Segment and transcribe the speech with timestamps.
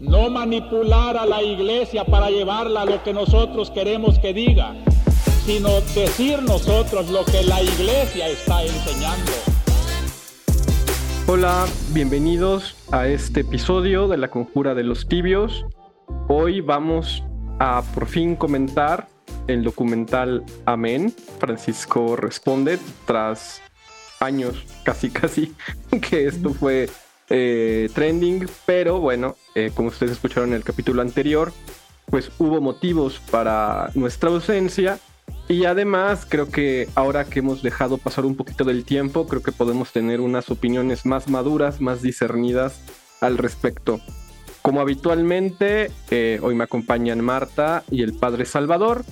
[0.00, 4.74] no manipular a la iglesia para llevarla a lo que nosotros queremos que diga,
[5.44, 9.32] sino decir nosotros lo que la iglesia está enseñando.
[11.26, 15.66] Hola, bienvenidos a este episodio de la Conjura de los Tibios.
[16.28, 17.24] Hoy vamos
[17.58, 19.08] a por fin comentar
[19.48, 21.12] el documental Amén.
[21.38, 23.60] Francisco responde tras
[24.20, 25.54] años, casi casi,
[26.08, 26.88] que esto fue
[27.30, 31.52] eh, trending, pero bueno, eh, como ustedes escucharon en el capítulo anterior,
[32.06, 34.98] pues hubo motivos para nuestra ausencia
[35.46, 39.52] y además creo que ahora que hemos dejado pasar un poquito del tiempo, creo que
[39.52, 42.82] podemos tener unas opiniones más maduras, más discernidas
[43.20, 44.00] al respecto.
[44.62, 49.04] Como habitualmente, eh, hoy me acompañan Marta y el Padre Salvador.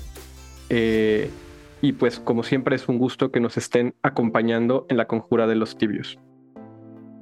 [1.82, 5.54] y pues como siempre es un gusto que nos estén acompañando en la conjura de
[5.54, 6.18] los tibios.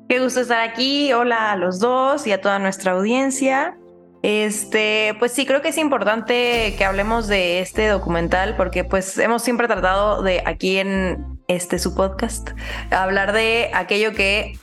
[0.08, 1.12] Qué gusto estar aquí.
[1.14, 3.78] Hola a los dos y a toda nuestra audiencia.
[4.22, 9.42] Este, pues sí, creo que es importante que hablemos de este documental porque pues hemos
[9.42, 12.50] siempre tratado de aquí en este su podcast
[12.90, 14.58] hablar de aquello que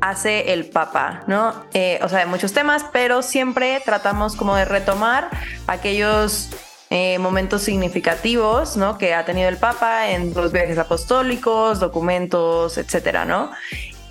[0.00, 1.54] hace el Papa, ¿no?
[1.74, 5.30] Eh, o sea, de muchos temas, pero siempre tratamos como de retomar
[5.68, 6.50] aquellos
[6.90, 8.98] eh, momentos significativos, ¿no?
[8.98, 13.52] Que ha tenido el Papa en los viajes apostólicos, documentos, etcétera, ¿no?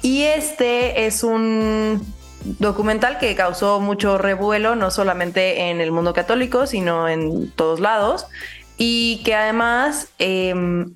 [0.01, 2.05] Y este es un
[2.59, 8.25] documental que causó mucho revuelo, no solamente en el mundo católico, sino en todos lados,
[8.77, 10.95] y que además em,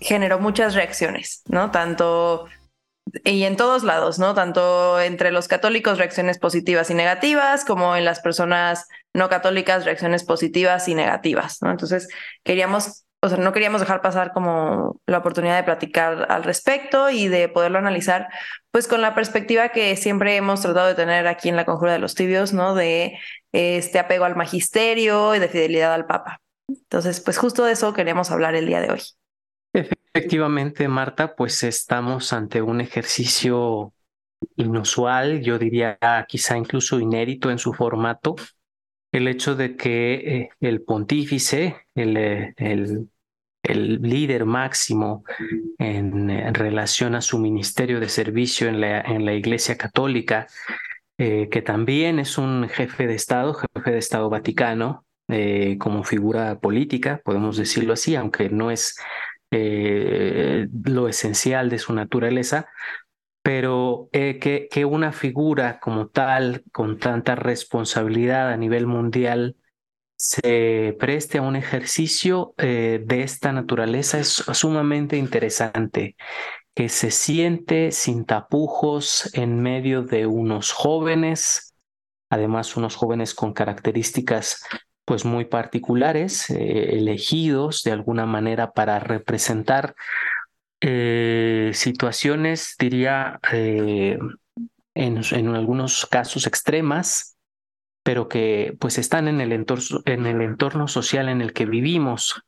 [0.00, 1.70] generó muchas reacciones, ¿no?
[1.70, 2.46] Tanto
[3.24, 4.34] y en todos lados, ¿no?
[4.34, 10.24] Tanto entre los católicos reacciones positivas y negativas, como en las personas no católicas reacciones
[10.24, 11.70] positivas y negativas, ¿no?
[11.70, 12.08] Entonces
[12.42, 17.28] queríamos o sea, no queríamos dejar pasar como la oportunidad de platicar al respecto y
[17.28, 18.28] de poderlo analizar,
[18.70, 21.98] pues con la perspectiva que siempre hemos tratado de tener aquí en la Conjura de
[21.98, 22.74] los Tibios, ¿no?
[22.74, 23.18] De
[23.52, 26.40] este apego al magisterio y de fidelidad al Papa.
[26.68, 29.00] Entonces, pues justo de eso queremos hablar el día de hoy.
[29.72, 33.92] Efectivamente, Marta, pues estamos ante un ejercicio
[34.56, 35.98] inusual, yo diría
[36.28, 38.36] quizá incluso inédito en su formato,
[39.12, 43.08] el hecho de que eh, el pontífice, el, eh, el,
[43.68, 45.24] el líder máximo
[45.78, 50.46] en, relación a su ministerio de servicio en la, en la Iglesia Católica,
[51.18, 55.04] eh, que también es un jefe de Estado, jefe de Estado Vaticano,
[55.80, 58.96] como figura política, podemos decirlo así, aunque no es
[59.50, 62.68] lo esencial de su naturaleza,
[63.46, 69.54] pero eh, que, que, una figura como tal, con tanta responsabilidad a nivel mundial,
[70.16, 76.16] se preste a un ejercicio eh, de esta naturaleza es sumamente interesante,
[76.74, 81.74] que se siente sin tapujos en medio de unos jóvenes,
[82.30, 84.64] además unos jóvenes con características
[85.04, 89.94] pues muy particulares, eh, elegidos de alguna manera para representar
[90.80, 94.18] eh, situaciones, diría, en,
[94.94, 97.35] en, algunos casos extremas,
[98.06, 102.40] pero que pues están en el, entorno, social en el que vivimos.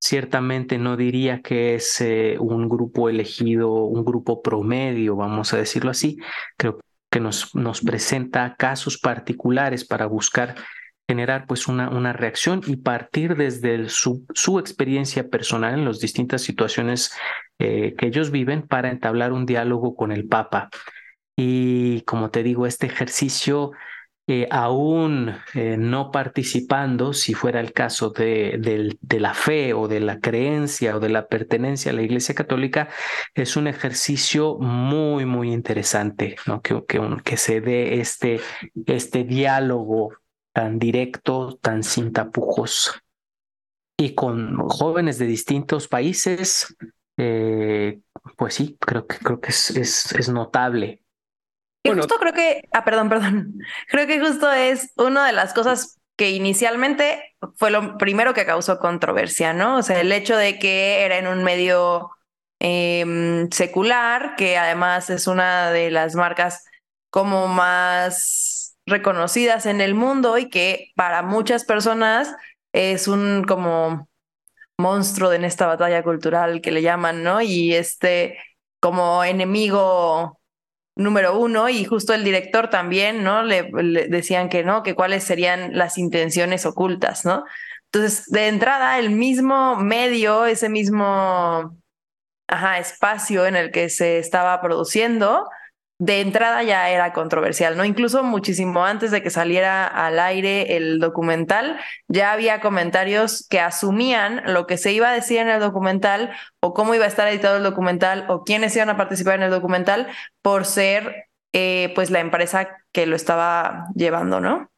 [0.00, 5.90] Ciertamente no diría que es eh, un grupo elegido, un grupo promedio, vamos a decirlo
[5.90, 6.18] así.
[6.56, 6.78] Creo
[7.10, 10.54] que nos, nos presenta casos particulares para buscar
[11.08, 16.42] generar pues una, una reacción y partir desde su, su, experiencia personal en las distintas
[16.42, 17.12] situaciones
[17.58, 20.70] eh, que ellos viven para entablar un diálogo con el Papa.
[21.36, 23.72] Y como te digo, este ejercicio,
[24.32, 30.20] eh, aún eh, no participando, si fuera el caso de, la fe o de la
[30.20, 32.88] creencia o de la pertenencia a la Iglesia Católica,
[33.34, 36.62] es un ejercicio muy, muy interesante, ¿no?
[36.62, 38.40] que, se dé este,
[38.86, 40.12] este diálogo
[40.52, 43.02] tan directo, tan sin tapujos.
[43.98, 46.76] Y con jóvenes de distintos países,
[47.16, 47.98] eh,
[48.36, 50.99] pues sí, creo que, es notable.
[51.82, 53.54] Y justo creo que, ah, perdón, perdón,
[53.88, 58.78] creo que justo es una de las cosas que inicialmente fue lo primero que causó
[58.78, 59.78] controversia, ¿no?
[59.78, 62.10] O sea, el hecho de que era en un medio
[62.58, 66.64] em, secular, que además es una de las marcas
[67.10, 72.34] como más reconocidas en el mundo y que para muchas personas
[72.72, 74.08] es un como
[74.78, 77.40] monstruo en esta batalla cultural que le llaman, ¿no?
[77.40, 78.38] Y este
[78.80, 80.39] como enemigo
[80.96, 83.42] número uno y justo el director también, ¿no?
[83.42, 83.70] Le,
[84.08, 87.44] decían que no, que cuáles serían las intenciones ocultas, ¿no?
[87.86, 91.76] Entonces, de entrada, el mismo medio, ese mismo
[92.50, 95.48] ajá, espacio en el que se estaba produciendo,
[96.00, 97.84] de entrada ya era controversial, ¿no?
[97.84, 104.42] Incluso muchísimo antes de que saliera al aire el documental, ya había comentarios que asumían
[104.46, 106.30] lo que se iba a decir en el documental
[106.60, 109.50] o cómo iba a estar editado el documental o quiénes iban a participar en el
[109.50, 110.08] documental
[110.40, 114.70] por ser eh, pues la empresa que lo estaba llevando, ¿no?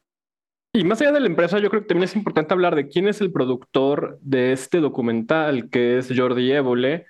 [0.74, 3.06] Y más allá de la empresa, yo creo que también es importante hablar de quién
[3.06, 7.06] es el productor de este documental, que es Jordi Évole,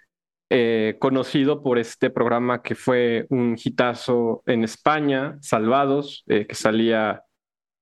[0.55, 7.23] eh, conocido por este programa que fue un hitazo en España, Salvados, eh, que salía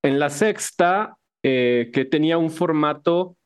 [0.05, 3.37] en la sexta, eh, que tenía un formato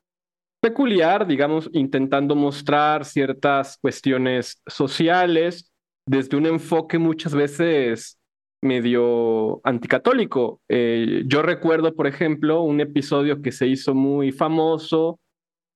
[0.61, 5.73] peculiar, digamos, intentando mostrar ciertas cuestiones sociales
[6.07, 8.19] desde un enfoque muchas veces
[8.61, 10.61] medio anticatólico.
[10.69, 15.19] yo recuerdo, por ejemplo, un episodio que se hizo muy famoso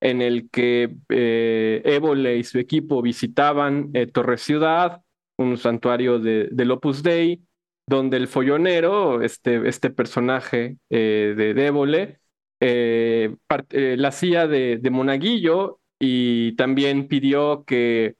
[0.00, 5.02] en el que eh, Évole y su equipo visitaban eh, Torre Ciudad,
[5.36, 7.42] un santuario de, del Opus Dei,
[7.86, 12.20] donde el follonero, este, este personaje eh, de Évole,
[12.60, 13.36] eh,
[13.70, 18.16] la hacía de, de, monaguillo y también pidió que,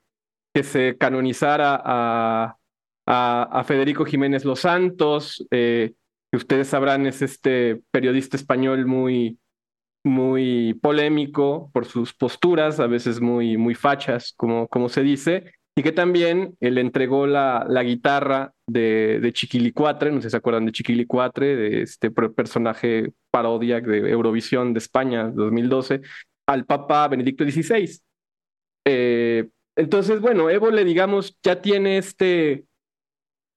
[0.54, 2.56] que se canonizara a,
[3.06, 5.94] a, Federico Jiménez Los Santos, que
[6.32, 9.38] ustedes sabrán es este periodista español muy,
[10.04, 15.82] muy polémico por sus posturas, a veces muy, muy fachas, como, como se dice, y
[15.82, 20.66] que también le entregó la, la guitarra de, de, Chiquilicuatre, no sé si se acuerdan
[20.66, 26.00] de Chiquilicuatre, de este personaje parodia de Eurovisión de España 2012,
[26.46, 28.00] al Papa Benedicto XVI.
[28.84, 32.64] Eh, entonces, bueno, Évole, digamos, ya tiene este,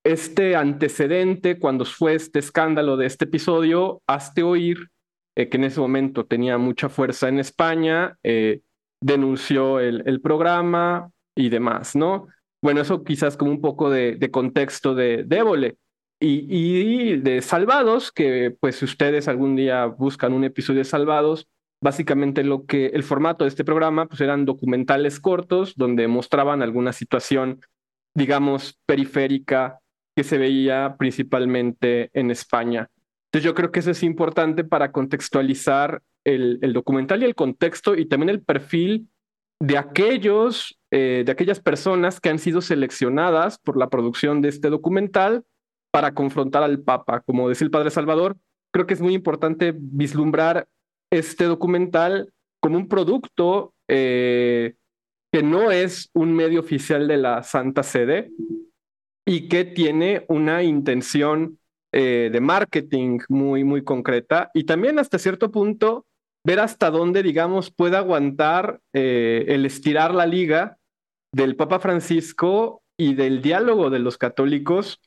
[0.05, 4.92] este antecedente cuando fue este escándalo de este episodio, hazte oír
[5.35, 8.61] eh, que en ese momento tenía mucha fuerza en España, eh,
[9.01, 12.27] denunció el, el, programa y demás, ¿no?
[12.61, 15.75] Bueno, eso quizás como un poco de, de contexto de, de
[16.19, 21.47] Y, y, de Salvados, que pues si ustedes algún día buscan un episodio de Salvados,
[21.81, 26.93] básicamente lo que el formato de este programa pues eran documentales cortos donde mostraban alguna
[26.93, 27.59] situación,
[28.15, 29.79] digamos, periférica
[30.15, 32.89] que se veía principalmente en España.
[33.33, 38.05] Entonces yo creo que eso es importante para contextualizar el, documental y el contexto y
[38.05, 39.09] también el perfil
[39.59, 44.69] de aquellos, eh, de aquellas personas que han sido seleccionadas por la producción de este
[44.69, 45.43] documental
[45.91, 47.21] para confrontar al Papa.
[47.21, 48.37] Como decía el Padre Salvador,
[48.71, 50.67] creo que es muy importante vislumbrar
[51.11, 52.31] este documental
[52.61, 54.75] como un producto eh,
[55.31, 58.29] que no es un medio oficial de la Santa Sede
[59.25, 61.57] y que tiene una intención
[61.95, 66.07] eh, de marketing muy, muy concreta y también hasta cierto punto
[66.43, 70.79] ver hasta dónde, digamos, puede aguantar eh, el estirar la liga
[71.31, 75.01] del Papa Francisco y del diálogo de los católicos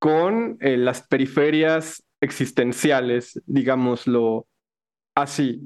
[0.00, 4.46] con eh, las periferias existenciales, digámoslo
[5.14, 5.60] así.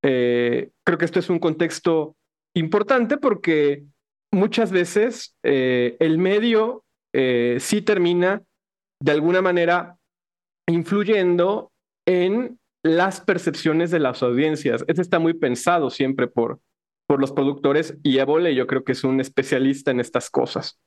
[0.00, 2.16] Creo que esto es un contexto
[2.54, 3.84] importante porque
[4.32, 8.42] muchas veces el medio sí termina
[9.02, 9.96] de alguna manera
[10.68, 11.72] influyendo
[12.06, 14.84] en las percepciones de las audiencias.
[14.86, 16.60] Esto está muy pensado siempre por,
[17.06, 20.78] por los productores y Évole yo creo que es un especialista en estas cosas.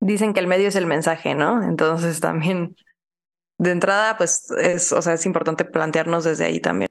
[0.00, 1.62] Dicen que el medio es el mensaje, ¿no?
[1.62, 2.76] Entonces también
[3.58, 6.90] de entrada, pues es, o sea, es importante plantearnos desde ahí también.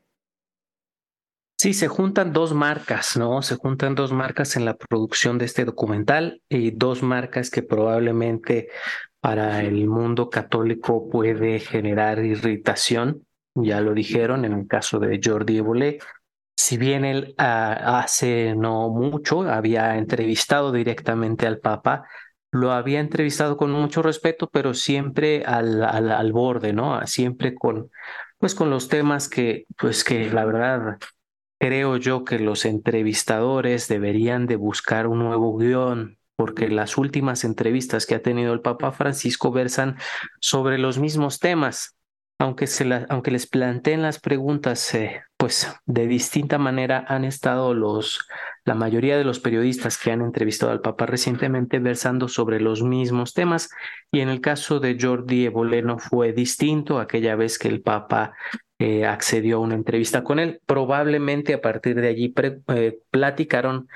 [1.58, 3.42] Sí, se juntan dos marcas, ¿no?
[3.42, 8.70] Se juntan dos marcas en la producción de este documental y dos marcas que probablemente
[9.24, 13.26] para el mundo católico puede generar irritación,
[13.56, 16.00] ya lo dijeron en el caso de Jordi Évole.
[16.58, 22.04] Si bien él uh, hace no mucho había entrevistado directamente al Papa,
[22.52, 27.08] lo había entrevistado con mucho respeto, pero siempre al, al, al borde, ¿no?
[27.08, 27.92] Siempre con,
[28.40, 30.98] pues con los temas que, pues que la verdad
[31.62, 38.06] creo yo que los entrevistadores deberían de buscar un nuevo guion porque las últimas entrevistas
[38.06, 39.96] que ha tenido el Papa Francisco versan
[40.42, 41.96] sobre los mismos temas,
[42.38, 48.28] aunque, se aunque les planteen las preguntas, eh, pues de distinta manera han estado los,
[48.66, 53.34] la mayoría de los periodistas que han entrevistado al Papa recientemente versando sobre los mismos
[53.34, 53.70] temas,
[54.12, 58.34] y en el caso de Jordi Evoleno fue distinto aquella vez que el Papa
[58.80, 60.60] eh, accedió a una entrevista con él.
[60.66, 62.34] Probablemente a partir de allí
[62.68, 63.88] eh, platicaron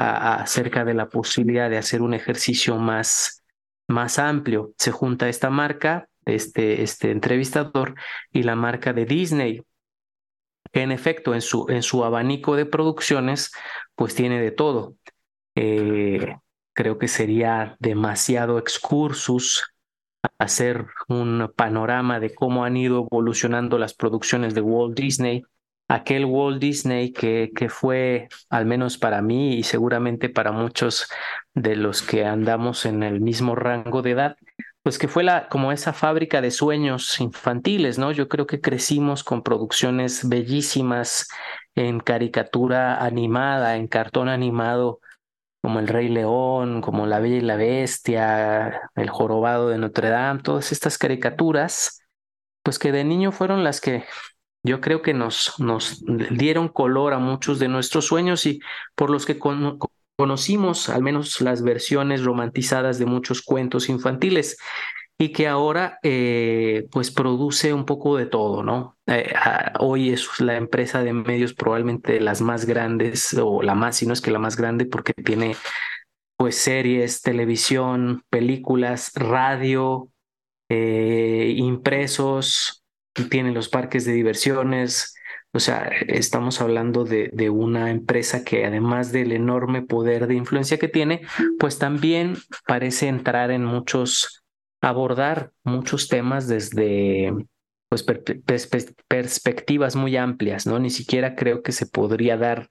[0.00, 3.44] acerca de la posibilidad de hacer un ejercicio más,
[3.88, 4.72] más amplio.
[4.78, 7.94] Se junta esta marca, este, este entrevistador,
[8.32, 9.62] y la marca de Disney,
[10.72, 13.52] en efecto en su, en su abanico de producciones,
[13.94, 14.94] pues tiene de todo.
[15.54, 16.36] Eh,
[16.72, 19.74] creo que sería demasiado excursus
[20.38, 25.42] hacer un panorama de cómo han ido evolucionando las producciones de Walt Disney,
[25.90, 31.08] aquel Walt Disney que, que fue, al menos para mí y seguramente para muchos
[31.52, 34.36] de los que andamos en el mismo rango de edad,
[34.84, 38.12] pues que fue la, como esa fábrica de sueños infantiles, ¿no?
[38.12, 41.28] Yo creo que crecimos con producciones bellísimas
[41.74, 45.00] en caricatura animada, en cartón animado,
[45.60, 50.42] como El Rey León, como La Bella y la Bestia, El Jorobado de Notre Dame,
[50.42, 52.04] todas estas caricaturas,
[52.62, 54.04] pues que de niño fueron las que
[54.62, 58.60] yo creo que nos, nos dieron color a muchos de nuestros sueños y
[58.94, 59.38] por los que
[60.16, 64.58] conocimos al menos las versiones romantizadas de muchos cuentos infantiles
[65.18, 68.96] y que ahora eh, pues produce un poco de todo, ¿no?
[69.06, 69.30] Eh,
[69.78, 74.14] hoy es la empresa de medios probablemente las más grandes o la más, si no
[74.14, 75.56] es que la más grande porque tiene
[76.38, 80.08] pues series, televisión, películas, radio,
[80.70, 82.79] eh, impresos,
[83.28, 85.14] tiene los parques de diversiones,
[85.52, 90.88] o sea, estamos hablando de, una empresa que además del enorme poder de influencia que
[90.88, 91.22] tiene,
[91.58, 92.36] pues también
[92.66, 94.44] parece entrar en muchos
[94.82, 97.32] abordar muchos temas desde
[97.88, 98.04] pues,
[99.08, 100.78] perspectivas muy amplias, ¿no?
[100.78, 102.68] Ni siquiera creo que se podría dar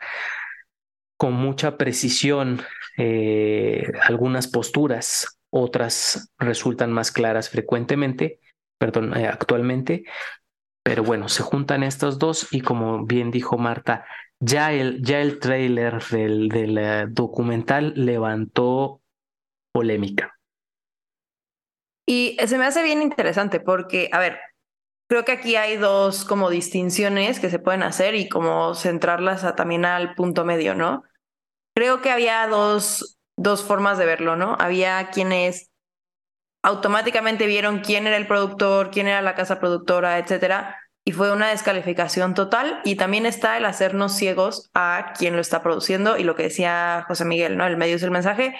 [1.17, 2.61] con mucha precisión
[2.97, 8.39] eh, algunas posturas, otras resultan más claras frecuentemente,
[8.77, 10.05] perdón, eh, actualmente,
[10.89, 14.07] pero bueno, se juntan estos dos y como bien dijo Marta,
[14.39, 18.99] ya el, ya el trailer del, del eh, documental levantó
[19.71, 20.39] polémica.
[22.07, 24.39] Y se me hace bien interesante porque, a ver,
[25.07, 29.85] creo que aquí hay dos como distinciones que se pueden hacer y como centrarlas también
[29.85, 31.03] al punto medio, ¿no?
[31.75, 34.57] Creo que había dos, dos formas de verlo, ¿no?
[34.59, 35.69] Había quienes
[36.63, 40.78] automáticamente vieron quién era el productor, quién era la casa productora, etcétera,
[41.09, 42.81] y fue una descalificación total.
[42.85, 47.03] Y también está el hacernos ciegos a quien lo está produciendo y lo que decía
[47.07, 47.65] José Miguel, ¿no?
[47.65, 48.53] El medio es el mensaje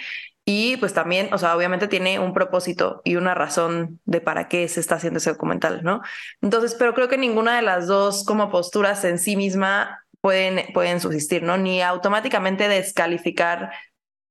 [0.44, 4.66] y pues también, o sea, obviamente tiene un propósito y una razón de para qué
[4.66, 6.00] se está haciendo ese documental, ¿no?
[6.42, 10.98] Entonces, pero creo que ninguna de las dos como posturas en sí misma pueden, pueden
[10.98, 11.56] subsistir, ¿no?
[11.56, 13.70] Ni automáticamente descalificar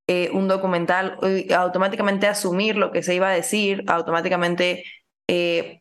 [0.07, 1.17] eh, un documental,
[1.55, 4.83] automáticamente asumir lo que se iba a decir, automáticamente
[5.29, 5.78] eh,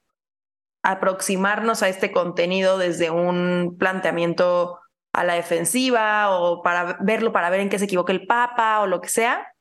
[0.82, 4.78] aproximarnos a este contenido desde un planteamiento
[5.12, 8.86] a la defensiva o para verlo, para ver en qué se equivoca el Papa o
[8.86, 9.54] lo que sea.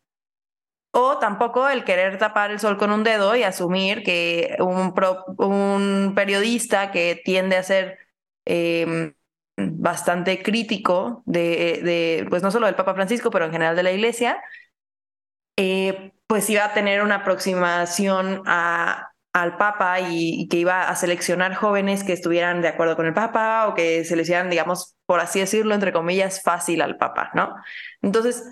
[0.92, 4.94] O tampoco el querer tapar el sol con un dedo y asumir que un,
[5.38, 8.00] un periodista que tiende a ser
[8.46, 9.14] em,
[9.58, 13.92] bastante crítico de, de, pues no solo del Papa Francisco, pero en general de la
[13.92, 14.42] Iglesia,
[15.58, 19.07] eh, pues iba a tener una aproximación a,
[19.42, 23.68] al Papa y, que iba a seleccionar jóvenes que estuvieran de acuerdo con el Papa
[23.68, 27.56] o que se le hicieran, digamos, por así decirlo, entre comillas, fácil al Papa, ¿no?
[28.02, 28.44] Entonces,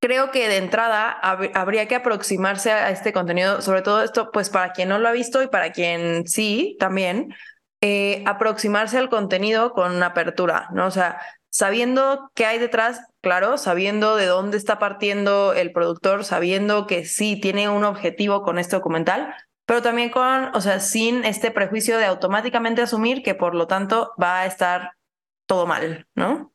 [0.00, 4.72] creo que de entrada habría que aproximarse a este contenido, sobre todo esto, pues para
[4.72, 7.34] quien no lo ha visto y para quien sí, también,
[7.80, 10.86] eh, aproximarse al contenido con apertura, ¿no?
[10.86, 11.20] O sea,
[11.50, 17.38] sabiendo qué hay detrás, claro, sabiendo de dónde está partiendo el productor, sabiendo que sí
[17.40, 19.34] tiene un objetivo con este documental,
[19.66, 24.12] pero también con, o sea, sin este prejuicio de automáticamente asumir que por lo tanto
[24.20, 24.92] va a estar
[25.46, 26.52] todo mal, ¿no?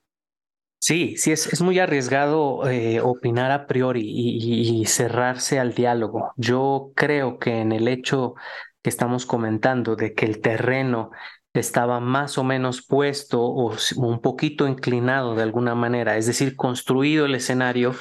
[0.79, 6.33] Sí, sí, es, es muy arriesgado eh, opinar a priori y, cerrarse al diálogo.
[6.37, 8.35] Yo creo que en el hecho
[8.83, 11.11] que estamos comentando de que el terreno
[11.53, 17.25] estaba más o menos puesto o un poquito inclinado de alguna manera, es decir, construido
[17.25, 17.95] el escenario,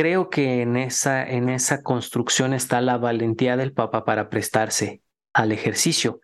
[0.00, 5.02] creo que en esa, en esa construcción está la valentía del Papa para prestarse
[5.34, 6.22] al ejercicio.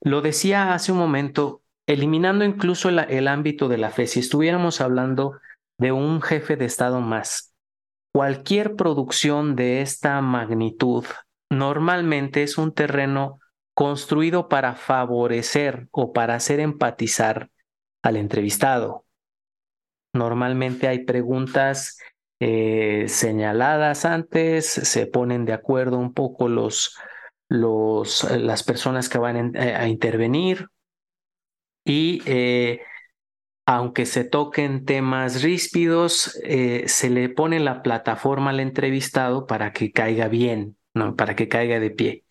[0.00, 5.38] Lo decía hace un momento, eliminando incluso el, ámbito de la fe, si estuviéramos hablando
[5.78, 7.54] de un jefe de Estado más,
[8.12, 11.04] cualquier producción de esta magnitud
[11.48, 13.38] normalmente es un terreno
[13.72, 17.50] construido para favorecer o para hacer empatizar
[18.02, 19.06] al entrevistado.
[20.12, 21.98] Normalmente hay preguntas
[22.44, 26.98] eh, señaladas antes, se ponen de acuerdo un poco los,
[27.48, 30.66] los, las personas que van a intervenir,
[31.84, 32.80] y eh,
[33.64, 39.92] aunque se toquen temas ríspidos, eh, se le pone la plataforma al entrevistado para que
[39.92, 41.14] caiga bien, ¿no?
[41.14, 42.24] para que caiga de pie.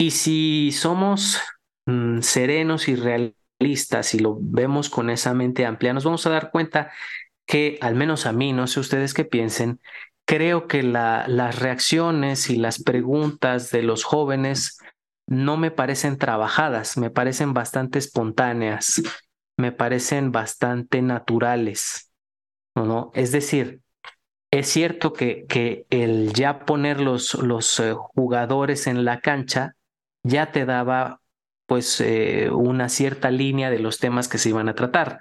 [0.00, 1.40] Y si somos
[1.86, 6.50] mm, serenos y realistas y lo vemos con esa mente amplia, nos vamos a dar
[6.50, 6.90] cuenta
[7.52, 9.78] que, al menos a mí, no sé ustedes qué piensen,
[10.24, 14.78] creo que la, las reacciones y las preguntas de los jóvenes
[15.26, 19.02] no me parecen trabajadas, me parecen bastante espontáneas,
[19.58, 22.10] me parecen bastante naturales.
[22.74, 23.10] ¿no?
[23.12, 23.82] Es decir,
[24.50, 29.76] es cierto que, que el ya poner los, los eh, jugadores en la cancha
[30.22, 31.20] ya te daba
[31.66, 35.20] pues eh, una cierta línea de los temas que se iban a tratar.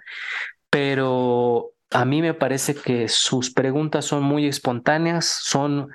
[0.69, 5.89] Pero a mí me parece que sus preguntas son muy espontáneas, son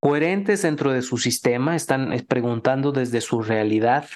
[0.00, 4.06] coherentes dentro de su sistema, están eh, preguntando desde su realidad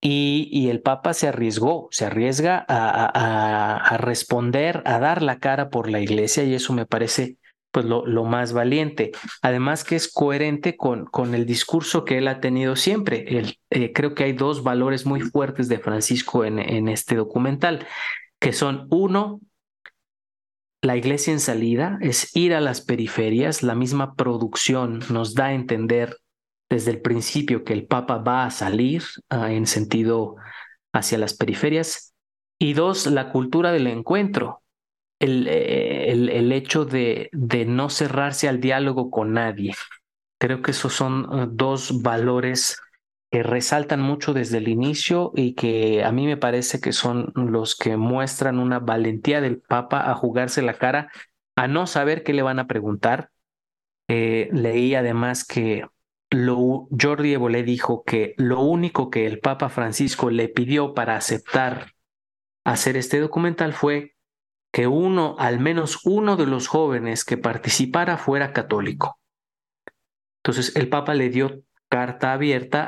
[0.00, 6.00] y, el Papa se arriesgó, se arriesga a, responder, a dar la cara por la
[6.00, 7.36] iglesia y eso me parece
[7.70, 9.10] pues lo, lo más valiente.
[9.42, 13.56] Además que es coherente con, con, el discurso que él ha tenido siempre.
[13.70, 17.86] Eh, creo que hay dos valores muy fuertes de Francisco en, en este documental,
[18.38, 19.40] que son uno,
[20.82, 25.54] la iglesia en salida, es ir a las periferias, la misma producción nos da a
[25.54, 26.16] entender
[26.70, 30.36] desde el principio que el Papa va a salir ah, en sentido
[30.92, 32.14] hacia las periferias.
[32.60, 34.62] Y dos, la cultura del encuentro,
[35.20, 39.74] el, eh, el, el hecho de, de, no cerrarse al diálogo con nadie.
[40.38, 42.78] Creo que esos son ah, dos valores
[43.30, 47.76] que resaltan mucho desde el inicio y que a mí me parece que son los
[47.76, 51.10] que muestran una valentía del Papa a jugarse la cara,
[51.56, 53.30] a no saber qué le van a preguntar.
[54.08, 55.84] Eh, leí además que
[56.30, 61.92] lo, Jordi Evolé dijo que lo único que el Papa Francisco le pidió para aceptar
[62.64, 64.14] hacer este documental fue
[64.72, 69.18] que uno, al menos uno de los jóvenes que participara fuera católico.
[70.42, 72.86] Entonces el Papa le dio carta abierta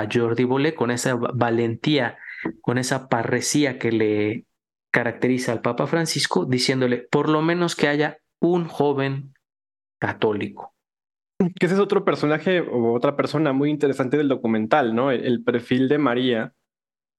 [0.00, 2.18] a, Jordi Bolé con esa valentía,
[2.60, 4.44] con esa parresía que le
[4.90, 9.34] caracteriza al Papa Francisco, diciéndole por lo menos que haya un joven
[10.00, 10.74] católico.
[11.38, 15.12] Que ese es otro personaje o otra persona muy interesante del documental, ¿no?
[15.12, 16.52] El, perfil de María,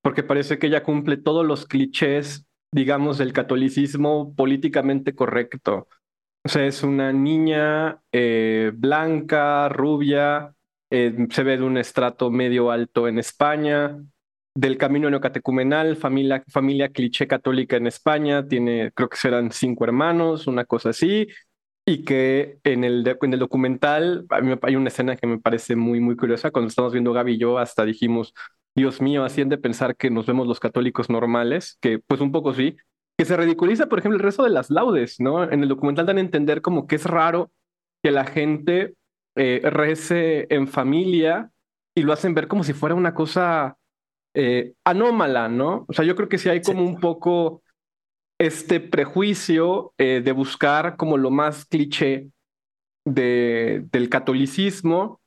[0.03, 5.87] porque parece que ella cumple todos los clichés, digamos, del catolicismo políticamente correcto.
[6.45, 10.53] O sea, es una niña eh, blanca, rubia,
[10.89, 13.97] eh, se ve de un estrato medio alto en España,
[14.55, 20.47] del camino neocatecumenal, familia, familia cliché católica en España, tiene, creo que serán cinco hermanos,
[20.47, 21.27] una cosa así,
[21.85, 24.25] y que en el, en el documental
[24.61, 26.51] hay una escena que me parece muy, muy curiosa.
[26.51, 28.33] Cuando estamos viendo Gaby y yo, hasta dijimos,
[28.75, 32.53] Dios mío, hacían de pensar que nos vemos los católicos normales, que pues un poco
[32.53, 32.77] sí,
[33.17, 35.43] que se ridiculiza, por ejemplo, el resto de las laudes, ¿no?
[35.43, 37.51] En el documental dan a entender como que es raro
[38.03, 38.93] que la gente
[39.41, 41.49] eh, rece en familia
[41.95, 43.77] y lo hacen ver como si fuera una cosa
[44.33, 45.85] eh, anómala, ¿no?
[45.87, 47.63] O sea, yo creo que sí hay como un poco
[48.37, 52.27] este prejuicio eh, de buscar como lo más cliché
[53.05, 55.21] de, del catolicismo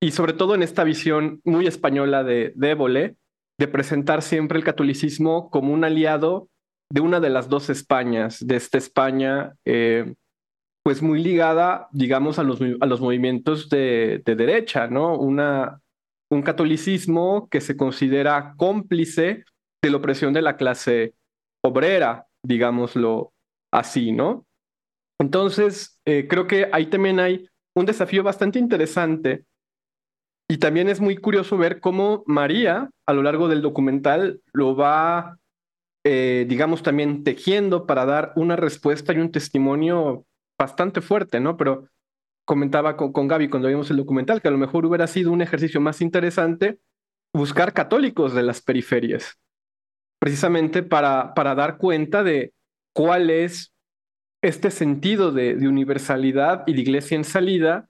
[0.00, 3.16] y sobre todo en esta visión muy española de, de
[3.58, 6.48] de presentar siempre el catolicismo como un aliado
[6.88, 10.14] de una de las dos Españas, de esta España, eh,
[10.82, 15.16] pues muy ligada, digamos, a los, a los movimientos de, de derecha, ¿no?
[15.16, 15.80] Una,
[16.30, 19.44] un catolicismo que se considera cómplice
[19.82, 21.14] de la opresión de la clase
[21.64, 23.32] obrera, digámoslo
[23.72, 24.46] así, ¿no?
[25.20, 29.44] Entonces, eh, creo que ahí también hay un desafío bastante interesante
[30.48, 35.38] y también es muy curioso ver cómo María, a lo largo del documental, lo va,
[36.04, 40.26] eh, digamos, también tejiendo para dar una respuesta y un testimonio
[40.62, 41.56] bastante fuerte, ¿no?
[41.56, 41.88] Pero
[42.44, 45.42] comentaba con, con Gaby cuando vimos el documental que a lo mejor hubiera sido un
[45.42, 46.78] ejercicio más interesante
[47.34, 49.38] buscar católicos de las periferias,
[50.20, 52.52] precisamente para, para dar cuenta de
[52.94, 53.72] cuál es
[54.42, 57.88] este sentido de, universalidad y de iglesia en salida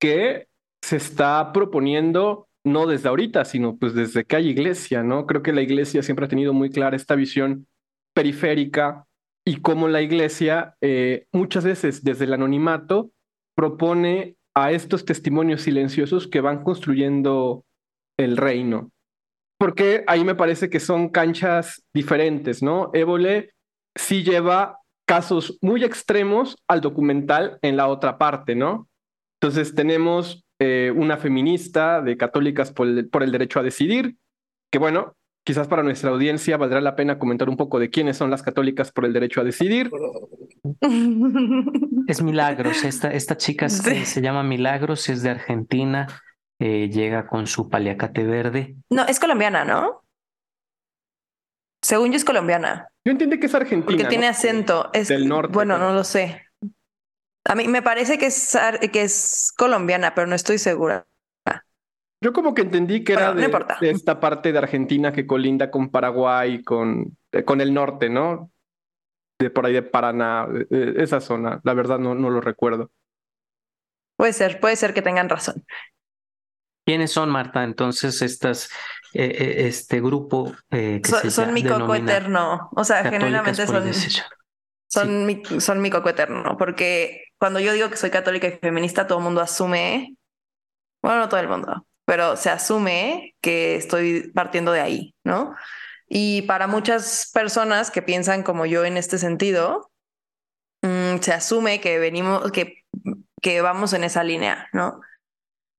[0.00, 0.48] que
[0.82, 5.26] se está proponiendo no desde ahorita, sino pues desde que hay iglesia, ¿no?
[5.26, 7.66] Creo que la iglesia siempre ha tenido muy clara esta visión
[8.14, 9.06] periférica
[9.46, 13.10] y cómo la iglesia eh, muchas veces desde el anonimato
[13.54, 17.64] propone a estos testimonios silenciosos que van construyendo
[18.16, 18.90] el reino
[19.58, 22.90] porque ahí me parece que son canchas diferentes, ¿no?
[22.92, 23.54] Évole
[23.94, 28.88] sí lleva casos muy extremos al documental en la otra parte, ¿no?
[29.40, 34.16] Entonces tenemos eh, una feminista de Católicas por el, por el Derecho a Decidir,
[34.70, 38.30] que bueno, quizás para nuestra audiencia valdrá la pena comentar un poco de quiénes son
[38.30, 39.90] las católicas por el derecho a decidir.
[42.06, 46.06] Es Milagros, esta, esta chica se, se, llama Milagros, es de Argentina,
[46.58, 48.76] eh, llega con su paliacate verde.
[48.90, 50.02] No, es colombiana, ¿no?
[51.82, 52.88] Según yo es colombiana.
[53.04, 53.86] Yo entiendo que es argentina.
[53.86, 54.90] Porque tiene acento.
[54.92, 55.52] Es, del norte.
[55.52, 56.42] Bueno, no lo sé.
[57.44, 58.56] A mí me parece que es,
[58.92, 61.06] que es colombiana, pero no estoy segura.
[62.24, 63.50] Yo como que entendí que era de,
[63.82, 68.50] esta parte de Argentina que colinda con Paraguay, con, eh, con el norte, ¿no?
[69.38, 71.60] De por ahí de Paraná, esa zona.
[71.64, 72.90] La verdad no, no lo recuerdo.
[74.16, 75.66] Puede ser, puede ser que tengan razón.
[76.86, 77.62] ¿Quiénes son, Marta?
[77.62, 78.70] Entonces, estas,
[79.12, 82.70] eh, eh, este grupo que son, mi coco eterno.
[82.74, 83.92] O sea, genuinamente son,
[84.86, 86.56] son, mi, son mi coco eterno.
[86.56, 90.16] Porque cuando yo digo que soy católica y feminista, todo el mundo asume,
[91.02, 95.54] bueno, no todo el mundo, pero se asume que estoy partiendo de ahí, ¿no?
[96.08, 99.90] Y para muchas personas que piensan como yo en este sentido,
[100.82, 102.84] mm, se asume que venimos, que,
[103.40, 105.00] que vamos en esa línea, ¿no?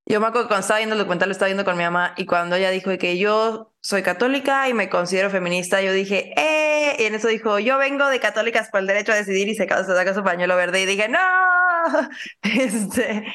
[0.08, 2.14] Yo me acuerdo que cuando estaba viendo el documental, lo estaba viendo con mi mamá
[2.16, 6.96] y cuando ella dijo que yo soy católica y me considero feminista, yo dije, ¡eh!
[7.00, 9.68] Y en eso dijo, yo vengo de católicas por el derecho a decidir y se,
[9.68, 11.20] se saca su pañuelo verde y dije, ¡no!
[12.44, 13.26] Este,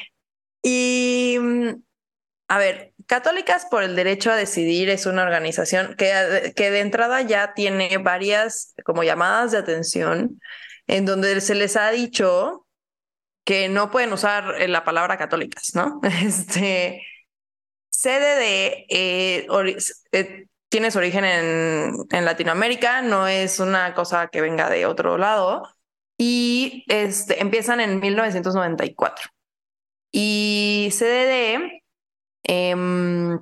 [0.63, 1.69] y mm,
[2.51, 7.21] a ver, Católicas por el Derecho a Decidir es una organización que, que de entrada
[7.21, 10.41] ya tiene varias como llamadas de atención
[10.85, 12.67] en donde se les ha dicho
[13.45, 16.01] que no pueden usar eh, la palabra católicas, ¿no?
[16.25, 17.01] Este,
[17.89, 19.47] sede de, eh,
[20.11, 25.17] eh, tiene su origen en, en, Latinoamérica, no es una cosa que venga de otro
[25.17, 25.63] lado,
[26.17, 29.29] y este, empiezan en 1994.
[30.11, 31.80] Y CDD
[32.43, 33.39] Em,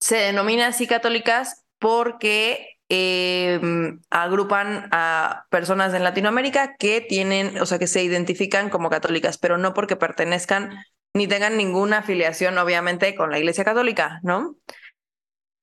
[0.00, 7.78] se denomina así católicas porque em, agrupan a personas en Latinoamérica que tienen, o sea,
[7.78, 10.76] que se identifican como católicas, pero no porque pertenezcan
[11.14, 14.56] ni tengan ninguna afiliación, obviamente, con la Iglesia Católica, ¿no?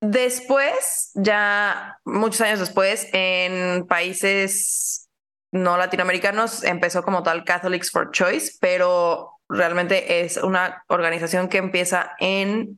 [0.02, 5.10] Después, ya muchos años después, en países
[5.52, 12.12] no latinoamericanos, empezó como tal Catholics for Choice, pero realmente es una organización que empieza
[12.20, 12.78] en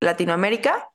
[0.00, 0.88] Latinoamérica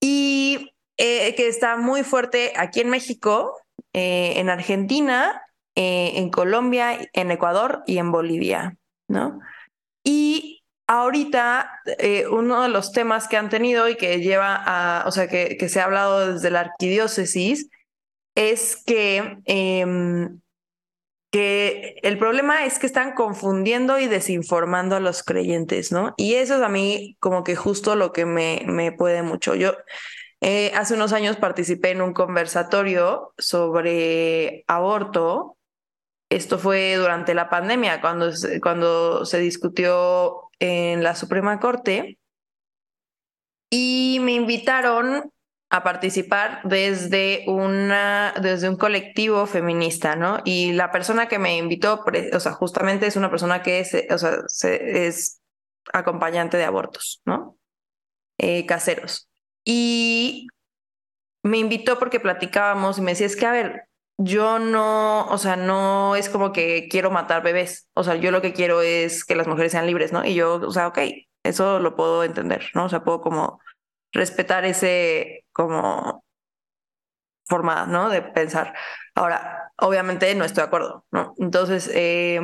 [0.00, 3.56] y eh, que está muy fuerte aquí en México,
[3.92, 5.42] eh, en Argentina,
[5.74, 8.76] eh, en Colombia, en Ecuador y en Bolivia,
[9.08, 9.40] ¿no?
[10.02, 11.82] Y ahorita
[12.30, 15.80] uno de los temas que han tenido y que lleva a, o sea, que, se
[15.80, 17.68] ha hablado desde la arquidiócesis
[18.36, 20.40] es que em,
[21.30, 26.14] que el problema es que están confundiendo y desinformando a los creyentes, ¿no?
[26.16, 29.54] Y eso es a mí como que justo lo que me, me puede mucho.
[29.54, 29.74] Yo
[30.40, 35.56] eh, hace unos años participé en un conversatorio sobre aborto.
[36.30, 38.30] Esto fue durante la pandemia, cuando,
[38.62, 42.18] cuando se discutió en la Suprema Corte.
[43.70, 45.32] Y me invitaron
[45.68, 50.38] a participar desde, una, desde un colectivo feminista, ¿no?
[50.44, 54.18] Y la persona que me invitó, o sea, justamente es una persona que es, o
[54.18, 54.38] sea,
[54.74, 55.40] es
[55.92, 57.58] acompañante de abortos, ¿no?
[58.38, 59.28] Eh, caseros.
[59.64, 60.46] Y
[61.42, 65.56] me invitó porque platicábamos y me decía, es que, a ver, yo no, o sea,
[65.56, 69.36] no es como que quiero matar bebés, o sea, yo lo que quiero es que
[69.36, 70.24] las mujeres sean libres, ¿no?
[70.24, 70.98] Y yo, o sea, ok,
[71.44, 72.86] eso lo puedo entender, ¿no?
[72.86, 73.60] O sea, puedo como
[74.12, 76.22] respetar ese como
[77.46, 78.10] forma, ¿no?
[78.10, 78.74] De pensar.
[79.14, 81.34] Ahora, obviamente no estoy de acuerdo, ¿no?
[81.38, 82.38] Entonces, eh,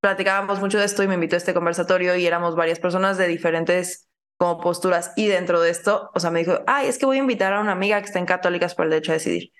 [0.00, 3.28] platicábamos mucho de esto y me invitó a este conversatorio y éramos varias personas de
[3.28, 4.08] diferentes
[4.38, 7.20] como posturas y dentro de esto, o sea, me dijo, ay, es que voy a
[7.20, 9.52] invitar a una amiga que está en Católicas por el derecho a decidir.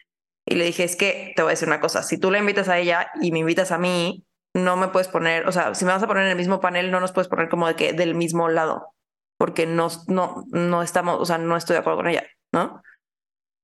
[0.45, 2.69] Y le dije, es que te voy a decir una cosa, si tú la invitas
[2.69, 5.93] a ella y me invitas a mí, no me puedes poner, o sea, si me
[5.93, 8.17] vas a poner en el mismo panel, no nos puedes poner como de que del
[8.17, 8.93] mismo lado,
[9.39, 12.83] porque no, no, no estamos, o sea, no estoy de acuerdo con ella, ¿no?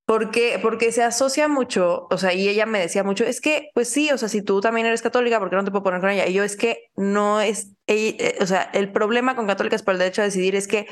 [0.04, 3.88] Porque, porque se asocia mucho, o sea, y ella me decía mucho, es que, pues
[3.88, 6.10] sí, o sea, si tú también eres católica, ¿por qué no te puedo poner con
[6.10, 6.26] ella?
[6.26, 9.98] Y yo es que no es, eh, o sea, el problema con Católicas por el
[9.98, 10.86] Derecho a Decidir es que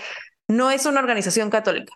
[0.48, 1.92] no es una organización católica.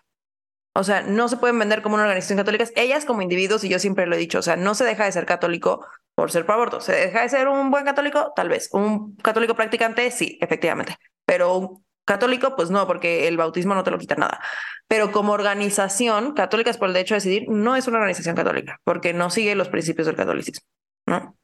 [0.73, 2.65] O sea, no se pueden vender como una organización católica.
[2.75, 5.11] Ellas como individuos, y yo siempre lo he dicho, o sea, no se deja de
[5.13, 6.81] ser católico por ser pro aborto.
[6.81, 8.33] ¿Se deja de ser un buen católico?
[8.35, 8.69] Tal vez.
[8.73, 10.11] ¿Un católico practicante?
[10.11, 10.97] Sí, efectivamente.
[11.25, 14.39] Pero un Católico, pues no, porque el bautismo no te lo quita nada.
[14.87, 19.13] Pero como organización, Católicas por el Derecho a Decidir no es una organización católica, porque
[19.13, 20.65] no sigue los principios del catolicismo,
[21.07, 21.35] ¿no?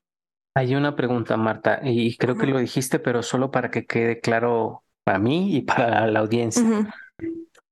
[0.54, 4.84] Hay una pregunta, Marta, y creo que lo dijiste, pero solo para que quede claro
[5.04, 6.63] para mí y para la audiencia.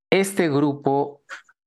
[0.09, 1.21] Este grupo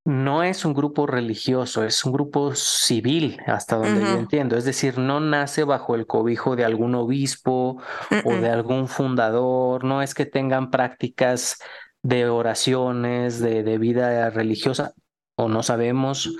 [0.04, 4.56] no es un grupo religioso, es un grupo civil, hasta donde yo entiendo.
[4.56, 7.80] Es decir, no nace bajo el cobijo de algún obispo
[8.24, 11.58] o de algún fundador, no es que tengan prácticas
[12.02, 14.92] de oraciones, de, de vida religiosa,
[15.36, 16.34] o no sabemos,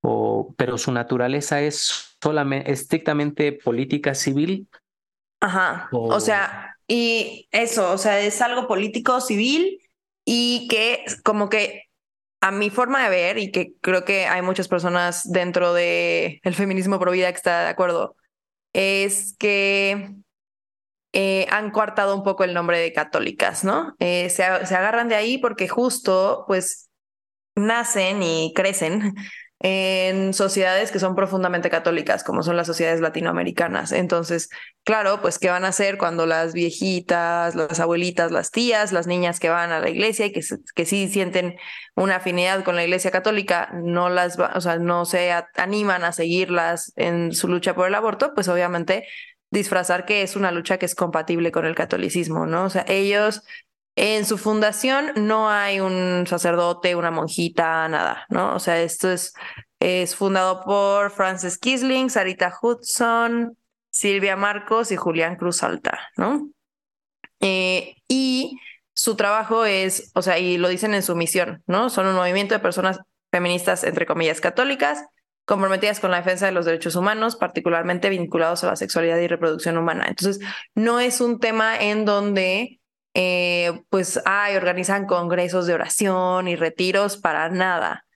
[0.00, 4.68] o, pero su naturaleza es solamente estrictamente política civil.
[5.40, 5.88] Ajá.
[5.92, 6.14] O...
[6.14, 9.80] o sea, y eso, o sea, es algo político civil
[10.24, 11.84] y que como que
[12.42, 16.54] a mi forma de ver y que creo que hay muchas personas dentro del el
[16.54, 18.16] feminismo pro vida que está de acuerdo,
[18.72, 20.10] es que
[21.12, 23.94] eh, han coartado un poco el nombre de católicas, ¿no?
[24.00, 26.90] Eh, se, se agarran de ahí porque justo, pues,
[27.54, 29.14] nacen y crecen
[29.62, 33.92] en sociedades que son profundamente católicas, como son las sociedades latinoamericanas.
[33.92, 34.48] Entonces,
[34.84, 39.38] claro, pues, ¿qué van a hacer cuando las viejitas, las abuelitas, las tías, las niñas
[39.38, 40.40] que van a la iglesia y que,
[40.74, 41.56] que sí sienten
[41.94, 46.92] una afinidad con la iglesia católica, no las, o sea, no se animan a seguirlas
[46.96, 48.34] en su lucha por el aborto?
[48.34, 49.06] Pues obviamente
[49.50, 52.64] disfrazar que es una lucha que es compatible con el catolicismo, ¿no?
[52.64, 53.42] O sea, ellos
[53.96, 58.54] en su fundación no hay un sacerdote, una monjita, nada, ¿no?
[58.54, 59.34] O sea, esto es,
[59.80, 63.56] es fundado por Francis Kisling, Sarita Hudson,
[63.90, 66.48] Silvia Marcos y Julián Cruz Alta, ¿no?
[67.40, 68.58] Eh, y
[68.94, 71.90] su trabajo es, o sea, y lo dicen en su misión, ¿no?
[71.90, 73.00] Son un movimiento de personas
[73.30, 75.04] feministas, entre comillas, católicas,
[75.44, 79.76] comprometidas con la defensa de los derechos humanos, particularmente vinculados a la sexualidad y reproducción
[79.76, 80.06] humana.
[80.08, 80.38] Entonces,
[80.74, 82.80] no es un tema en donde
[83.14, 88.06] eh, pues hay, organizan congresos de oración y retiros para nada.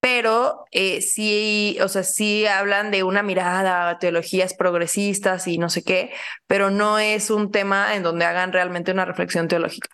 [0.00, 5.84] Pero eh, sí, o sea, sí hablan de una mirada teologías progresistas y no sé
[5.84, 6.10] qué,
[6.46, 9.90] pero no es un tema en donde hagan realmente una reflexión teológica.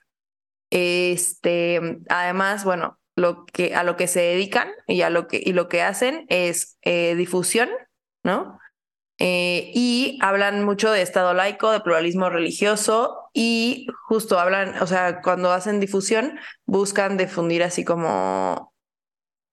[0.71, 5.53] Este, además, bueno, lo que, a lo que se dedican y, a lo que, y
[5.53, 7.69] lo que hacen es eh, difusión,
[8.23, 8.61] ¿no?
[9.19, 15.23] Eh, y hablan mucho de Estado laico, de pluralismo religioso y justo hablan, o sea,
[15.23, 18.75] cuando hacen difusión, buscan difundir así como,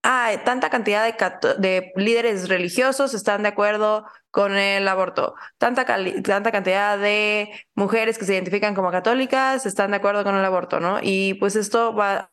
[0.02, 1.14] ah, tanta cantidad de,
[1.58, 8.26] de líderes religiosos están de acuerdo con el aborto, tanta, tanta cantidad de mujeres que
[8.26, 10.98] se identifican como católicas están de acuerdo con el aborto, ¿no?
[11.02, 12.30] Y pues esto va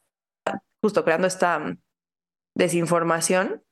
[0.81, 1.77] justo creando esta
[2.55, 3.63] desinformación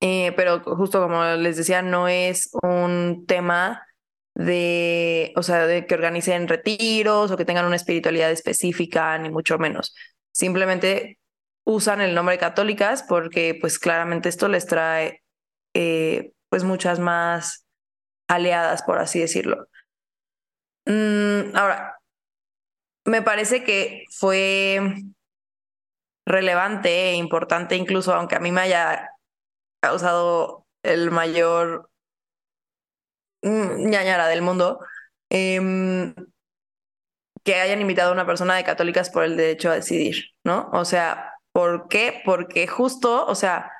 [0.00, 3.84] eh, pero justo como les decía, no es un tema
[4.34, 9.58] de, o sea, de que organicen retiros o que tengan una espiritualidad específica, ni mucho
[9.58, 9.94] menos.
[10.30, 11.18] Simplemente
[11.64, 15.22] usan el nombre católicas porque pues claramente esto les trae
[15.74, 17.66] eh, pues muchas más
[18.28, 19.66] aliadas, por así decirlo.
[20.86, 21.98] Mm, ahora,
[23.04, 24.80] me parece que fue
[26.26, 29.10] relevante e importante, incluso aunque a mí me haya
[29.80, 31.90] causado el mayor
[33.42, 34.80] ñañara del mundo,
[35.30, 36.14] em,
[37.44, 40.68] que hayan invitado a una persona de católicas por el derecho a decidir, ¿no?
[40.72, 42.20] O sea, ¿por qué?
[42.24, 43.72] Porque justo, o sea,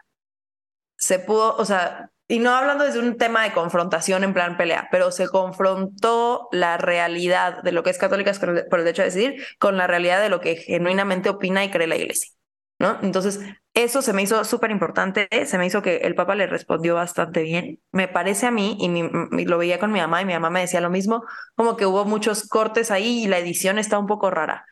[0.97, 4.89] se pudo, o sea, y no hablando desde un tema de confrontación en plan pelea,
[4.91, 9.45] pero se confrontó la realidad de lo que es católicas por el derecho a decidir
[9.59, 12.31] con la realidad de lo que genuinamente opina y cree la iglesia.
[12.79, 12.99] ¿no?
[13.03, 13.41] Entonces,
[13.85, 17.43] eso se me hizo súper importante, se me hizo que el Papa le respondió bastante
[17.43, 17.81] bien.
[17.93, 20.81] Me parece a mí, y, lo veía con mi mamá, y mi mamá me decía
[20.81, 21.25] lo mismo,
[21.57, 24.67] como que hubo muchos cortes ahí y la edición está un poco rara.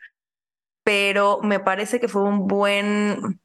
[0.83, 3.39] Pero me parece que fue un buen,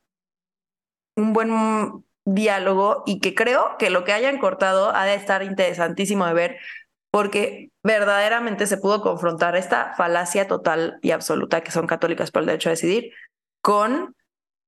[1.16, 6.26] un buen diálogo y que creo que lo que hayan cortado ha de estar interesantísimo
[6.26, 6.56] de ver
[7.10, 12.46] porque verdaderamente se pudo confrontar esta falacia total y absoluta que son católicas por el
[12.46, 13.12] derecho a decidir
[13.60, 14.14] con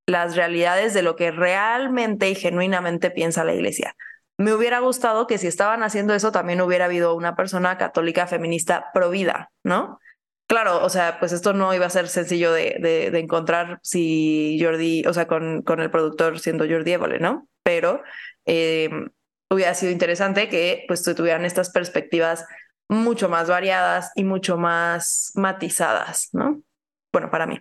[0.07, 3.97] las realidades de lo que realmente y genuinamente piensa la iglesia.
[4.37, 8.87] Me hubiera gustado que si estaban haciendo eso también hubiera habido una persona católica feminista
[8.93, 10.01] pro vida, ¿no?
[10.47, 12.77] Claro, o sea, pues esto no iba a ser sencillo de,
[13.11, 17.49] de, encontrar si Jordi, o sea, con, con el productor siendo Jordi Évole, ¿no?
[17.63, 18.03] Pero
[18.45, 18.91] eh,
[19.49, 22.45] hubiera sido interesante que pues tuvieran estas perspectivas
[22.89, 26.61] mucho más variadas y mucho más matizadas, ¿no?
[27.11, 27.61] Bueno, para mí.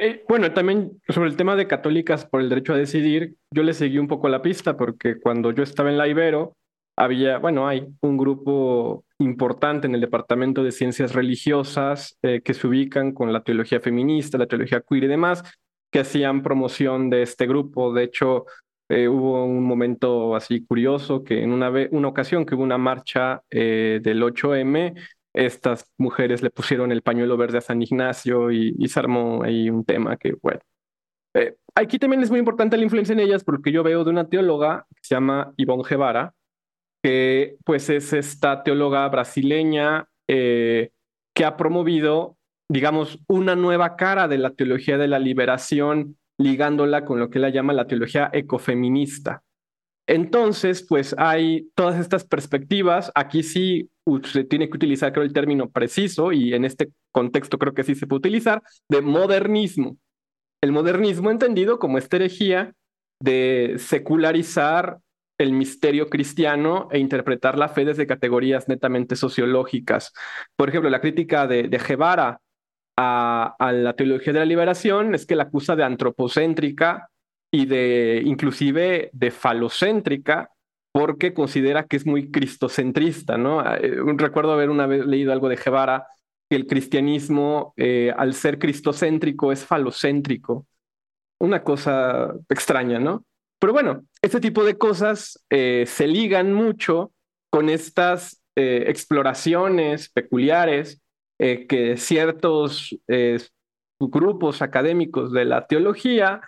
[0.00, 3.74] Eh, bueno, también sobre el tema de católicas por el derecho a decidir, yo le
[3.74, 6.56] seguí un poco la pista porque cuando yo estaba en la Ibero,
[6.96, 12.68] había, bueno, hay un grupo importante en el Departamento de Ciencias Religiosas eh, que se
[12.68, 15.42] ubican con la teología feminista, la teología queer y demás,
[15.90, 17.92] que hacían promoción de este grupo.
[17.92, 18.46] De hecho,
[18.88, 23.42] eh, hubo un momento así curioso que en una, una ocasión que hubo una marcha
[23.50, 24.94] del 8M,
[25.34, 29.84] estas mujeres le pusieron el pañuelo verde a San Ignacio y, se armó ahí un
[29.84, 30.60] tema que, bueno.
[31.34, 34.28] Eh, aquí también es muy importante la influencia en ellas porque yo veo de una
[34.28, 36.34] teóloga que se llama Ivonne Guevara,
[37.02, 40.90] que pues es esta teóloga brasileña eh,
[41.34, 42.36] que ha promovido,
[42.68, 47.50] digamos, una nueva cara de la teología de la liberación, ligándola con lo que ella
[47.50, 49.42] llama la teología ecofeminista.
[50.08, 53.12] Entonces, pues hay todas estas perspectivas.
[53.14, 53.90] Aquí sí
[54.24, 57.94] se tiene que utilizar, creo, el término preciso y en este contexto creo que sí
[57.94, 59.98] se puede utilizar, de modernismo.
[60.62, 62.72] El modernismo entendido como esta herejía
[63.20, 64.98] de secularizar
[65.38, 70.14] el misterio cristiano e interpretar la fe desde categorías netamente sociológicas.
[70.56, 72.40] Por ejemplo, la crítica de, de Guevara
[72.96, 77.10] a, a, la teología de la liberación es que la acusa de antropocéntrica
[77.50, 80.50] y de inclusive de falocéntrica
[80.92, 83.62] porque considera que es muy cristocentrista, ¿no?
[83.76, 86.06] Eh, recuerdo haber una vez leído algo de Guevara
[86.50, 90.66] que el cristianismo, eh, al ser cristocéntrico, es falocéntrico.
[91.40, 93.24] Una cosa extraña, ¿no?
[93.60, 97.12] Pero bueno, este tipo de cosas eh, se ligan mucho
[97.50, 101.00] con estas exploraciones peculiares
[101.38, 102.98] que ciertos
[104.00, 106.40] grupos académicos de la teología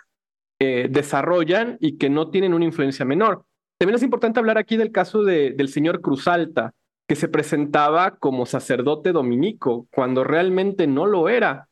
[0.63, 3.45] eh, desarrollan y que no tienen una influencia menor.
[3.79, 6.75] También es importante hablar aquí del caso de, del señor Cruz Alta,
[7.07, 11.67] que se presentaba como sacerdote dominico cuando realmente no lo era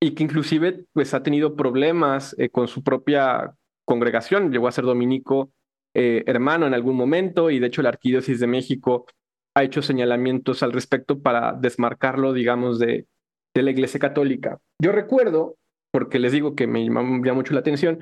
[0.00, 4.86] y que inclusive pues ha tenido problemas eh, con su propia congregación, llegó a ser
[4.86, 5.52] dominico
[5.94, 9.06] eh, hermano en algún momento y de hecho la Arquidiócesis de México
[9.54, 13.06] ha hecho señalamientos al respecto para desmarcarlo, digamos, de,
[13.54, 14.58] la Iglesia Católica.
[14.80, 15.58] Yo recuerdo,
[15.92, 18.00] porque les digo que me llama mucho la atención,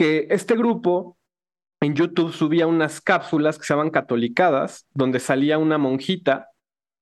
[0.00, 1.18] que este grupo
[1.82, 6.48] en YouTube subía unas cápsulas que se llaman catolicadas, donde salía una monjita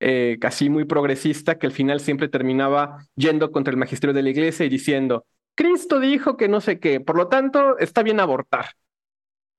[0.01, 4.31] eh, casi muy progresista que al final siempre terminaba yendo contra el magisterio de la
[4.31, 8.67] iglesia y diciendo, Cristo dijo que no sé qué, por lo tanto está bien abortar.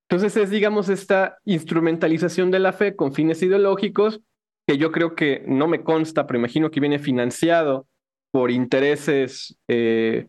[0.09, 4.19] Entonces es, digamos, esta instrumentalización de la fe con fines ideológicos
[4.67, 7.87] que yo creo que no me consta, pero imagino que viene financiado
[8.31, 10.27] por intereses eh,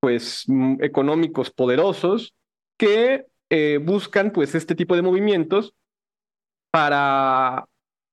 [0.00, 0.46] pues
[0.80, 2.34] económicos poderosos
[2.78, 5.74] que eh, buscan pues este tipo de movimientos
[6.70, 7.66] para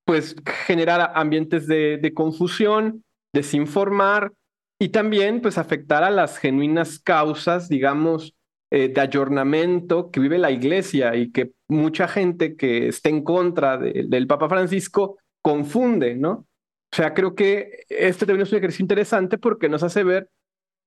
[0.05, 0.35] pues
[0.67, 4.33] generar ambientes de, confusión, desinformar
[4.79, 8.35] y también pues afectar a las genuinas causas, digamos,
[8.71, 13.77] eh, de ayornamiento que vive la iglesia y que mucha gente que está en contra
[13.77, 16.47] de, del Papa Francisco confunde, ¿no?
[16.93, 20.29] O sea, creo que este también es un ejercicio interesante porque nos hace ver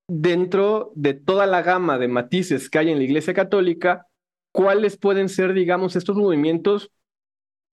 [0.08, 4.06] dentro de toda la gama de matices que hay en la Iglesia Católica,
[4.52, 6.90] cuáles pueden ser, digamos, estos movimientos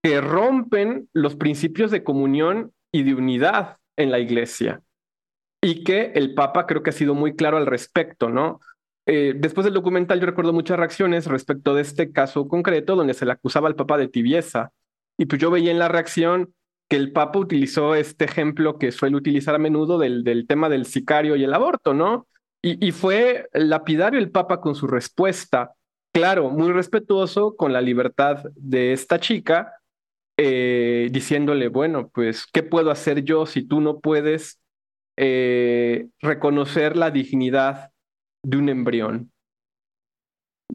[0.04, 4.82] que rompen los principios de comunión y de unidad en la Iglesia.
[5.64, 8.60] Y que el Papa creo que ha sido muy claro al respecto, ¿no?
[9.08, 13.26] Eh, después del documental yo recuerdo muchas reacciones respecto de este caso concreto donde se
[13.26, 14.72] le acusaba al Papa de tibieza.
[15.18, 16.54] Y pues yo veía en la reacción
[16.88, 20.86] que el Papa utilizó este ejemplo que suele utilizar a menudo del, del tema del
[20.86, 22.28] sicario y el aborto, ¿no?
[22.62, 25.74] Y, y, fue lapidario el Papa con su respuesta,
[26.14, 29.74] claro, muy respetuoso con la libertad de esta chica,
[30.38, 34.60] eh, diciéndole, bueno, pues, ¿qué puedo hacer yo si tú no puedes
[35.18, 37.92] eh, reconocer la dignidad
[38.44, 39.32] de un embrión?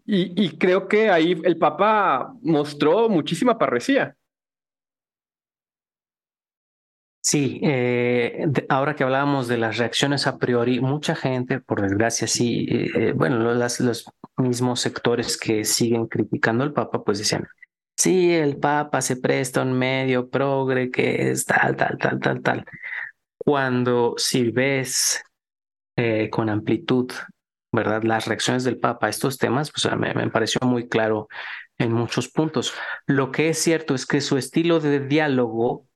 [0.07, 4.17] Y, y creo que ahí el Papa mostró muchísima parresía.
[7.23, 12.67] Sí, eh, ahora que hablábamos de las reacciones a priori, mucha gente, por desgracia, sí,
[12.71, 14.07] eh, bueno, las, los
[14.39, 17.47] mismos sectores que siguen criticando al Papa, pues decían,
[17.95, 22.65] sí, el Papa se presta un medio progre que es tal, tal, tal, tal, tal.
[23.37, 25.23] Cuando si ves
[25.97, 27.13] eh, con amplitud,
[27.71, 28.03] ¿verdad?
[28.03, 31.29] Las reacciones del Papa a estos temas, pues me, me pareció muy claro
[31.79, 32.73] en muchos puntos.
[33.07, 35.87] Lo que es cierto es que su estilo de diálogo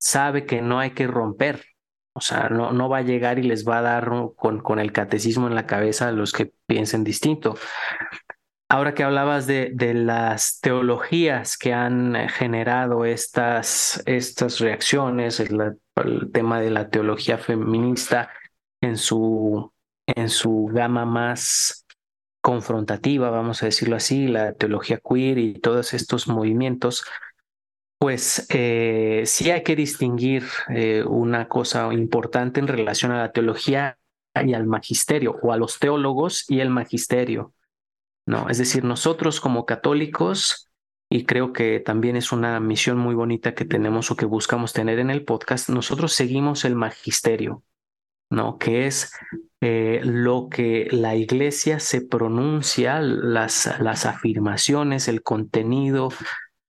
[0.00, 1.64] sabe que no hay que romper.
[2.12, 4.92] O sea, no, no va a llegar y les va a dar con, con el
[4.92, 7.56] catecismo en la cabeza a los que piensen distinto.
[8.68, 16.30] Ahora que hablabas de, de las teologías que han generado estas, estas reacciones, el, el,
[16.32, 18.30] tema de la teología feminista
[18.80, 19.72] en su,
[20.06, 21.84] en su gama más
[22.40, 27.04] confrontativa, vamos a decirlo así, la teología queer y todos estos movimientos,
[28.00, 33.98] pues eh, sí hay que distinguir eh, una cosa importante en relación a la teología
[34.34, 37.52] y al magisterio, o a los teólogos y el magisterio.
[38.24, 38.48] ¿no?
[38.48, 40.70] Es decir, nosotros como católicos,
[41.10, 44.98] y creo que también es una misión muy bonita que tenemos o que buscamos tener
[44.98, 47.64] en el podcast, nosotros seguimos el magisterio,
[48.30, 48.56] ¿no?
[48.56, 49.12] Que es
[49.60, 56.08] eh, lo que la iglesia se pronuncia, las, las afirmaciones, el contenido,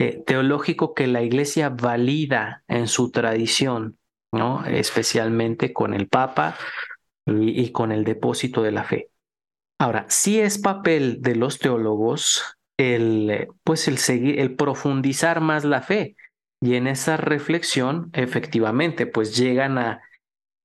[0.01, 3.99] eh, teológico que la Iglesia valida en su tradición,
[4.31, 4.65] ¿no?
[4.65, 6.57] especialmente con el Papa
[7.27, 9.11] y, y con el depósito de la fe.
[9.79, 15.83] Ahora, sí es papel de los teólogos el, pues el seguir, el profundizar más la
[15.83, 16.15] fe.
[16.59, 20.01] Y en esa reflexión, efectivamente, pues llegan a,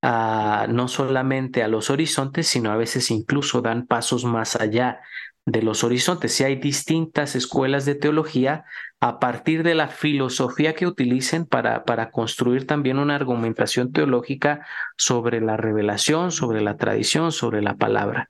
[0.03, 5.01] a no solamente a los horizontes, sino a veces incluso dan pasos más allá
[5.47, 6.33] de los horizontes.
[6.33, 8.65] Si hay distintas escuelas de teología,
[9.01, 14.67] a partir de la filosofía que utilicen para, para construir también una argumentación teológica
[14.97, 18.29] sobre la revelación, sobre la tradición, sobre la palabra.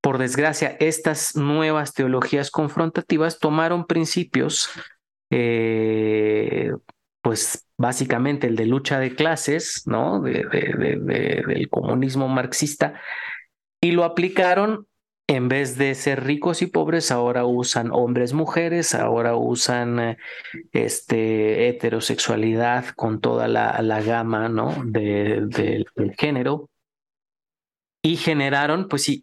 [0.00, 4.70] Por desgracia, estas nuevas teologías confrontativas tomaron principios,
[5.30, 6.70] eh,
[7.22, 10.20] pues básicamente el de lucha de clases, ¿no?
[10.22, 13.00] del comunismo marxista,
[13.80, 14.86] y lo aplicaron
[15.28, 20.18] en vez de ser ricos y pobres, ahora usan hombres, mujeres, ahora usan eh,
[20.72, 24.72] este, heterosexualidad con toda la, la gama ¿no?
[24.84, 26.70] del género.
[28.02, 29.20] Y generaron, pues sí,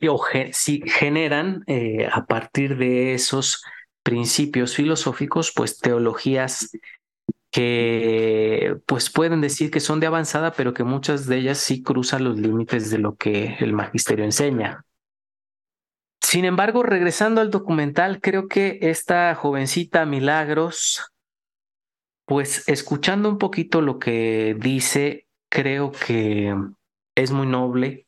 [0.52, 3.64] sí generan eh, a partir de esos
[4.04, 6.70] principios filosóficos, pues teologías
[7.50, 12.26] que pues pueden decir que son de avanzada, pero que muchas de ellas sí cruzan
[12.26, 14.84] los límites de lo que el magisterio enseña.
[16.34, 21.14] Sin embargo, regresando al documental, creo que esta jovencita Milagros,
[22.26, 26.56] pues escuchando un poquito lo que dice, creo que
[27.14, 28.08] es muy noble,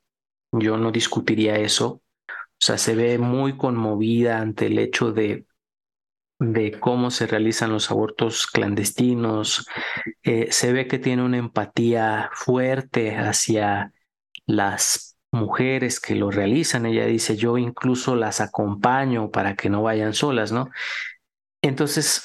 [0.52, 5.46] yo no discutiría eso, o sea, se ve muy conmovida ante el hecho de,
[6.40, 9.68] de cómo se realizan los abortos clandestinos,
[10.24, 13.94] eh, se ve que tiene una empatía fuerte hacia
[14.48, 16.86] las mujeres que lo realizan.
[16.86, 20.70] Ella dice, yo incluso las acompaño para que no vayan solas, ¿no?
[21.62, 22.24] Entonces,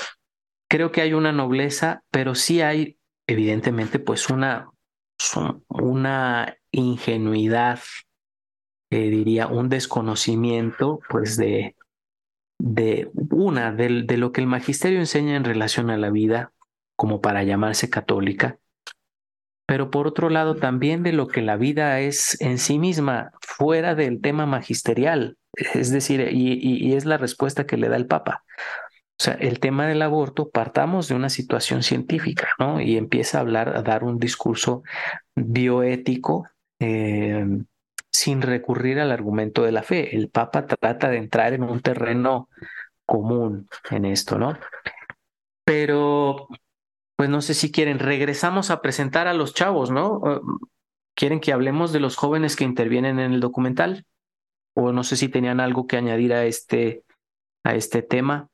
[0.68, 4.70] creo que hay una nobleza, pero sí hay, evidentemente, pues una,
[5.68, 7.80] una ingenuidad,
[8.90, 11.76] eh, diría, un desconocimiento, pues de,
[12.58, 16.52] de una, de, de lo que el magisterio enseña en relación a la vida,
[16.96, 18.58] como para llamarse católica,
[19.70, 23.94] pero por otro lado también de lo que la vida es en sí misma, fuera
[23.94, 25.36] del tema magisterial.
[25.52, 28.42] Es decir, y, es la respuesta que le da el Papa.
[28.50, 32.80] O sea, el tema del aborto, partamos de una situación científica, ¿no?
[32.80, 34.82] Y empieza a hablar, a dar un discurso
[35.36, 36.48] bioético
[36.80, 37.46] eh,
[38.10, 40.16] sin recurrir al argumento de la fe.
[40.16, 42.48] El Papa trata de entrar en un terreno
[43.06, 44.58] común en esto, ¿no?
[45.64, 46.48] Pero
[47.20, 50.22] pues no sé si quieren, regresamos a presentar a los chavos, ¿no?
[51.14, 54.06] ¿Quieren que hablemos de los jóvenes que intervienen en el documental?
[54.74, 57.04] O no sé si tenían algo que añadir a este,
[57.62, 58.48] a este tema.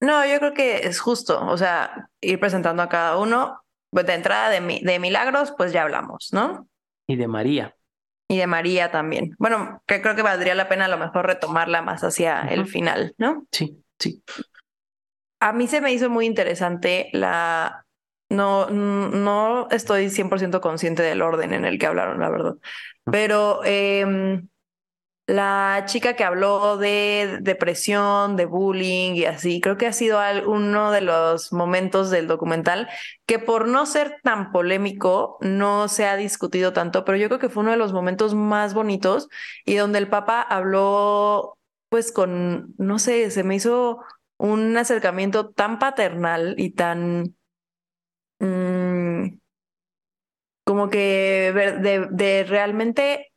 [0.00, 3.60] No, yo creo que es justo, o sea, ir presentando a cada uno.
[3.90, 6.68] Pues de entrada de, de Milagros, pues ya hablamos, ¿no?
[7.08, 7.74] Y de María.
[8.28, 9.34] Y de María también.
[9.40, 13.16] Bueno, que creo que valdría la pena a lo mejor retomarla más hacia el final,
[13.18, 13.44] ¿no?
[13.50, 14.22] Sí, sí
[15.42, 17.84] a mí se me hizo muy interesante la...
[18.28, 22.54] No, no estoy 100% consciente del orden en el que hablaron, la verdad.
[23.04, 24.48] Pero em,
[25.26, 30.92] la chica que habló de depresión, de bullying y así, creo que ha sido uno
[30.92, 32.88] de los momentos del documental
[33.26, 37.48] que por no ser tan polémico no se ha discutido tanto, pero yo creo que
[37.48, 39.28] fue uno de los momentos más bonitos
[39.64, 44.00] y donde el Papa habló pues con, no sé, se me hizo
[44.42, 47.36] un acercamiento tan paternal y tan
[48.40, 49.38] mm,
[50.64, 51.52] como que
[52.10, 53.32] de, realmente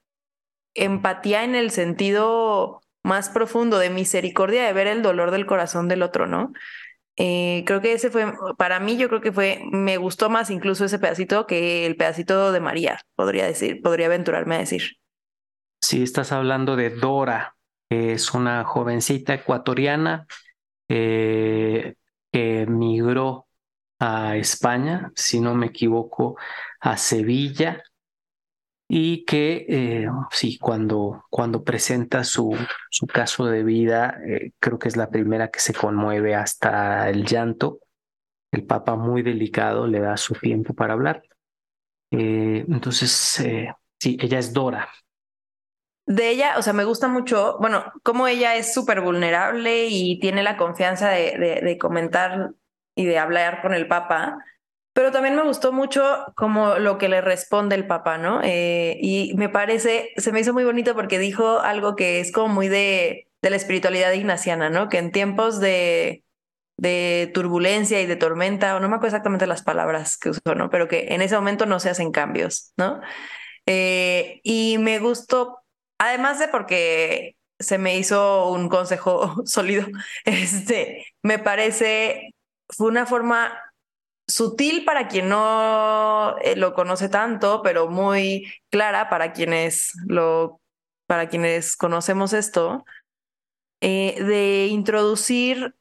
[0.74, 6.02] empatía en el sentido más profundo de misericordia de ver el dolor del corazón del
[6.02, 6.54] otro, ¿no?
[7.18, 10.86] Eh, creo que ese fue, para mí yo creo que fue, me gustó más incluso
[10.86, 14.98] ese pedacito que el pedacito de María, podría decir, podría aventurarme a decir.
[15.82, 17.56] Sí, estás hablando de Dora,
[17.92, 20.26] es una jovencita ecuatoriana
[20.88, 21.96] eh,
[22.32, 23.48] que migró
[24.00, 26.38] a España, si no me equivoco,
[26.82, 27.84] a Sevilla,
[28.88, 32.56] y que eh, sí, cuando, cuando presenta su,
[32.90, 37.26] su caso de vida, eh, creo que es la primera que se conmueve hasta el
[37.26, 37.80] llanto.
[38.52, 41.24] El Papa muy delicado le da su tiempo para hablar.
[42.12, 43.12] entonces,
[44.00, 44.88] sí, ella es Dora,
[46.06, 50.44] de ella, o sea, me gusta mucho, bueno, como ella es súper vulnerable y tiene
[50.44, 52.52] la confianza de, de, comentar
[52.96, 54.38] y de hablar con el Papa,
[54.94, 56.04] pero también me gustó mucho
[56.36, 58.40] como lo que le responde el Papa, ¿no?
[58.44, 62.54] Eh, y me parece, se me hizo muy bonito porque dijo algo que es como
[62.54, 64.90] muy de, de la espiritualidad ignaciana, ¿no?
[64.90, 66.24] Que en tiempos de,
[66.78, 70.70] de turbulencia y de tormenta, o no me acuerdo exactamente las palabras que usó, ¿no?
[70.70, 73.02] Pero que en ese momento no se hacen cambios, ¿no?
[73.66, 75.65] Eh, y me gustó
[75.98, 79.88] Además de porque se me hizo un consejo sólido.
[80.26, 82.34] Este, me parece,
[82.70, 83.58] fue una forma
[84.28, 90.60] sutil para quien no eh, lo conoce tanto, pero muy clara para quienes lo,
[91.08, 92.86] para quienes conocemos esto,
[93.82, 95.76] eh, de introducir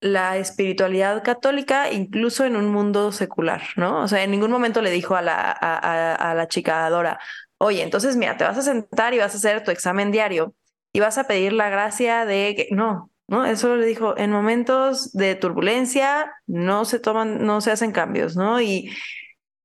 [0.00, 4.02] la espiritualidad católica incluso en un mundo secular, ¿no?
[4.02, 7.18] O sea, en ningún momento le dijo a la, a, la chica Dora,
[7.58, 10.54] oye, entonces mira, te vas a sentar y vas a hacer tu examen diario
[10.92, 13.44] y vas a pedir la gracia de que no, ¿no?
[13.44, 18.60] Eso le dijo, en momentos de turbulencia no se toman, no se hacen cambios, ¿no?
[18.60, 18.90] Y,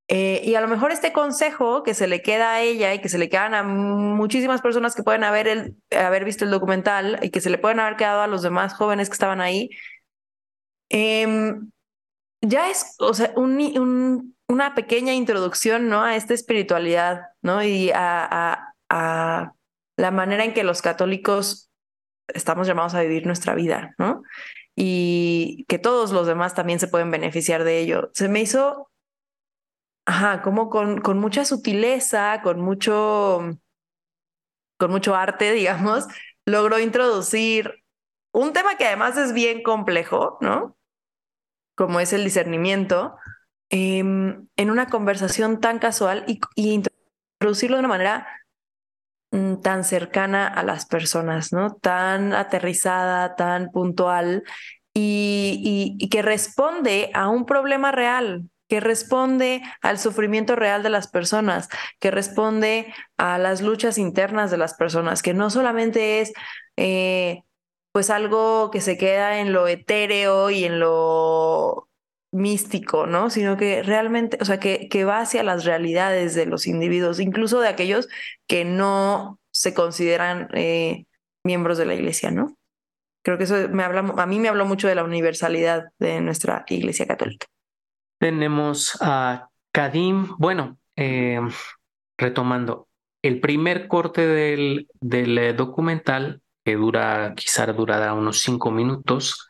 [0.10, 3.10] eh, y a lo mejor este consejo que se le queda a ella y que
[3.10, 7.30] se le quedan a muchísimas personas que pueden haber, el, haber visto el documental y
[7.30, 9.70] que se le pueden haber quedado a los demás jóvenes que estaban ahí,
[10.94, 11.72] Em,
[12.44, 16.04] ya es, o sea, un, una pequeña introducción, ¿no?
[16.04, 17.64] A esta espiritualidad, ¿no?
[17.64, 19.54] Y a, a,
[19.96, 21.72] la manera en que los católicos
[22.28, 24.24] estamos llamados a vivir nuestra vida, ¿no?
[24.76, 28.10] Y que todos los demás también se pueden beneficiar de ello.
[28.14, 28.90] Se me hizo,
[30.06, 33.58] ajá, como con, con mucha sutileza, con mucho,
[34.78, 36.08] con mucho arte, digamos,
[36.46, 37.84] logró introducir
[38.34, 40.76] un tema que además es bien complejo, ¿no?
[41.76, 43.16] Como es el discernimiento,
[43.70, 48.28] em, en una conversación tan casual y, introducirlo de una manera
[49.32, 51.76] mm, tan cercana a las personas, ¿no?
[51.76, 54.44] Tan aterrizada, tan puntual
[54.94, 61.70] y, que responde a un problema real, que responde al sufrimiento real de las personas,
[62.00, 66.34] que responde a las luchas internas de las personas, que no solamente es
[66.78, 67.44] eh,
[67.94, 71.88] pues algo que se queda en lo etéreo y en lo
[72.32, 73.30] místico, ¿no?
[73.30, 77.62] Sino que realmente, o sea, que, que va hacia las realidades de los individuos, incluso
[77.62, 78.10] de aquellos
[78.48, 81.06] que no se consideran eh,
[81.44, 82.58] miembros de la iglesia, ¿no?
[83.24, 86.66] Creo que eso me habla, a mí me habló mucho de la universalidad de nuestra
[86.70, 87.46] iglesia católica.
[88.20, 91.40] Tenemos a Kadim, bueno, eh,
[92.18, 92.88] retomando,
[93.22, 99.50] el primer corte del, del eh, documental que dura, quizá durará unos cinco minutos,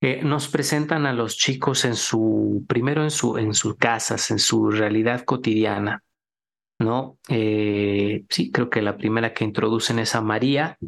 [0.00, 4.38] eh, nos presentan a los chicos en su, primero en, su, en sus casas, en
[4.38, 6.02] su realidad cotidiana,
[6.78, 7.18] ¿no?
[7.28, 10.78] Eh, sí, creo que la primera que introducen es a María,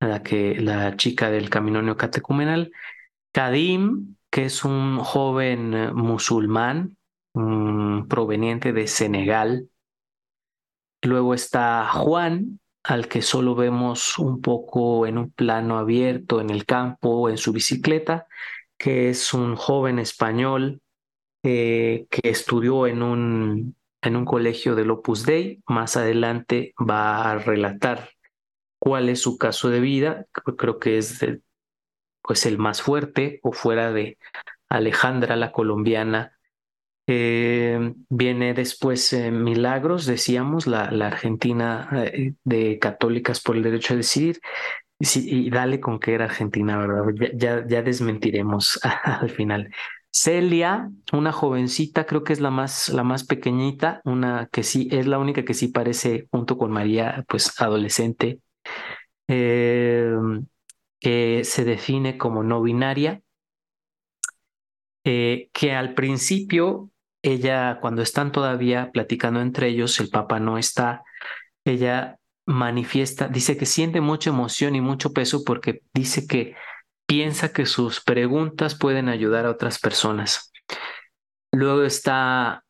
[0.00, 2.72] la, que, la chica del camino neocatecumenal,
[3.32, 6.96] Kadim, que es un joven musulmán
[7.32, 9.68] proveniente de Senegal.
[11.02, 16.66] Luego está Juan, al que solo vemos un poco en un plano abierto en el
[16.66, 18.26] campo o en su bicicleta,
[18.76, 20.80] que es un joven español
[21.44, 25.62] eh, que estudió en un, en un colegio del Opus Dei.
[25.66, 28.10] Más adelante va a relatar
[28.78, 30.26] cuál es su caso de vida.
[30.32, 31.24] Creo que es
[32.22, 34.18] pues el más fuerte o fuera de
[34.68, 36.38] Alejandra, la colombiana,
[37.06, 43.94] eh, viene después eh, Milagros, decíamos, la, la Argentina eh, de Católicas por el Derecho
[43.94, 44.40] a Decidir.
[45.00, 47.04] y dale con que era Argentina, ¿verdad?
[47.34, 49.72] Ya, ya, desmentiremos al final.
[50.10, 55.06] Celia, una jovencita, creo que es la más, la más pequeñita, una que sí, es
[55.06, 58.40] la única que sí parece, junto con María, pues adolescente,
[59.26, 60.20] que
[61.44, 63.22] se define como no binaria,
[65.02, 66.91] que al principio
[67.22, 71.02] ella, cuando están todavía platicando entre ellos, el papá no está,
[71.64, 76.56] ella manifiesta, dice que siente mucha emoción y mucho peso porque dice que
[77.06, 80.52] piensa que sus preguntas pueden ayudar a otras personas.
[81.52, 82.64] Luego está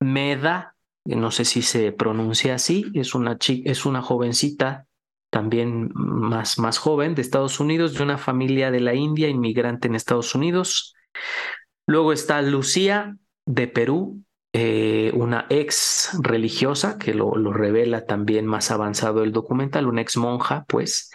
[0.00, 0.74] Meda,
[1.04, 4.86] no sé si se pronuncia así, es una chica, es una jovencita
[5.30, 9.94] también más, más joven de Estados Unidos, de una familia de la India, inmigrante en
[9.94, 10.94] Estados Unidos.
[11.86, 14.22] Luego está Lucía, de Perú,
[14.52, 20.16] eh, una ex religiosa, que lo, lo, revela también más avanzado el documental, una ex
[20.16, 21.10] monja, pues.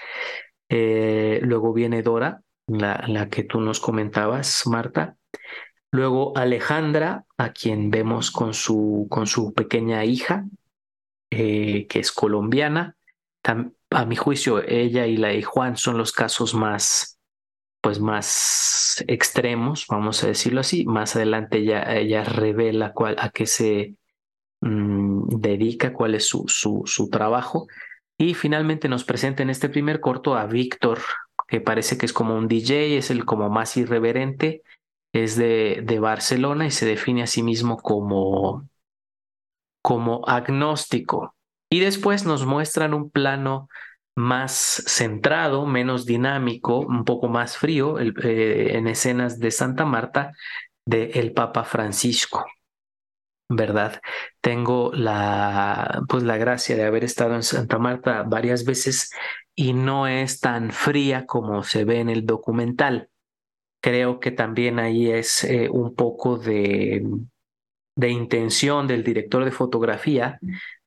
[0.70, 5.16] Eh, luego viene Dora, la, la, que tú nos comentabas, Marta.
[5.92, 10.46] Luego Alejandra, a quien vemos con su, con su pequeña hija,
[11.30, 12.96] eh, que es colombiana.
[13.92, 17.17] a mi juicio, ella y la de Juan son los casos más,
[17.88, 20.86] pues más extremos, vamos a decirlo así.
[20.86, 23.96] Más adelante ella, ella revela cuál, a qué se
[24.60, 27.68] mm, dedica, cuál es su, su, su trabajo.
[28.18, 31.00] Y finalmente nos presenta en este primer corto a Víctor,
[31.48, 34.64] que parece que es como un DJ, es el como más irreverente,
[35.14, 38.68] es de, de Barcelona y se define a sí mismo como,
[39.82, 41.36] como agnóstico.
[41.70, 43.70] Y después nos muestran un plano
[44.18, 50.34] más centrado, menos dinámico, un poco más frío eh, en escenas de Santa Marta
[50.86, 52.44] de el Papa Francisco.
[53.48, 54.02] ¿Verdad?
[54.42, 59.12] Tengo la pues la gracia de haber estado en Santa Marta varias veces
[59.56, 63.10] y no es tan fría como se ve en el documental.
[63.82, 67.06] Creo que también ahí es eh, un poco de,
[67.96, 70.40] de intención del director de fotografía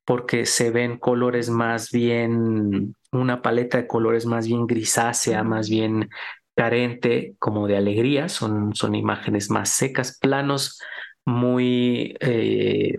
[0.04, 6.10] porque se ven colores más bien, una paleta de colores más bien grisácea, más bien
[6.54, 10.80] carente como de alegría, son, son imágenes más secas, planos
[11.24, 12.98] muy eh,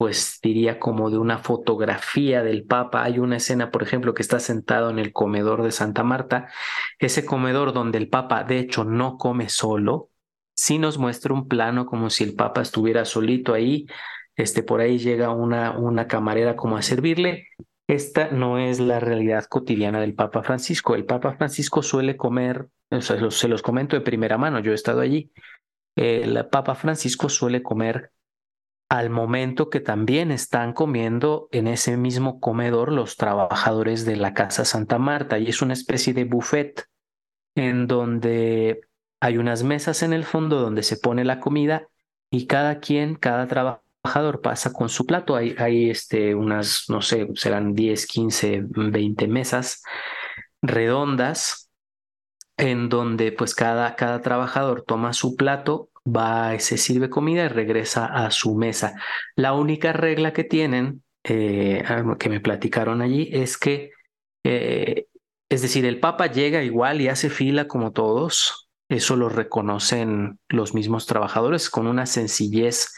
[0.00, 3.04] pues diría como de una fotografía del Papa.
[3.04, 6.48] Hay una escena, por ejemplo, que está sentado en el comedor de Santa Marta,
[6.98, 10.08] ese comedor donde el Papa de hecho no come solo,
[10.54, 13.86] sí nos muestra un plano como si el Papa estuviera solito ahí,
[14.36, 17.48] este, por ahí llega una, una camarera como a servirle.
[17.90, 20.94] Esta no es la realidad cotidiana del Papa Francisco.
[20.94, 22.68] El Papa Francisco suele comer,
[23.00, 25.32] se los comento de primera mano, yo he estado allí,
[25.96, 28.12] el Papa Francisco suele comer
[28.88, 34.64] al momento que también están comiendo en ese mismo comedor los trabajadores de la Casa
[34.64, 36.86] Santa Marta y es una especie de buffet
[37.56, 38.82] en donde
[39.20, 41.88] hay unas mesas en el fondo donde se pone la comida
[42.30, 43.89] y cada quien, cada trabajador
[44.42, 45.36] pasa con su plato.
[45.36, 49.82] Hay, hay este, unas, no sé, serán 10, 15, 20 mesas
[50.62, 51.70] redondas
[52.56, 58.06] en donde pues cada, cada trabajador toma su plato va, se sirve comida y regresa
[58.06, 58.94] a su mesa.
[59.36, 61.84] La única regla que tienen, eh,
[62.18, 63.90] que me platicaron allí, es que,
[64.44, 65.06] eh,
[65.48, 68.68] es decir, el Papa llega igual y hace fila como todos.
[68.88, 72.92] Eso lo reconocen los mismos trabajadores con una sencillez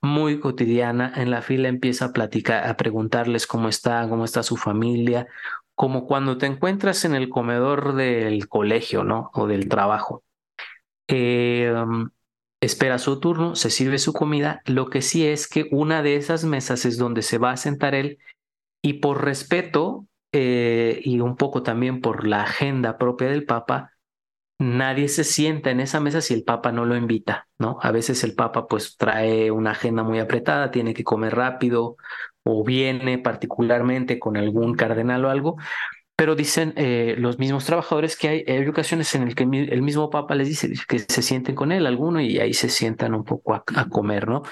[0.00, 1.12] muy cotidiana.
[1.16, 5.26] En la fila empieza a platicar, a preguntarles cómo está, cómo está su familia,
[5.74, 9.30] como cuando te encuentras en el comedor del colegio, ¿no?
[9.34, 10.24] O del trabajo.
[11.08, 11.72] Eh,
[12.60, 16.44] espera su turno, se sirve su comida, lo que sí es que una de esas
[16.44, 18.18] mesas es donde se va a sentar él
[18.82, 23.92] y por respeto eh, y un poco también por la agenda propia del Papa,
[24.58, 27.78] nadie se sienta en esa mesa si el Papa no lo invita, ¿no?
[27.80, 31.96] A veces el Papa pues trae una agenda muy apretada, tiene que comer rápido
[32.42, 35.56] o viene particularmente con algún cardenal o algo,
[36.16, 40.34] pero dicen eh, los mismos trabajadores que hay, ocasiones en las que el mismo Papa
[40.34, 43.64] les dice que se sienten con él alguno y ahí se sientan un poco a,
[43.88, 44.42] comer, ¿no?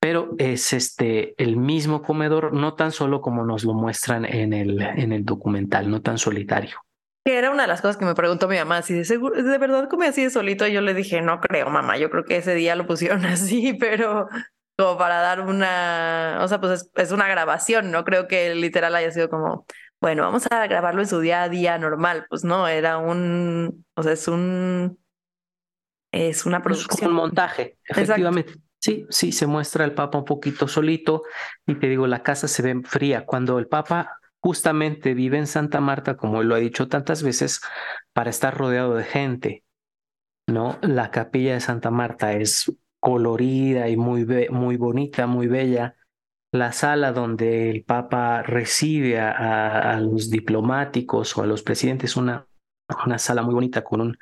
[0.00, 4.80] Pero es este el mismo comedor, no tan solo como nos lo muestran en el,
[4.82, 6.85] en el documental, no tan solitario.
[7.26, 9.58] Que era una de las cosas que me preguntó mi mamá, si de, seguro, de
[9.58, 12.36] verdad come así de solito, y yo le dije, no creo, mamá, yo creo que
[12.36, 14.28] ese día lo pusieron así, pero
[14.78, 19.10] como para dar una, o sea, pues es una grabación, no creo que literal haya
[19.10, 19.66] sido como,
[20.00, 24.02] bueno, vamos a grabarlo en su día a día normal, pues no, era un, o
[24.04, 24.96] sea, es un,
[26.12, 26.96] es una producción.
[26.96, 28.54] Es un montaje, efectivamente.
[28.78, 31.24] Sí, sí, se muestra el Papa un poquito solito
[31.66, 33.26] y te digo, la casa se ve fría.
[33.26, 37.60] Cuando el Papa justamente vive en Santa Marta, como él lo ha dicho tantas veces,
[38.12, 39.64] para estar rodeado de gente,
[40.46, 40.78] ¿no?
[40.82, 45.96] La capilla de Santa Marta es colorida y muy, muy bonita, muy bella
[46.52, 52.46] la sala donde el Papa recibe a, los diplomáticos o a los presidentes, una,
[53.04, 54.18] una sala muy bonita con, un,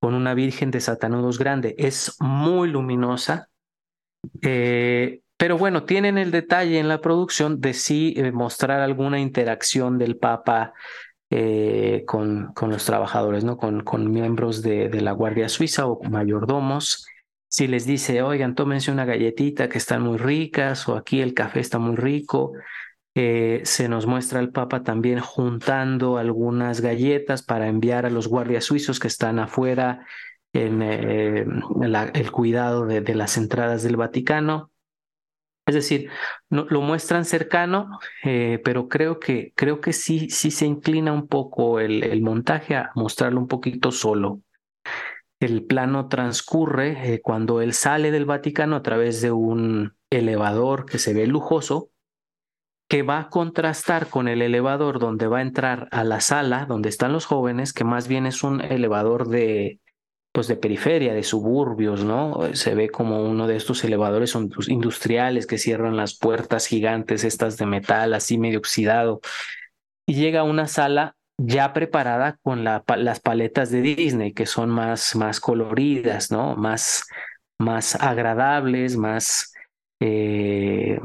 [0.00, 1.76] con una Virgen de Satanudos grande.
[1.78, 3.48] Es muy luminosa,
[4.42, 9.98] eh, pero bueno, tienen el detalle en la producción de sí eh, mostrar alguna interacción
[9.98, 10.72] del Papa
[11.30, 13.56] eh, con, con, los trabajadores, ¿no?
[13.56, 17.08] con, con miembros de, la Guardia Suiza o mayordomos
[17.48, 21.58] si les dice, oigan, tómense una galletita que están muy ricas o aquí el café
[21.58, 22.52] está muy rico,
[23.16, 28.62] eh, se nos muestra el Papa también juntando algunas galletas para enviar a los guardias
[28.62, 30.06] suizos que están afuera
[30.52, 34.71] en el cuidado de, las entradas del Vaticano.
[35.64, 36.10] Es decir,
[36.50, 41.28] no, lo muestran cercano, eh, pero creo que, creo que sí, sí se inclina un
[41.28, 44.40] poco el, el montaje a mostrarlo un poquito solo.
[45.38, 50.98] El plano transcurre eh, cuando él sale del Vaticano a través de un elevador que
[50.98, 51.90] se ve lujoso,
[52.88, 56.90] que va a contrastar con el elevador donde va a entrar a la sala donde
[56.90, 59.80] están los jóvenes, que más bien es un elevador de
[60.32, 62.40] pues de periferia, de suburbios, ¿no?
[62.54, 64.34] Se ve como uno de estos elevadores
[64.68, 69.20] industriales que cierran las puertas gigantes, estas de metal, así medio oxidado,
[70.06, 74.70] y llega a una sala ya preparada con la, las paletas de Disney, que son
[74.70, 76.56] más, más coloridas, ¿no?
[76.56, 77.04] Más,
[77.58, 79.52] más agradables, más,
[80.00, 80.98] eh,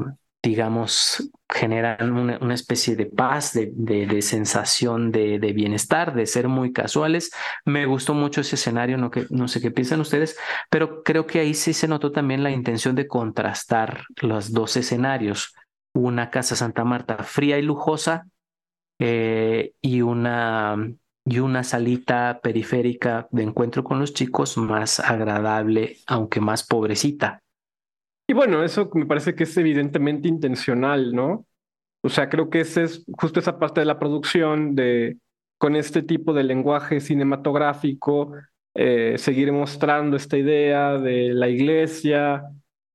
[0.48, 7.30] digamos, generan una, especie de paz, de, de, sensación de, bienestar, de ser muy casuales.
[7.66, 10.38] Me gustó mucho ese escenario, no sé qué piensan ustedes,
[10.70, 15.54] pero creo que ahí sí se notó también la intención de contrastar los dos escenarios.
[15.92, 18.26] Una casa Santa Marta fría y lujosa
[18.98, 20.76] eh, y, una,
[21.26, 27.42] y una salita periférica de encuentro con los chicos más agradable, aunque más pobrecita.
[28.30, 31.46] Y bueno, eso me parece que es evidentemente intencional, ¿no?
[32.02, 35.16] O sea, creo que esa es justo esa parte de la producción de
[35.58, 38.32] con este tipo de lenguaje cinematográfico,
[38.74, 42.44] eh, seguir mostrando esta idea de la iglesia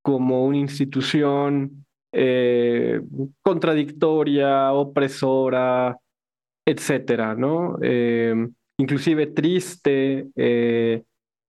[0.02, 3.02] como una institución eh,
[3.42, 5.98] contradictoria, opresora,
[6.66, 7.78] etcétera, ¿no?
[7.82, 8.36] Eh,
[8.78, 10.30] inclusive triste,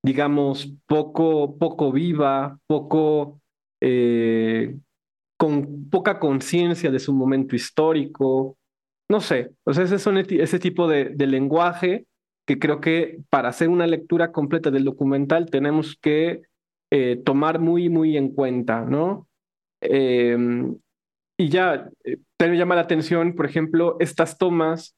[0.03, 3.41] digamos, poco, poco viva, poco
[3.81, 4.77] eh,
[5.37, 8.57] con poca conciencia de su momento histórico.
[9.09, 12.07] No sé, o sea, ese, son ese tipo de, lenguaje
[12.47, 16.43] que creo que para hacer una lectura completa del documental tenemos que
[16.91, 19.27] eh, tomar muy, muy en cuenta, ¿no?
[19.81, 20.77] Em,
[21.39, 24.95] y ya, eh, me llama la atención, por ejemplo, estas tomas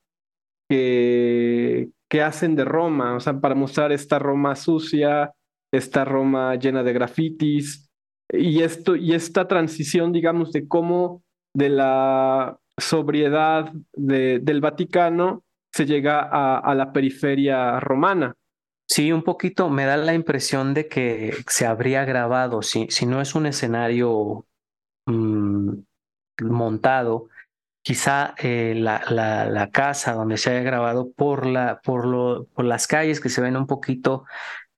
[0.69, 5.33] que, que hacen de Roma, o sea, para mostrar esta Roma sucia,
[5.73, 7.86] esta Roma llena de grafitis,
[8.33, 11.23] y, esto, y esta transición, digamos, de cómo
[11.55, 18.35] de la sobriedad del Vaticano se llega a, la periferia romana.
[18.89, 23.21] Sí, un poquito me da la impresión de que se habría grabado, si, si no
[23.21, 24.47] es un escenario
[25.07, 25.73] mm,
[26.43, 27.29] montado,
[27.83, 32.65] quizá eh, la, la, la, casa donde se haya grabado por, la, por, lo, por
[32.65, 34.25] las calles que se ven un poquito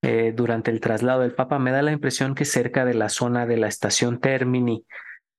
[0.02, 3.46] eh, durante el traslado del Papa, me da la impresión que cerca de la zona
[3.46, 4.84] de la estación Termini,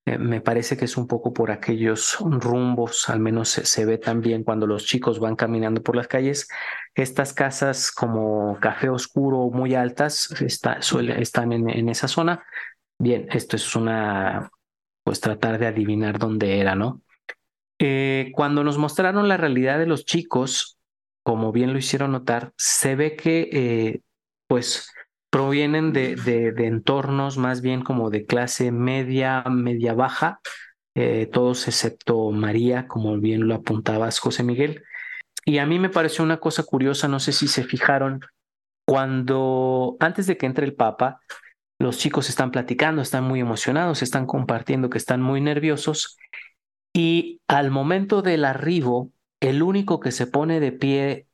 [0.05, 4.43] eh, me parece que es un poco por aquellos rumbos, al menos se, ve también
[4.43, 6.47] cuando los chicos van caminando por las calles,
[6.95, 10.79] estas casas como café oscuro muy altas está,
[11.17, 12.43] están en, en esa zona.
[12.97, 14.49] Bien, esto es una,
[15.03, 17.01] pues tratar de adivinar dónde era, ¿no?
[17.77, 20.77] Eh, cuando nos mostraron la realidad de los chicos,
[21.23, 24.01] como bien lo hicieron notar, se ve que
[24.49, 24.91] pues
[25.29, 30.41] provienen de, de, entornos más bien como de clase media, media baja,
[30.95, 34.83] eh, todos excepto María, como bien lo apuntabas, José Miguel.
[35.45, 38.21] Y a mí me pareció una cosa curiosa, no sé si se fijaron,
[38.87, 41.19] cuando antes de que entre el Papa,
[41.79, 46.17] los chicos están platicando, están muy emocionados, están compartiendo que están muy nerviosos
[46.91, 51.27] y al momento del arribo, el único que se pone de pie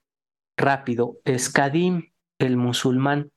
[0.58, 2.12] rápido es Kadim,
[2.46, 3.32] el musulmán.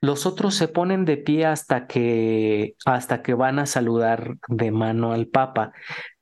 [0.00, 5.12] Los otros se ponen de pie hasta que, hasta que van a saludar de mano
[5.12, 5.72] al Papa.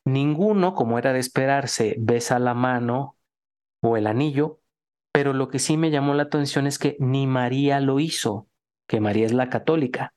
[0.05, 3.17] Ninguno, como era de esperarse, besa la mano
[3.83, 4.61] o el anillo,
[5.13, 8.49] pero lo que sí me llamó la atención es que ni María lo hizo,
[8.87, 10.15] que María es la católica.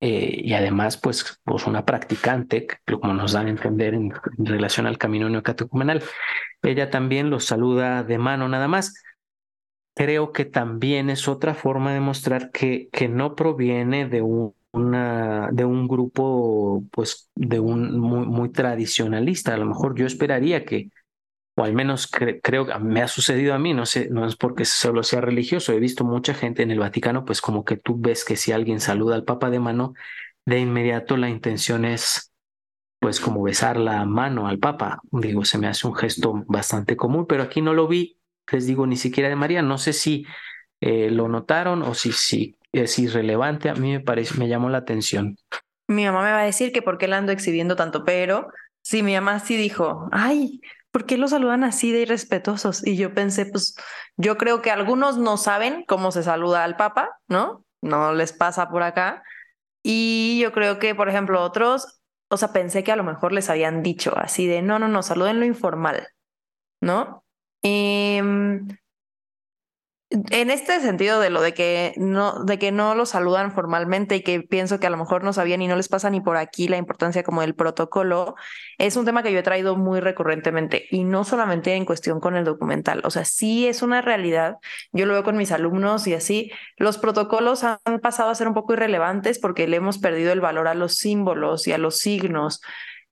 [0.00, 2.66] Eh, y además, pues, pues una practicante,
[3.00, 6.02] como nos dan a entender en, en relación al camino neocatecumenal.
[6.62, 8.94] Ella también los saluda de mano nada más
[9.94, 15.48] creo que también es otra forma de mostrar que, que no proviene de un, una,
[15.52, 19.54] de un grupo, pues, de un muy, muy tradicionalista.
[19.54, 20.90] A lo mejor yo esperaría que,
[21.56, 24.64] o al menos creo que me ha sucedido a mí, no sé, no es porque
[24.64, 28.24] solo sea religioso, he visto mucha gente en el Vaticano, pues como que tú ves
[28.24, 29.94] que si alguien saluda al Papa de mano,
[30.46, 32.32] de inmediato la intención es
[32.98, 35.00] pues como besar la mano al Papa.
[35.12, 38.18] Digo, se me hace un gesto bastante común, pero aquí no lo vi
[38.50, 39.62] les digo, ni siquiera de María.
[39.62, 40.26] No sé si
[40.80, 43.68] eh, lo notaron o si, si es irrelevante.
[43.68, 45.36] A mí me, parece, me llamó la atención.
[45.88, 48.48] Mi mamá me va a decir que por qué la ando exhibiendo tanto, pero
[48.82, 52.86] sí, mi mamá sí dijo, ay, ¿por qué lo saludan así de irrespetuosos?
[52.86, 53.76] Y yo pensé, pues
[54.16, 57.64] yo creo que algunos no saben cómo se saluda al Papa, ¿no?
[57.82, 59.22] No les pasa por acá.
[59.82, 63.50] Y yo creo que, por ejemplo, otros, o sea, pensé que a lo mejor les
[63.50, 66.08] habían dicho así de, no, no, no, saluden lo informal,
[66.80, 67.23] ¿no?
[67.64, 68.68] Em,
[70.10, 74.22] en este sentido de lo de que no, de que no lo saludan formalmente y
[74.22, 76.68] que pienso que a lo mejor no sabían y no les pasa ni por aquí
[76.68, 78.34] la importancia como del protocolo,
[78.78, 82.36] es un tema que yo he traído muy recurrentemente y no solamente en cuestión con
[82.36, 84.58] el documental, o sea, sí es una realidad,
[84.92, 88.54] yo lo veo con mis alumnos y así, los protocolos han pasado a ser un
[88.54, 92.60] poco irrelevantes porque le hemos perdido el valor a los símbolos y a los signos,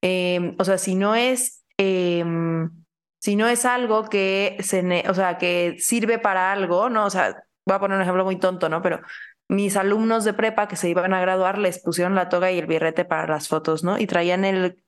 [0.02, 1.64] em, o sea, si no es...
[1.78, 2.81] Em,
[3.22, 7.06] si no es algo que, se, o sea, que sirve para algo, ¿no?
[7.06, 8.82] O sea, voy a poner un ejemplo muy tonto, ¿no?
[8.82, 9.00] Pero
[9.48, 12.66] mis alumnos de prepa que se iban a graduar les pusieron la toga y el
[12.66, 13.96] birrete para las fotos, ¿no?
[13.96, 14.82] Y traían el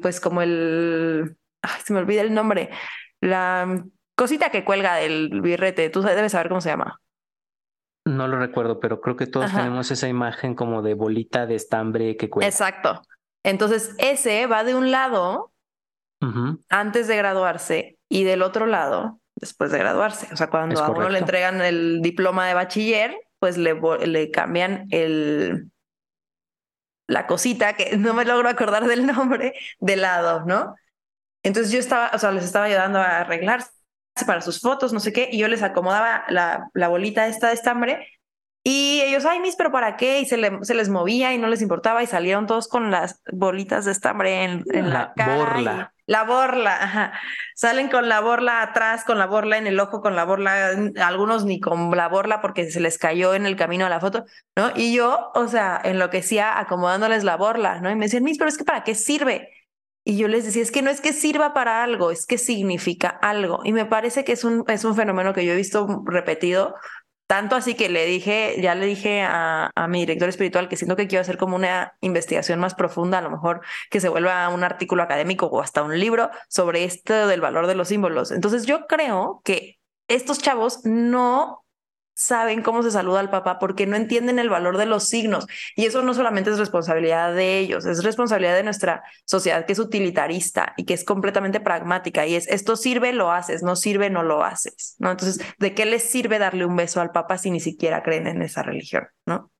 [0.00, 2.70] pues como el, ay, se me olvida el nombre,
[3.20, 3.84] la
[4.14, 7.00] cosita que cuelga del birrete, tú debes saber cómo se llama.
[8.04, 12.16] No lo recuerdo, pero creo que todos tenemos esa imagen como de bolita de estambre
[12.16, 12.46] que cuelga.
[12.46, 13.02] Exacto.
[13.42, 15.52] Entonces, ese va de un lado
[16.68, 20.28] antes de graduarse y del otro lado después de graduarse.
[20.32, 23.74] O sea, cuando a uno le entregan el diploma de bachiller, pues le,
[24.06, 25.70] le cambian el
[27.06, 30.76] la cosita que no me logro acordar del nombre de lado, ¿no?
[31.42, 33.70] Entonces yo estaba, o sea, les estaba ayudando a arreglarse
[34.26, 37.54] para sus fotos, no sé qué, y yo les acomodaba la, la bolita esta de
[37.54, 38.06] estambre
[38.62, 40.20] y ellos, ay, mis, pero ¿para qué?
[40.20, 43.86] Y se, se, les movía y no les importaba y salieron todos con las bolitas
[43.86, 45.94] de estambre en, en la, la Borla.
[46.10, 47.12] La borla, ajá.
[47.54, 51.44] Salen con la borla atrás, con la borla en el ojo, con la borla, algunos
[51.44, 54.24] ni con la borla porque se les cayó en el camino a la foto,
[54.56, 54.72] ¿no?
[54.74, 57.92] Y yo, o sea, enloquecía acomodándoles la borla, ¿no?
[57.92, 59.50] Y me decían, mis, pero es que ¿para qué sirve?
[60.02, 63.08] Y yo les decía, es que no es que sirva para algo, es que significa
[63.08, 63.60] algo.
[63.62, 66.74] Y me parece que es un, es un fenómeno que yo he visto repetido
[67.30, 71.06] tanto así que le dije, ya le dije a, mi director espiritual que siento que
[71.06, 75.04] quiero hacer como una investigación más profunda, a lo mejor que se vuelva un artículo
[75.04, 78.32] académico o hasta un libro sobre esto del valor de los símbolos.
[78.32, 79.78] Entonces yo creo que
[80.08, 81.64] estos chavos no
[82.20, 85.46] saben cómo se saluda al papá porque no entienden el valor de los signos.
[85.74, 89.78] Y eso no solamente es responsabilidad de ellos, es responsabilidad de nuestra sociedad que es
[89.78, 92.26] utilitarista y que es completamente pragmática.
[92.26, 94.96] Y es, esto sirve, lo haces, no sirve, no lo haces.
[94.98, 95.10] ¿no?
[95.10, 98.42] Entonces, ¿de qué les sirve darle un beso al papá si ni siquiera creen en
[98.42, 99.04] esa religión?
[99.24, 99.50] ¿no?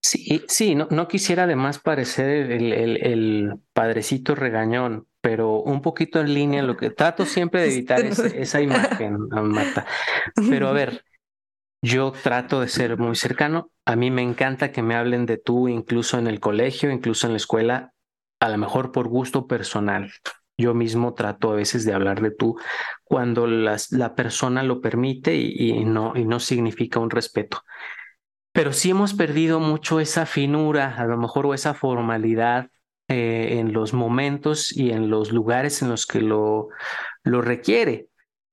[0.00, 6.20] Sí, sí, no, no quisiera además parecer el, el, el, padrecito regañón, pero un poquito
[6.20, 9.86] en línea, lo que trato siempre de evitar es, esa imagen, Marta.
[10.48, 11.04] Pero a ver,
[11.82, 13.70] yo trato de ser muy cercano.
[13.84, 17.32] A mí me encanta que me hablen de tú, incluso en el colegio, incluso en
[17.32, 17.92] la escuela,
[18.40, 20.12] a lo mejor por gusto personal.
[20.58, 22.58] Yo mismo trato a veces de hablar de tú
[23.02, 27.62] cuando las, la persona lo permite y, no, y no significa un respeto.
[28.52, 32.68] Pero sí hemos perdido mucho esa finura, a lo mejor, o esa formalidad
[33.08, 36.68] eh, en los momentos y en los lugares en los que lo,
[37.22, 38.09] lo requiere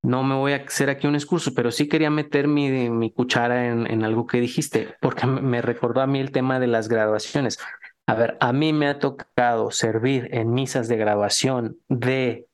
[0.07, 3.67] no me voy a hacer aquí un discurso, pero sí quería meter mi, mi cuchara
[3.67, 7.59] en, en, algo que dijiste, porque me recordó a mí el tema de las graduaciones.
[8.07, 12.47] A ver, a mí me ha tocado servir en misas de graduación de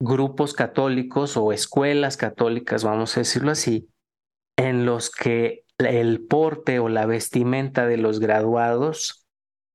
[0.00, 3.90] grupos católicos o escuelas católicas, vamos a decirlo así,
[4.56, 9.26] en los que el porte o la vestimenta de los graduados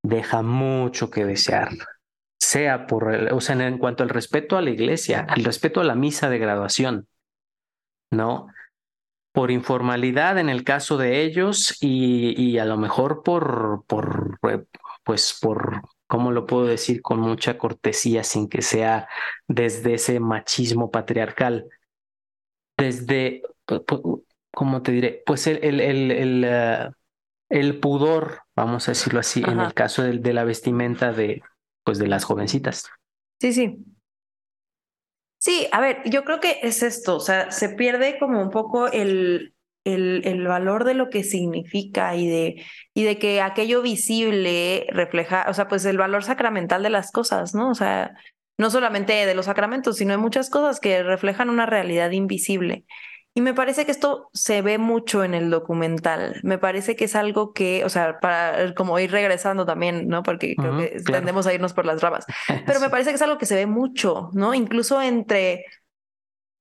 [0.04, 1.70] deja mucho que desear
[2.50, 5.94] sea por, o sea, en cuanto al respeto a la iglesia, al respeto a la
[5.94, 7.08] misa de graduación,
[8.12, 8.48] ¿no?
[9.32, 14.40] Por informalidad en el caso de ellos y, y a lo mejor por, por,
[15.04, 17.04] pues por, ¿cómo lo puedo decir?
[17.04, 19.08] Con mucha cortesía, sin que sea
[19.48, 21.70] desde ese machismo patriarcal.
[22.80, 23.44] Desde,
[24.52, 25.22] ¿cómo te diré?
[25.24, 26.90] Pues el, el, el, el, eh,
[27.50, 31.44] el pudor, vamos a decirlo así, en el caso de, de la vestimenta de,
[31.90, 32.88] pues de las jovencitas.
[33.42, 33.84] Sí, sí.
[35.40, 38.92] Sí, a ver, yo creo que es esto, o sea, se pierde como un poco
[38.92, 42.64] el, el, el, valor de lo que significa y de,
[42.94, 47.56] y de que aquello visible refleja, o sea, pues el valor sacramental de las cosas,
[47.56, 47.72] ¿no?
[47.72, 48.14] O sea,
[48.60, 52.86] no solamente de los sacramentos, sino de muchas cosas que reflejan una realidad invisible.
[53.40, 56.42] Y me parece que esto se ve mucho en el documental.
[56.44, 60.24] Me parece que es algo que, o sea, para como ir regresando también, ¿no?
[60.24, 62.26] Porque creo que tendemos a irnos por las ramas.
[62.66, 64.54] Pero me parece que es algo que se ve mucho, ¿no?
[64.54, 65.64] Incluso entre,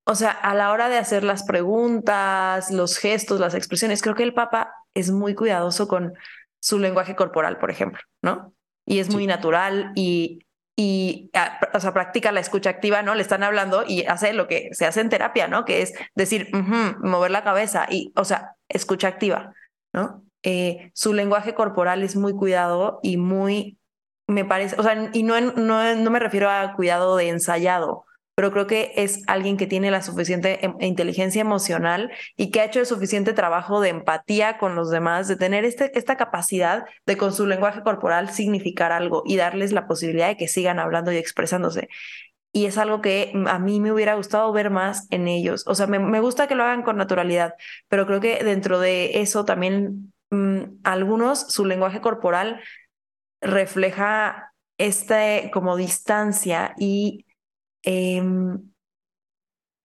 [0.05, 4.23] o sea, a la hora de hacer las preguntas, los gestos, las expresiones, creo que
[4.23, 6.13] el Papa es muy cuidadoso con
[6.61, 8.55] su lenguaje corporal, por ejemplo, ¿no?
[8.87, 10.47] Y es muy natural y
[10.81, 11.29] y
[11.75, 13.17] o sea, practica la escucha activa, ¿no?
[13.17, 15.65] Le están hablando y hace lo que se hace en terapia, ¿no?
[15.65, 16.51] Que es decir,
[17.01, 19.55] mover la cabeza y, o sea, escucha activa,
[19.93, 20.23] ¿no?
[20.45, 23.77] Eh, su lenguaje corporal es muy cuidado y muy,
[24.29, 28.05] me parece, o sea, y no, no, no me refiero a cuidado de ensayado,
[28.39, 32.67] pero creo que es alguien que tiene la suficiente em, inteligencia emocional y que ha
[32.67, 37.17] hecho el suficiente trabajo de empatía con los demás, de tener este, esta capacidad de
[37.17, 41.17] con su lenguaje corporal significar algo y darles la posibilidad de que sigan hablando y
[41.17, 41.89] expresándose.
[42.53, 45.65] Y es algo que a mí me hubiera gustado ver más en ellos.
[45.67, 47.55] O sea, me, gusta que lo hagan con naturalidad,
[47.89, 52.61] pero creo que dentro de eso también mm, algunos, su lenguaje corporal
[53.41, 57.25] refleja esta como distancia y
[57.91, 58.71] Em,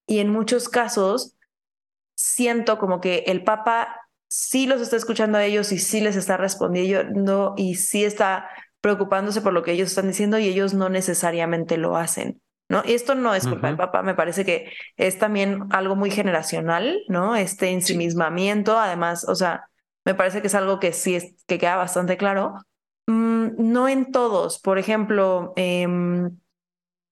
[0.06, 1.38] y en muchos casos
[2.16, 3.96] siento como que el Papa
[4.28, 8.50] sí los está escuchando a ellos y sí les está respondiendo y sí está
[8.82, 12.42] preocupándose por lo que ellos están diciendo y ellos no necesariamente lo hacen.
[12.70, 12.82] ¿No?
[12.86, 17.02] Y esto no es culpa del papá, me parece que es también algo muy generacional,
[17.08, 17.36] ¿no?
[17.36, 19.70] Este ensimismamiento, además, o sea,
[20.06, 22.56] me parece que es algo que sí es, que queda bastante claro.
[23.06, 26.38] Mm, no en todos, por ejemplo, em,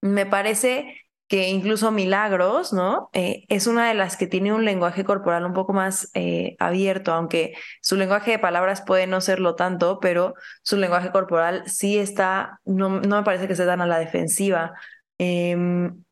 [0.02, 3.10] me parece que incluso Milagros, ¿no?
[3.14, 7.14] Eh, es una de las que tiene un lenguaje corporal un poco más eh, abierto,
[7.14, 12.60] aunque su lenguaje de palabras puede no serlo tanto, pero su lenguaje corporal sí está,
[12.66, 14.74] no, no me parece que esté tan a la defensiva.
[15.18, 16.04] Em,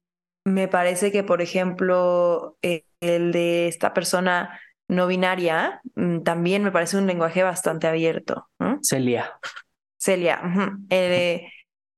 [0.46, 6.72] me parece que, por ejemplo, eh, el de esta persona no binaria mm, también me
[6.72, 8.48] parece un lenguaje bastante abierto.
[8.82, 9.34] Celia.
[9.98, 10.40] Celia.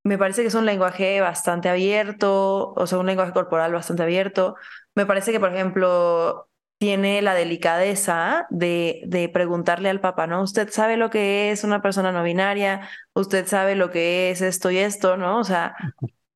[0.04, 4.56] Me parece que es un lenguaje bastante abierto, o sea, un lenguaje corporal bastante abierto.
[4.96, 6.50] Me parece que, por ejemplo,
[6.80, 10.42] tiene la delicadeza de, de preguntarle al papá, ¿no?
[10.42, 14.72] Usted sabe lo que es una persona no binaria, usted sabe lo que es esto
[14.72, 15.38] y esto, ¿no?
[15.40, 15.76] O sea,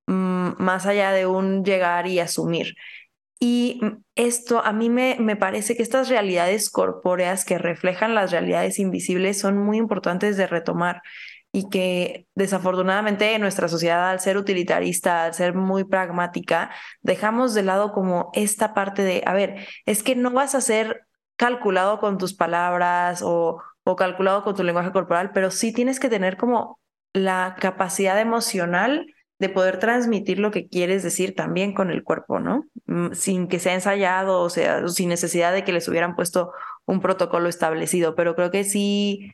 [0.07, 2.75] mm, más allá de un llegar y asumir.
[3.39, 3.81] Y
[4.15, 9.39] esto a mí me, me parece que estas realidades corpóreas que reflejan las realidades invisibles
[9.39, 11.01] son muy importantes de retomar
[11.55, 16.69] y que desafortunadamente en nuestra sociedad, al ser utilitarista, al ser muy pragmática,
[17.01, 21.07] dejamos de lado como esta parte de, a ver, es que no vas a ser
[21.37, 26.09] calculado con tus palabras o, o calculado con tu lenguaje corporal, pero sí tienes que
[26.09, 26.77] tener como
[27.13, 29.05] la capacidad emocional
[29.39, 32.65] de poder transmitir lo que quieres decir también con el cuerpo, ¿no?
[32.85, 36.51] Mm, sin que sea ensayado, o sea, sin necesidad de que les hubieran puesto
[36.85, 39.31] un protocolo establecido, pero creo que sí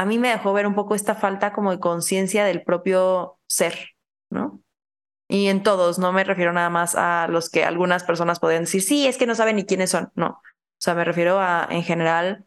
[0.00, 3.90] a mí me dejó ver un poco esta falta como de conciencia del propio ser,
[4.30, 4.62] ¿no?
[5.28, 8.80] Y en todos, no me refiero nada más a los que algunas personas pueden decir,
[8.80, 10.28] sí, es que no saben ni quiénes son, no.
[10.28, 12.46] O sea, me refiero a, en general,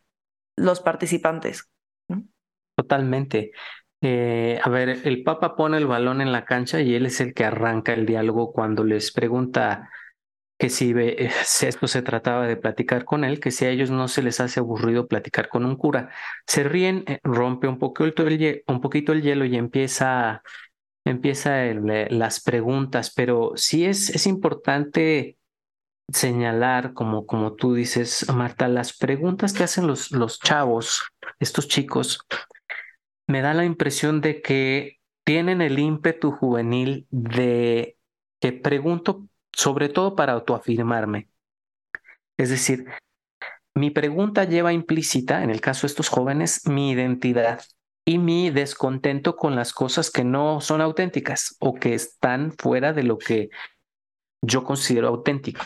[0.58, 1.70] los participantes.
[2.76, 3.52] Totalmente.
[4.02, 7.36] Eh, a ver, el Papa pone el balón en la cancha y él es el
[7.36, 9.92] que arranca el diálogo cuando les pregunta
[10.64, 14.08] que eh, si esto se trataba de platicar con él, que si a ellos no
[14.08, 16.10] se les hace aburrido platicar con un cura.
[16.48, 18.14] Se ríen, eh, rompe un, poco el,
[18.68, 20.42] un poquito el hielo y empieza,
[21.06, 25.38] empieza eh, las preguntas, pero sí es, es importante
[26.08, 31.04] señalar, como, como tú dices, Marta, las preguntas que hacen los, los chavos,
[31.40, 32.26] estos chicos,
[33.28, 37.98] me da la impresión de que tienen el ímpetu juvenil de
[38.40, 41.30] que pregunto sobre todo para autoafirmarme.
[42.38, 42.86] Es decir,
[43.76, 47.62] mi pregunta lleva implícita, en el caso de estos jóvenes, mi identidad
[48.06, 53.04] y mi descontento con las cosas que no son auténticas o que están fuera de
[53.04, 53.50] lo que
[54.42, 55.64] yo considero auténtico.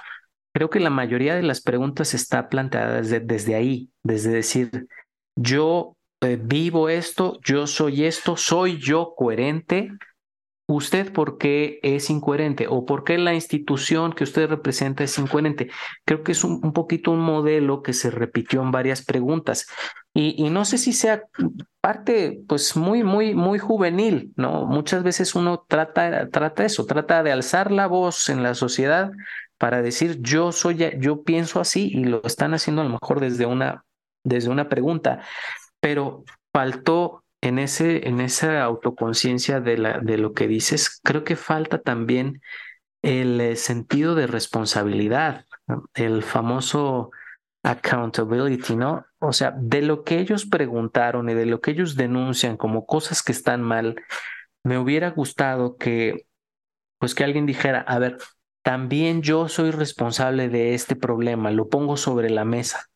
[0.53, 4.87] Creo que la mayoría de las preguntas está planteada desde, ahí, desde decir,
[5.35, 9.91] yo eh, vivo esto, yo soy esto, soy yo coherente
[10.69, 15.69] ¿Usted por qué es incoherente o por qué la institución que usted representa es incoherente?
[16.03, 19.67] Creo que es un, poquito un modelo que se repitió en varias preguntas
[20.13, 21.23] y, no sé si sea
[21.79, 24.65] parte pues muy, muy, muy juvenil, ¿no?
[24.65, 29.11] Muchas veces uno trata, trata eso, trata de alzar la voz en la sociedad
[29.57, 33.45] para decir yo soy, yo pienso así y lo están haciendo a lo mejor desde
[33.45, 33.85] una,
[34.23, 35.21] desde una pregunta,
[35.79, 41.81] pero faltó en, ese, en esa autoconciencia de, de lo que dices, creo que falta
[41.81, 42.41] también
[43.01, 45.45] el eh, sentido de responsabilidad,
[45.93, 47.11] el famoso
[47.63, 49.05] accountability, ¿no?
[49.19, 53.23] O sea, de lo que ellos preguntaron y de lo que ellos denuncian como cosas
[53.23, 53.95] que están mal,
[54.63, 56.27] me hubiera gustado que,
[56.99, 58.17] pues que alguien dijera, a ver,
[58.63, 62.87] también yo soy responsable de este problema, lo pongo sobre la mesa.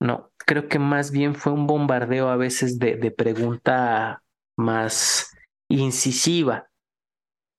[0.00, 4.24] No, creo que más bien fue un bombardeo a veces de, pregunta
[4.56, 5.30] más
[5.68, 6.68] incisiva,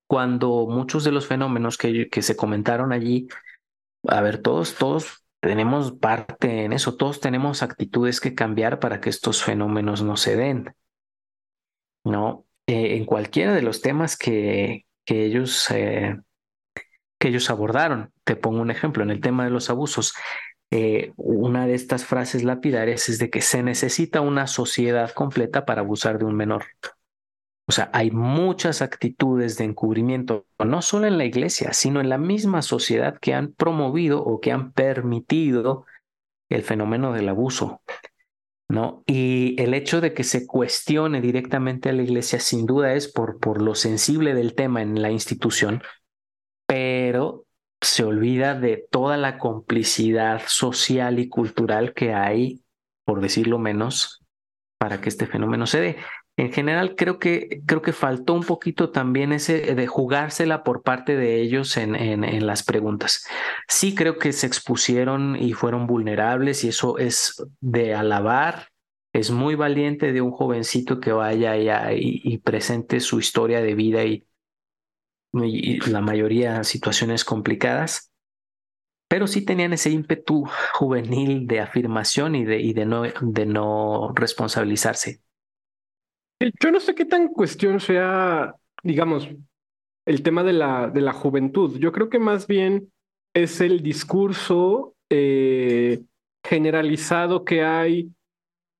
[0.09, 3.29] cuando muchos de los fenómenos que, que se comentaron allí,
[4.09, 9.09] a ver, todos, todos tenemos parte en eso, todos tenemos actitudes que cambiar para que
[9.09, 10.75] estos fenómenos no se den.
[12.03, 12.45] ¿No?
[12.67, 16.19] Eh, en cualquiera de los temas que, que ellos, eh,
[17.17, 18.11] que ellos abordaron.
[18.25, 20.13] Te pongo un ejemplo, en el tema de los abusos.
[20.73, 25.81] Eh, una de estas frases lapidarias es de que se necesita una sociedad completa para
[25.81, 26.63] abusar de un menor.
[27.67, 32.17] O sea, hay muchas actitudes de encubrimiento, no solo en la iglesia, sino en la
[32.17, 35.85] misma sociedad que han promovido o que han permitido
[36.49, 37.81] el fenómeno del abuso.
[38.69, 39.03] ¿No?
[39.05, 43.37] Y el hecho de que se cuestione directamente a la iglesia sin duda es por,
[43.37, 45.83] por lo sensible del tema en la institución,
[46.65, 47.45] pero
[47.81, 52.61] se olvida de toda la complicidad social y cultural que hay,
[53.05, 54.23] por decirlo menos,
[54.77, 55.97] para que este fenómeno se dé.
[56.37, 61.15] en general creo que, creo que faltó un poquito también ese de jugársela por parte
[61.15, 63.27] de ellos en, en, las preguntas.
[63.67, 68.69] Sí creo que se expusieron y fueron vulnerables y eso es de alabar.
[69.13, 71.55] Es muy valiente de un jovencito que vaya
[71.93, 74.25] y presente su historia de vida y,
[75.33, 78.11] y la mayoría situaciones complicadas
[79.11, 84.13] pero sí tenían ese ímpetu juvenil de afirmación y de, y de, no, de no
[84.15, 85.19] responsabilizarse.
[86.61, 89.27] Yo no sé qué tan cuestión sea, digamos,
[90.05, 91.77] el tema de la, de la juventud.
[91.77, 92.93] Yo creo que más bien
[93.35, 95.99] es el discurso eh,
[96.41, 98.13] generalizado que hay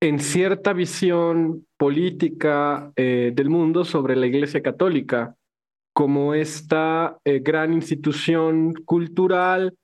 [0.02, 5.36] en cierta visión política eh, del mundo sobre la Iglesia Católica
[5.93, 9.75] como esta eh, gran institución cultural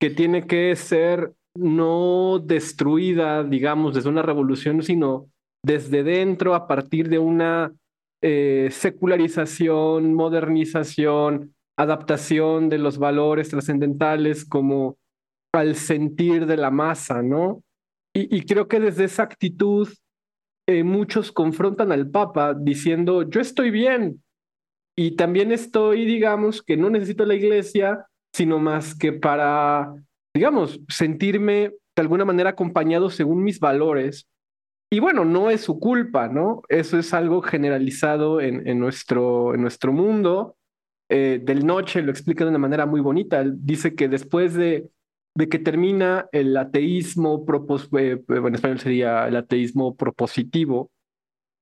[0.00, 5.28] que tiene que ser no destruida, digamos, desde una revolución, sino
[5.64, 7.72] desde dentro a partir de una
[8.22, 14.96] eh, secularización, modernización, adaptación de los valores trascendentales como
[15.54, 17.62] al sentir de la masa, ¿no?
[18.16, 19.88] Y, creo que desde esa actitud
[20.68, 24.22] eh, muchos confrontan al Papa diciendo, yo estoy bien
[24.96, 29.94] y también estoy, digamos, que no necesito la iglesia, sino más que para,
[30.34, 34.28] digamos, sentirme de alguna manera acompañado según mis valores
[34.94, 36.62] y bueno, no es su culpa, ¿no?
[36.68, 40.56] Eso es algo generalizado en, en nuestro, en nuestro mundo.
[41.08, 43.42] Eh, del Noche lo explica de una manera muy bonita.
[43.44, 44.88] Dice que después de,
[45.36, 50.92] de que termina el ateísmo, propos, eh, en español sería el ateísmo propositivo,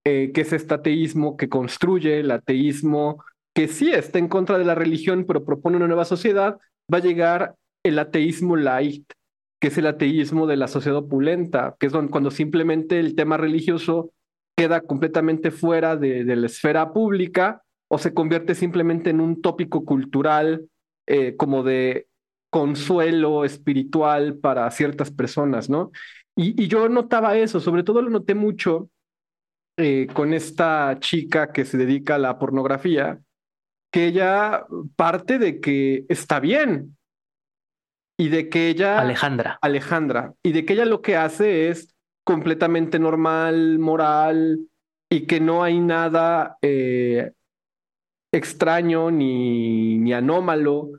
[0.04, 3.24] eh, que es este ateísmo que construye, el ateísmo
[3.54, 6.58] que sí está en contra de la religión, pero propone una nueva sociedad,
[6.92, 9.04] va a llegar el ateísmo light,
[9.60, 14.12] que es el ateísmo de la sociedad opulenta, que es cuando simplemente el tema religioso
[14.56, 20.66] queda completamente fuera de, la esfera pública o se convierte simplemente en un tópico cultural
[21.06, 22.06] eh, como de
[22.50, 25.90] consuelo espiritual para ciertas personas, ¿no?
[26.36, 28.88] Y, yo notaba eso, sobre todo lo noté mucho
[29.76, 33.20] eh, con esta chica que se dedica a la pornografía,
[33.92, 34.64] que ella
[34.96, 36.96] parte de que está bien,
[38.18, 39.00] y de que ella...
[39.00, 39.58] Alejandra.
[39.60, 40.34] Alejandra.
[40.42, 41.88] Y de que ella lo que hace es
[42.24, 44.60] completamente normal, moral,
[45.10, 47.32] y que no hay nada eh,
[48.32, 50.90] extraño ni, ni anómalo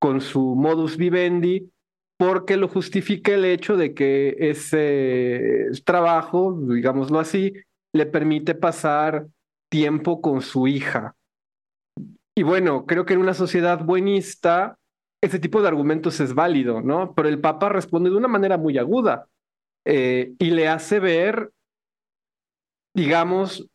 [0.00, 1.70] con su modus vivendi,
[2.16, 7.52] porque lo justifica el hecho de que ese trabajo, digámoslo así,
[7.94, 9.26] le permite pasar
[9.70, 11.14] tiempo con su hija.
[12.36, 14.78] Y bueno, creo que en una sociedad buenista,
[15.22, 17.14] ese tipo de argumentos es válido, ¿no?
[17.14, 19.28] Pero el Papa responde de una manera muy aguda
[19.86, 21.52] eh, y le hace ver,
[22.94, 23.68] digamos,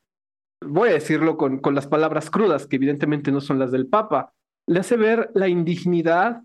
[0.64, 4.34] voy a decirlo con, con las palabras crudas, que evidentemente no son las del Papa,
[4.68, 6.42] le hace ver la indignidad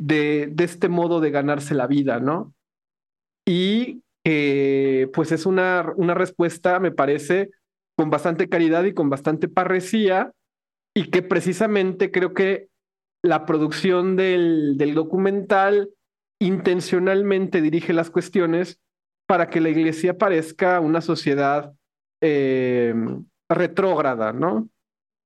[0.00, 2.54] de, de este modo de ganarse la vida, ¿no?
[3.46, 7.50] Y eh, pues es una, una respuesta, me parece,
[7.96, 10.32] con bastante caridad y con bastante parresía,
[10.94, 12.68] y que precisamente creo que
[13.22, 15.90] la producción del, del documental
[16.40, 18.80] intencionalmente dirige las cuestiones
[19.26, 21.72] para que la iglesia parezca una sociedad
[22.22, 22.94] eh,
[23.48, 24.68] retrógrada, ¿no?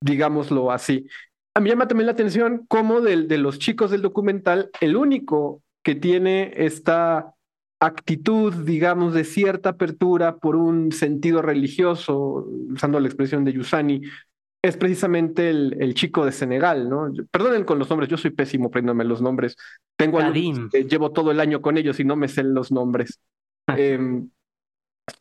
[0.02, 1.06] Digámoslo así.
[1.54, 5.62] A mí llama también la atención cómo de, de los chicos del documental, el único
[5.84, 7.34] que tiene esta
[7.82, 14.02] actitud, digamos, de cierta apertura por un sentido religioso, usando la expresión de Yusani,
[14.64, 17.12] es precisamente el, el, chico de Senegal, ¿no?
[17.32, 19.56] Perdonen con los nombres, yo soy pésimo aprendiéndome los nombres.
[19.96, 20.20] Tengo
[20.70, 23.18] que llevo todo el año con ellos y no me sé los nombres.
[23.66, 23.74] Ah.
[23.76, 24.22] eh,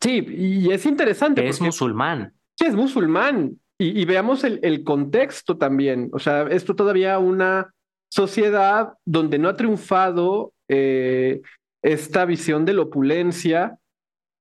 [0.00, 1.46] sí, y es interesante.
[1.48, 2.32] Es musulmán.
[2.56, 3.58] Sí, es musulmán.
[3.76, 6.10] Y, y veamos el, el, contexto también.
[6.12, 7.74] O sea, esto todavía una
[8.08, 11.40] sociedad donde no ha triunfado eh,
[11.82, 13.78] esta visión de la opulencia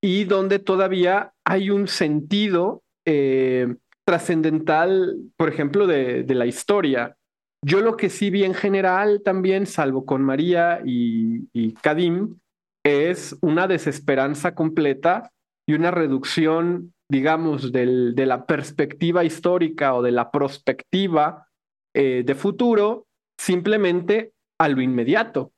[0.01, 7.15] y donde todavía hay un sentido eh, trascendental, por ejemplo, de, de, la historia.
[7.63, 12.39] Yo lo que sí vi en general también, salvo con María y, y Kadim,
[12.83, 15.31] es una desesperanza completa
[15.67, 21.47] y una reducción, digamos, del, de la perspectiva histórica o de la prospectiva
[21.93, 23.05] eh, de futuro
[23.39, 25.51] simplemente a lo inmediato.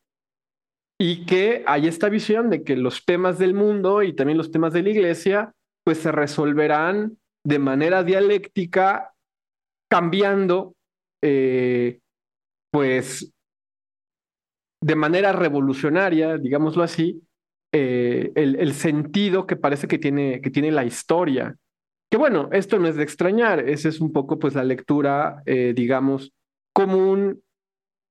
[1.00, 4.74] Y que hay esta visión de que los temas del mundo y también los temas
[4.74, 5.54] de la iglesia,
[5.84, 9.14] pues se resolverán de manera dialéctica,
[9.90, 10.76] cambiando,
[11.22, 12.00] eh,
[12.72, 13.34] pues,
[14.82, 17.22] de manera revolucionaria, digámoslo así,
[17.74, 21.56] eh, el, el, sentido que parece que tiene, que tiene la historia.
[22.12, 25.74] Que bueno, esto no es de extrañar, esa es un poco pues la lectura, eh,
[25.76, 26.32] digamos,
[26.74, 27.42] común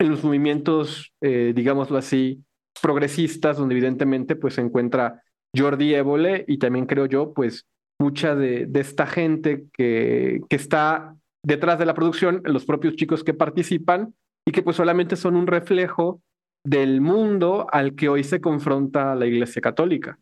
[0.01, 2.43] en los movimientos, digámoslo así,
[2.81, 5.23] progresistas, donde evidentemente pues se encuentra
[5.57, 7.67] Jordi Évole y también creo yo pues
[8.01, 13.25] mucha de, de esta gente que, que está detrás de la producción, los propios chicos
[13.25, 14.15] que participan
[14.47, 16.21] y que pues solamente son un reflejo
[16.65, 20.19] del mundo al que hoy se confronta la Iglesia Católica.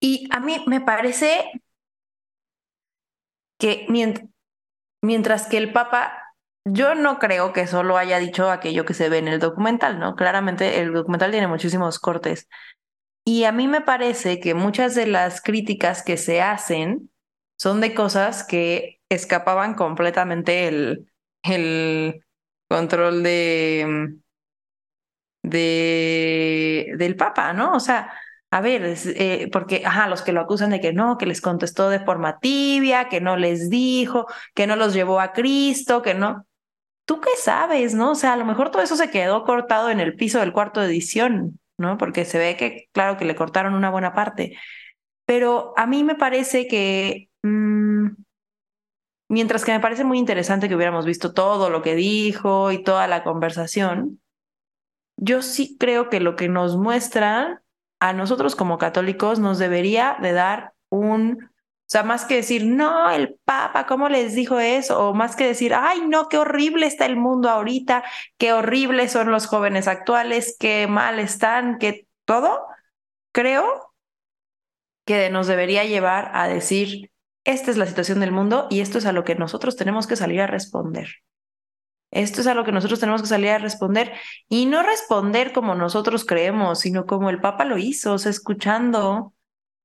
[0.00, 1.62] Y a mí me parece
[3.58, 3.86] que
[5.02, 6.19] mientras que el Papa,
[6.64, 10.14] yo no creo que solo haya dicho aquello que se ve en el documental, ¿no?
[10.14, 12.48] Claramente el documental tiene muchísimos cortes.
[13.24, 17.10] Y a mí me parece que muchas de las críticas que se hacen
[17.56, 21.10] son de cosas que escapaban completamente el,
[21.42, 22.24] el
[22.68, 24.16] control de,
[25.42, 27.72] de, del Papa, ¿no?
[27.74, 28.12] O sea,
[28.50, 31.88] a ver, eh, porque, ajá, los que lo acusan de que no, que les contestó
[31.88, 36.46] de forma tibia, que no les dijo, que no los llevó a Cristo, que no.
[37.10, 38.12] ¿Tú qué sabes, no?
[38.12, 40.78] O sea, a lo mejor todo eso se quedó cortado en el piso del cuarto
[40.78, 41.98] de edición, ¿no?
[41.98, 44.56] Porque se ve que, claro, que le cortaron una buena parte.
[45.24, 48.10] Pero a mí me parece que, mm,
[49.28, 53.08] mientras que me parece muy interesante que hubiéramos visto todo lo que dijo y toda
[53.08, 54.20] la conversación,
[55.16, 57.64] yo sí creo que lo que nos muestra
[57.98, 61.49] a nosotros como católicos nos debería de dar un,
[61.90, 65.08] o sea, más que decir, no, el Papa, ¿cómo les dijo eso?
[65.08, 68.04] O más que decir, ay, no, qué horrible está el mundo ahorita,
[68.38, 72.64] qué horribles son los jóvenes actuales, qué mal están, qué todo,
[73.32, 73.92] creo
[75.04, 77.10] que nos debería llevar a decir,
[77.42, 80.14] esta es la situación del mundo y esto es a lo que nosotros tenemos que
[80.14, 81.08] salir a responder.
[82.12, 84.12] Esto es a lo que nosotros tenemos que salir a responder
[84.48, 89.34] y no responder como nosotros creemos, sino como el Papa lo hizo, o sea, escuchando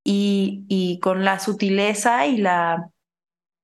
[0.05, 2.89] y, y con la sutileza y la,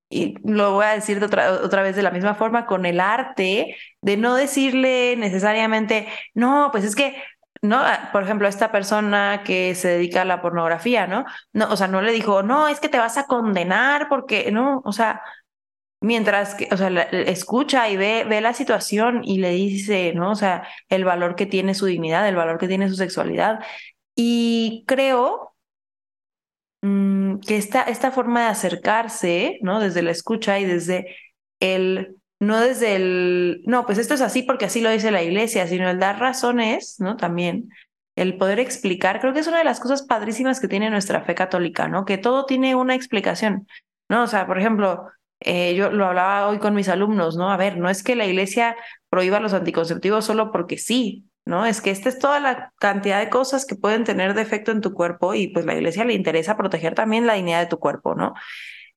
[0.09, 2.99] y lo voy a decir de otra, otra vez de la misma forma, con el
[2.99, 7.15] arte de no decirle necesariamente, no, pues es que
[7.61, 7.77] ¿no?
[7.80, 11.26] Ah, por ejemplo, esta persona que se dedica a la pornografía, ¿no?
[11.53, 14.81] No, o sea, no le dijo, no, es que te vas a condenar porque, no,
[14.84, 15.22] o sea,
[16.01, 20.31] mientras que, o sea, escucha y ve, ve la situación y le dice, ¿no?
[20.31, 23.59] O sea, el valor que tiene su dignidad, el valor que tiene su sexualidad.
[24.15, 25.51] Y creo
[26.82, 29.80] mm, que esta, esta forma de acercarse, ¿no?
[29.80, 31.16] Desde la escucha y desde
[31.60, 35.68] el, no desde el, no, pues esto es así porque así lo dice la iglesia,
[35.68, 37.18] sino el dar razones, ¿no?
[37.18, 37.70] También.
[38.16, 41.36] El poder explicar, creo que es una de las cosas padrísimas que tiene nuestra fe
[41.36, 42.03] católica, ¿no?
[42.06, 43.68] Que todo tiene una explicación,
[44.10, 44.24] ¿no?
[44.24, 45.08] O sea, por ejemplo,
[45.40, 47.52] eh, yo lo hablaba hoy con mis alumnos, ¿no?
[47.52, 48.76] A ver, no es que la iglesia
[49.10, 51.65] prohíba los anticonceptivos solo porque sí, ¿no?
[51.65, 54.93] Es que esta es toda la cantidad de cosas que pueden tener defecto en tu
[54.93, 58.34] cuerpo y pues la iglesia le interesa proteger también la dignidad de tu cuerpo, ¿no?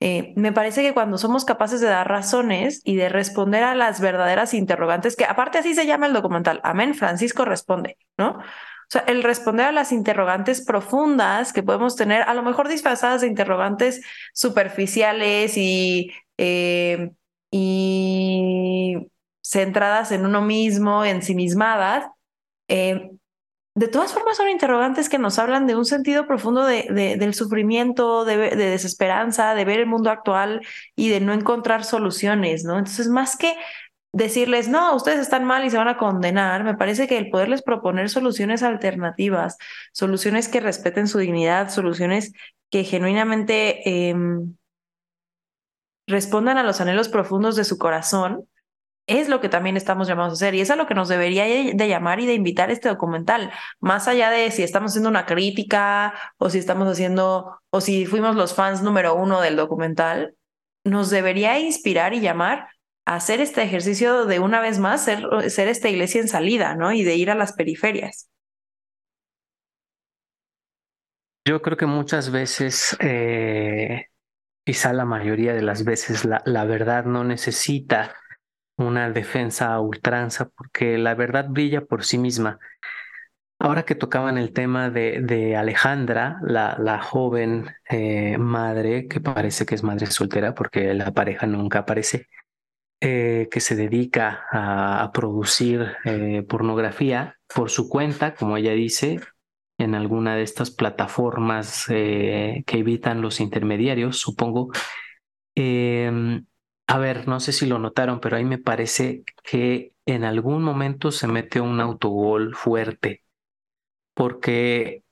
[0.01, 4.01] Eh, me parece que cuando somos capaces de dar razones y de responder a las
[4.01, 8.31] verdaderas interrogantes, que aparte así se llama el documental, Amén, Francisco responde, ¿no?
[8.39, 13.23] O sea, el responder a las interrogantes profundas que podemos tener, a lo mejor disfrazadas
[13.23, 14.03] de interrogantes
[14.35, 17.11] superficiales y eh,
[17.57, 18.97] y
[19.41, 22.07] centradas en uno mismo, ensimismadas,
[22.69, 23.11] eh,
[23.77, 26.85] de todas formas son interrogantes que nos hablan de un sentido profundo de,
[27.19, 30.61] del sufrimiento, de, de, desesperanza, de ver el mundo actual
[30.95, 32.79] y de no encontrar soluciones, ¿no?
[32.79, 33.57] Entonces, más que
[34.13, 37.63] decirles, no, ustedes están mal y se van a condenar, me parece que el poderles
[37.63, 39.57] proponer soluciones alternativas,
[39.93, 42.33] soluciones que respeten su dignidad, soluciones
[42.71, 43.89] que genuinamente...
[43.89, 44.15] Eh,
[46.07, 48.47] respondan a los anhelos profundos de su corazón,
[49.07, 51.45] es lo que también estamos llamados a hacer y es a lo que nos debería
[51.45, 56.15] de llamar y de invitar este documental, más allá de si estamos haciendo una crítica
[56.39, 60.35] o si estamos haciendo o si fuimos los fans número uno del documental,
[60.85, 62.69] nos debería inspirar y llamar
[63.07, 66.93] a hacer este ejercicio de una vez más ser, ser esta iglesia en salida, ¿no?
[66.93, 68.31] Y de ir a las periferias.
[71.47, 74.07] Yo creo que muchas veces eh,
[74.67, 78.15] Quizá la mayoría de las veces la, la verdad no necesita
[78.77, 82.59] una defensa a ultranza porque la verdad brilla por sí misma.
[83.59, 89.65] Ahora que tocaban el tema de, de Alejandra, la, la joven eh, madre, que parece
[89.65, 92.27] que es madre soltera porque la pareja nunca aparece,
[93.01, 99.21] eh, que se dedica a, producir eh, pornografía por su cuenta, como ella dice,
[99.79, 104.71] en alguna de estas plataformas que evitan los intermediarios, supongo.
[105.55, 106.45] Em,
[106.87, 111.11] a ver, no sé si lo notaron, pero ahí me parece que en algún momento
[111.11, 113.25] se mete un autogol fuerte,
[114.15, 115.05] porque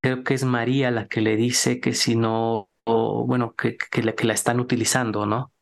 [0.00, 4.14] creo que es María la que le dice que si no bueno, que, que, la,
[4.14, 5.52] que la están utilizando, ¿no?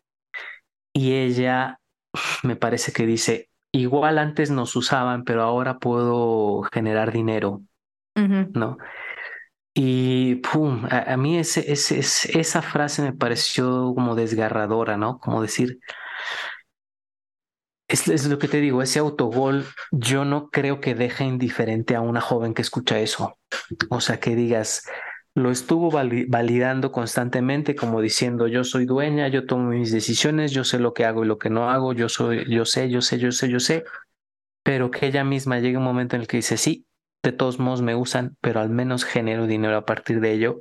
[0.93, 1.81] Y ella
[2.43, 7.63] me parece que dice, igual antes nos usaban, pero ahora puedo generar dinero,
[8.15, 8.79] ¿no?
[9.77, 15.19] Y pum, a, mí esa frase me pareció como desgarradora, ¿no?
[15.19, 15.81] Como decir,
[17.89, 22.01] es, es, lo que te digo, ese autogol yo no creo que deje indiferente a
[22.01, 23.37] una joven que escucha eso.
[23.91, 24.85] O sea, que digas,
[25.35, 30.79] lo estuvo validando constantemente como diciendo yo soy dueña, yo tomo mis decisiones, yo sé
[30.79, 33.33] lo que hago y lo que no hago, yo soy, yo sé, yo sé, yo
[33.33, 33.85] sé, yo sé,
[34.63, 36.87] pero que ella misma llegue un momento en el que dice sí,
[37.31, 40.61] de todos modos me usan, pero al menos genero dinero a partir de ello.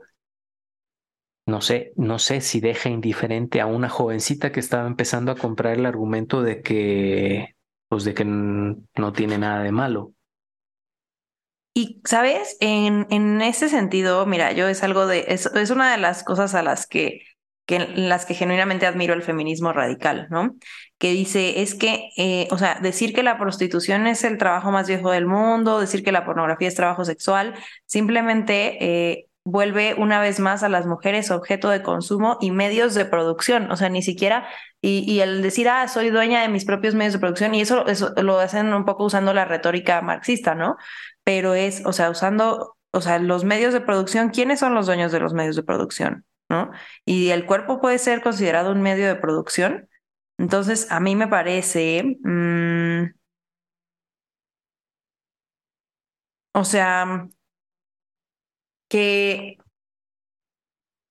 [1.46, 5.78] No sé, no sé si deja indiferente a una jovencita que estaba empezando a comprar
[5.78, 7.56] el argumento de que,
[7.90, 10.14] pues de que no tiene nada de malo.
[11.76, 12.56] Y, ¿sabes?
[12.60, 16.54] En, en ese sentido, mira, yo es algo de, es, es una de las cosas
[16.54, 17.22] a las que,
[17.66, 20.56] que, las que genuinamente admiro el feminismo radical, ¿no?
[20.98, 24.88] Que dice, es que, eh, o sea, decir que la prostitución es el trabajo más
[24.88, 30.40] viejo del mundo, decir que la pornografía es trabajo sexual, simplemente eh, vuelve una vez
[30.40, 34.48] más a las mujeres objeto de consumo y medios de producción, o sea, ni siquiera,
[34.82, 37.86] y, y el decir, ah, soy dueña de mis propios medios de producción, y eso,
[37.88, 40.78] eso lo hacen un poco usando la retórica marxista, ¿no?
[41.24, 45.12] pero es, o sea, usando, o sea, los medios de producción, ¿quiénes son los dueños
[45.12, 46.26] de los medios de producción?
[46.50, 46.72] ¿No?
[47.06, 49.90] Y el cuerpo puede ser considerado un medio de producción.
[50.38, 53.06] Entonces, a mí me parece, mm,
[56.54, 57.28] o sea,
[58.90, 59.58] que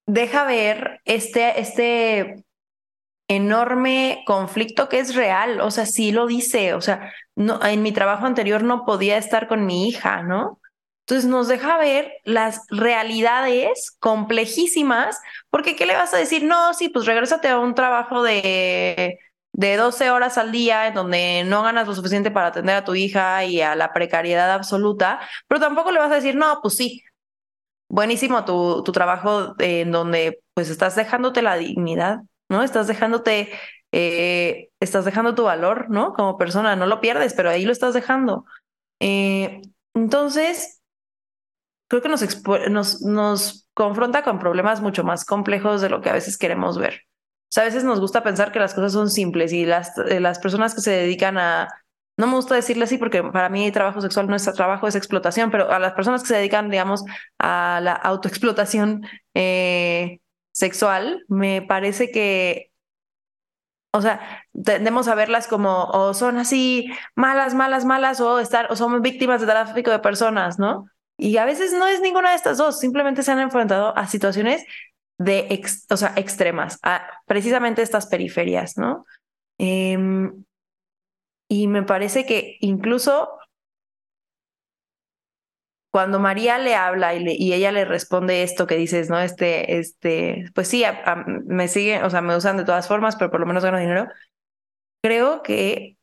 [0.06, 2.44] deja ver este, este
[3.28, 7.92] enorme conflicto que es real, o sea, sí lo dice, o sea, no, en mi
[7.92, 10.61] trabajo anterior no podía estar con mi hija, ¿no?
[11.06, 15.20] Entonces nos deja ver las realidades complejísimas,
[15.50, 16.44] porque ¿qué le vas a decir?
[16.44, 19.18] No, sí, pues regrésate a un trabajo de,
[19.52, 22.94] de 12 horas al día en donde no ganas lo suficiente para atender a tu
[22.94, 27.02] hija y a la precariedad absoluta, pero tampoco le vas a decir, no, pues sí,
[27.88, 32.62] buenísimo tu, tu trabajo en donde pues estás dejándote la dignidad, ¿no?
[32.62, 33.50] Estás dejándote,
[33.92, 36.12] eh, estás dejando tu valor, ¿no?
[36.14, 38.44] Como persona, no lo pierdes, pero ahí lo estás dejando.
[39.00, 39.62] Eh,
[39.94, 40.81] entonces,
[41.93, 46.14] creo que nos, nos, nos confronta con problemas mucho más complejos de lo que a
[46.14, 47.02] veces queremos ver.
[47.05, 50.19] O sea, a veces nos gusta pensar que las cosas son simples y las, eh,
[50.19, 51.69] las personas que se dedican a,
[52.16, 55.51] no me gusta decirle así porque para mí trabajo sexual no es trabajo, es explotación,
[55.51, 57.05] pero a las personas que se dedican, digamos,
[57.39, 59.02] a la autoexplotación
[59.35, 60.20] eh,
[60.51, 62.70] sexual, me parece que,
[63.93, 68.77] o sea, tendemos a verlas como o son así malas, malas, malas, o estar, o
[68.77, 70.86] son víctimas de tráfico de personas, ¿no?
[71.23, 74.65] Y a veces no es ninguna de estas dos, simplemente se han enfrentado a situaciones
[75.19, 79.07] de, o sea, extremas, a precisamente estas periferias, ¿no?
[79.57, 80.44] Em,
[81.49, 83.39] y me parece que incluso
[85.93, 89.20] cuando María le habla y, y, ella le responde esto que dices, ¿no?
[89.20, 90.82] Este, este, pues sí,
[91.44, 94.09] me siguen, o sea, me usan de todas formas, pero por lo menos gano dinero.
[95.03, 95.99] Creo que,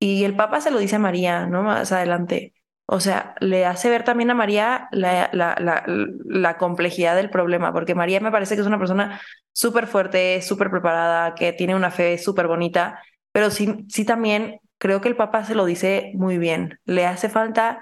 [0.00, 1.62] y el Papa se lo dice a María, ¿no?
[1.62, 2.55] Más adelante.
[2.88, 7.72] O sea, le hace ver también a María la, la, la, la complejidad del problema,
[7.72, 9.20] porque María me parece que es una persona
[9.52, 13.02] súper fuerte, súper preparada, que tiene una fe súper bonita,
[13.32, 16.78] pero sí, sí también creo que el Papa se lo dice muy bien.
[16.84, 17.80] Le hace falta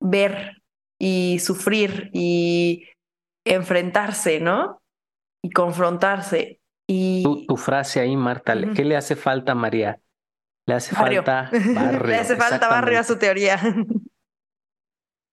[0.00, 0.62] ver
[0.98, 2.84] y sufrir y
[3.44, 4.82] enfrentarse, ¿no?
[5.42, 6.60] Y confrontarse.
[6.86, 7.24] Y...
[7.46, 10.00] Tu, frase ahí, Marta, ¿qué le hace falta a María?
[10.68, 12.06] Le hace falta barrio.
[12.06, 13.58] le hace falta barrio a su teoría.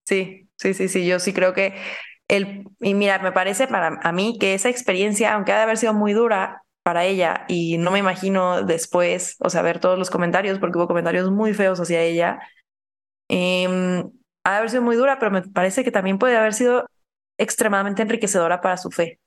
[0.07, 1.73] sí, sí, sí, sí, yo sí creo que
[2.27, 5.77] el, y mira, me parece para a mí que esa experiencia, aunque ha de haber
[5.77, 10.11] sido muy dura para ella, y no me imagino después, o sea, ver todos los
[10.11, 12.39] comentarios, porque hubo comentarios muy feos hacia ella,
[13.29, 14.03] eh,
[14.43, 16.85] ha de haber sido muy dura, pero me parece que también puede haber sido
[17.39, 19.19] extremadamente enriquecedora para su fe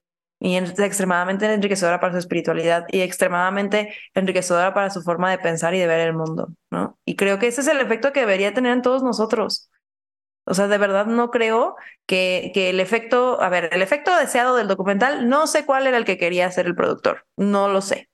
[0.46, 5.80] y extremadamente enriquecedora para su espiritualidad y extremadamente enriquecedora para su forma de pensar y
[5.80, 6.96] de ver el mundo, ¿no?
[7.04, 9.68] Y creo que ese es el efecto que debería tener en todos nosotros.
[10.44, 11.74] O sea, de verdad no creo
[12.06, 15.96] que, que el efecto, a ver, el efecto deseado del documental, no sé cuál era
[15.96, 18.08] el que quería hacer el productor, no lo sé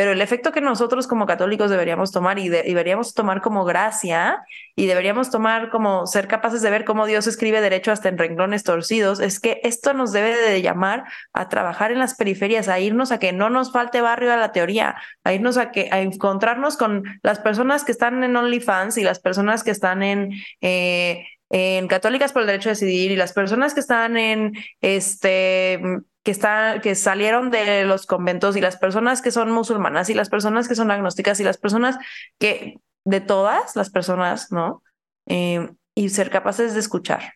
[0.00, 4.42] pero el efecto que nosotros como católicos deberíamos tomar y, deberíamos tomar como gracia
[4.74, 8.64] y deberíamos tomar como ser capaces de ver cómo Dios escribe derecho hasta en renglones
[8.64, 11.04] torcidos, es que esto nos debe de llamar
[11.34, 14.52] a trabajar en las periferias, a irnos a que no nos falte barrio a la
[14.52, 19.02] teoría, a irnos a que a encontrarnos con las personas que están en OnlyFans y
[19.02, 20.32] las personas que están en
[20.62, 25.78] eh, en Católicas por el Derecho a Decidir y las personas que están en este
[26.22, 30.28] que están que salieron de los conventos y las personas que son musulmanas y las
[30.28, 31.98] personas que son agnósticas y las personas
[32.38, 34.82] que de todas las personas, ¿no?
[35.26, 37.34] Eh, y ser capaces de escuchar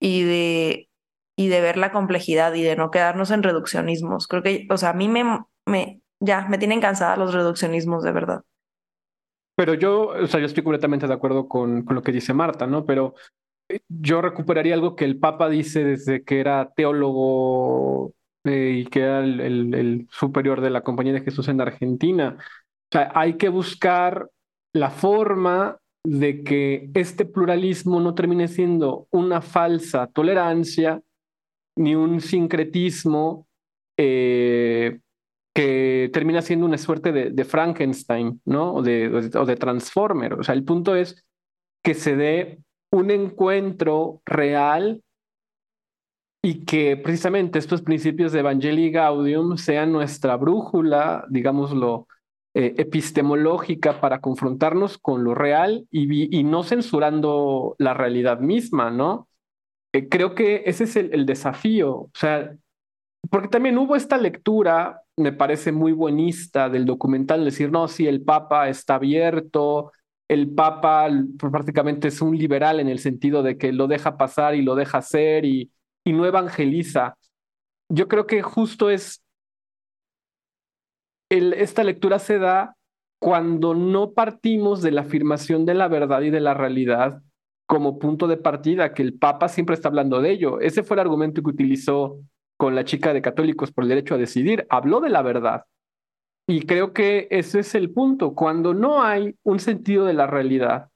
[0.00, 0.88] y de
[1.36, 4.26] y de ver la complejidad y de no quedarnos en reduccionismos.
[4.26, 5.24] Creo que, o sea, a mí me,
[5.64, 8.42] me ya me tienen cansada los reduccionismos de verdad.
[9.56, 12.66] Pero yo, o sea, yo estoy completamente de acuerdo con, con lo que dice Marta,
[12.66, 12.84] ¿no?
[12.84, 13.14] Pero
[13.88, 18.12] yo recuperaría algo que el Papa dice desde que era teólogo
[18.44, 22.36] eh, y que era el, el, superior de la Compañía de Jesús en Argentina.
[22.38, 24.30] O sea, hay que buscar
[24.72, 31.02] la forma de que este pluralismo no termine siendo una falsa tolerancia
[31.76, 33.46] ni un sincretismo
[33.98, 35.00] eh,
[35.54, 38.74] que termina siendo una suerte de, Frankenstein, ¿no?
[38.74, 40.34] O de, o de Transformer.
[40.34, 41.24] O sea, el punto es
[41.84, 42.60] que se dé
[42.90, 45.02] un encuentro real
[46.42, 52.06] y que precisamente estos principios de Evangelii Gaudium sean nuestra brújula, digámoslo,
[52.54, 59.28] eh, epistemológica para confrontarnos con lo real y, no censurando la realidad misma, ¿no?
[59.92, 62.56] Eh, creo que ese es el, el desafío, o sea,
[63.30, 68.22] porque también hubo esta lectura me parece muy buenista del documental, decir, no, si el
[68.22, 69.92] Papa está abierto,
[70.30, 71.08] el Papa
[71.38, 74.98] prácticamente es un liberal en el sentido de que lo deja pasar y lo deja
[74.98, 75.72] hacer y,
[76.06, 77.16] no evangeliza.
[77.88, 79.24] Yo creo que justo es,
[81.28, 82.76] esta lectura se da
[83.20, 87.22] cuando no partimos de la afirmación de la verdad y de la realidad
[87.66, 90.60] como punto de partida, que el Papa siempre está hablando de ello.
[90.60, 92.18] Ese fue el argumento que utilizó
[92.56, 95.64] con la chica de Católicos por el Derecho a Decidir, habló de la verdad.
[96.50, 98.34] Y creo que ese es el punto.
[98.34, 100.88] Cuando no hay un sentido de la realidad,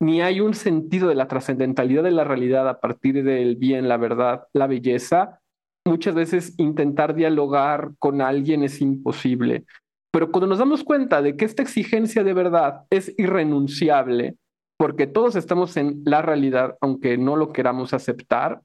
[0.00, 3.98] ni hay un sentido de la trascendentalidad de la realidad a partir del bien, la
[3.98, 5.38] verdad, la belleza,
[5.86, 9.64] muchas veces intentar dialogar con alguien es imposible.
[10.12, 14.34] Pero cuando nos damos cuenta de que esta exigencia de verdad es irrenunciable,
[14.76, 18.60] porque todos estamos en la realidad, aunque no lo queramos aceptar,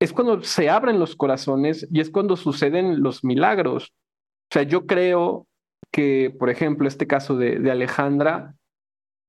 [0.00, 3.92] es cuando se abren los corazones y es cuando suceden los milagros.
[4.52, 5.48] O sea, yo creo
[5.94, 8.56] que, por ejemplo, este caso de, Alejandra,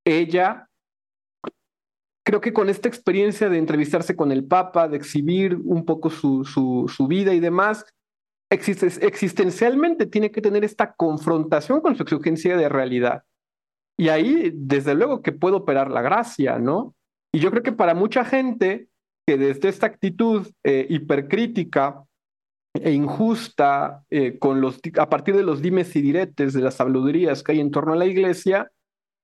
[0.04, 0.68] ella,
[2.26, 6.44] creo que con esta experiencia de entrevistarse con el Papa, de exhibir un poco su,
[6.44, 7.86] su, vida y demás,
[8.50, 13.22] existencialmente tiene que tener esta confrontación con su exigencia de realidad.
[13.96, 16.96] Y ahí, desde luego que puede operar la gracia, ¿no?
[17.32, 18.88] Y yo creo que para mucha gente,
[19.28, 22.06] que desde esta actitud eh, hipercrítica
[22.84, 27.44] e injusta eh, con los, a partir de los dimes y diretes de las habladurías
[27.44, 28.72] que hay en torno a la iglesia,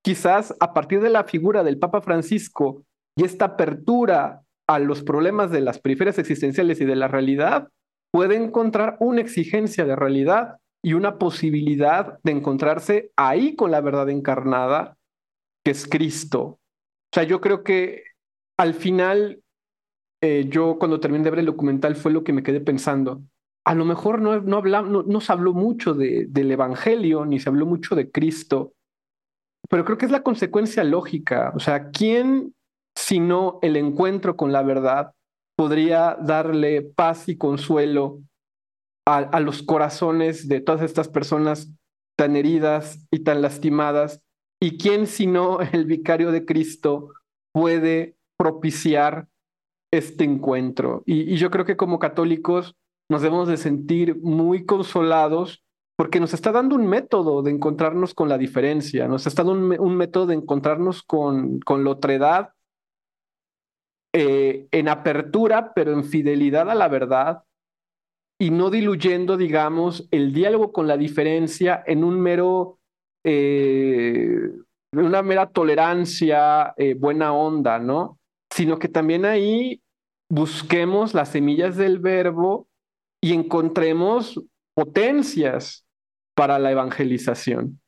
[0.04, 2.84] quizás a partir de la figura del Papa Francisco
[3.16, 7.70] y esta apertura a los problemas de las periferias existenciales y de la realidad,
[8.12, 14.10] puede encontrar una exigencia de realidad y una posibilidad de encontrarse ahí con la verdad
[14.10, 14.98] encarnada,
[15.64, 16.42] que es Cristo.
[16.42, 16.60] O
[17.14, 18.04] sea, yo creo que
[18.58, 19.42] al final
[20.22, 23.22] eh, yo cuando terminé de ver el documental fue lo que me quedé pensando.
[23.66, 24.62] A lo mejor no, no,
[25.04, 28.74] no, se habló mucho de, del Evangelio, ni se habló mucho de Cristo,
[29.70, 31.52] pero creo que es la consecuencia lógica.
[31.56, 32.56] O sea, ¿quién,
[32.96, 35.14] sino el encuentro con la verdad,
[35.56, 38.20] podría darle paz y consuelo
[39.08, 41.72] a, a los corazones de todas estas personas
[42.18, 44.22] tan heridas y tan lastimadas?
[44.60, 47.10] ¿Y quién, sino el vicario de Cristo,
[47.54, 49.28] puede propiciar
[49.92, 51.04] este encuentro.
[51.06, 52.76] Y, yo creo que como católicos
[53.12, 55.66] nos debemos de sentir muy consolados
[55.98, 59.98] porque nos está dando un método de encontrarnos con la diferencia, nos está dando un,
[59.98, 62.54] método de encontrarnos con, con la otredad
[64.14, 67.44] eh, en apertura, pero en fidelidad a la verdad
[68.40, 72.80] y no diluyendo, digamos, el diálogo con la diferencia en un mero,
[73.26, 74.54] eh,
[74.94, 78.20] una mera tolerancia, eh, buena onda, ¿no?
[78.50, 79.82] Sino que también ahí
[80.30, 82.70] busquemos las semillas del verbo
[83.22, 84.42] y encontremos
[84.74, 85.86] potencias
[86.36, 87.80] para la evangelización.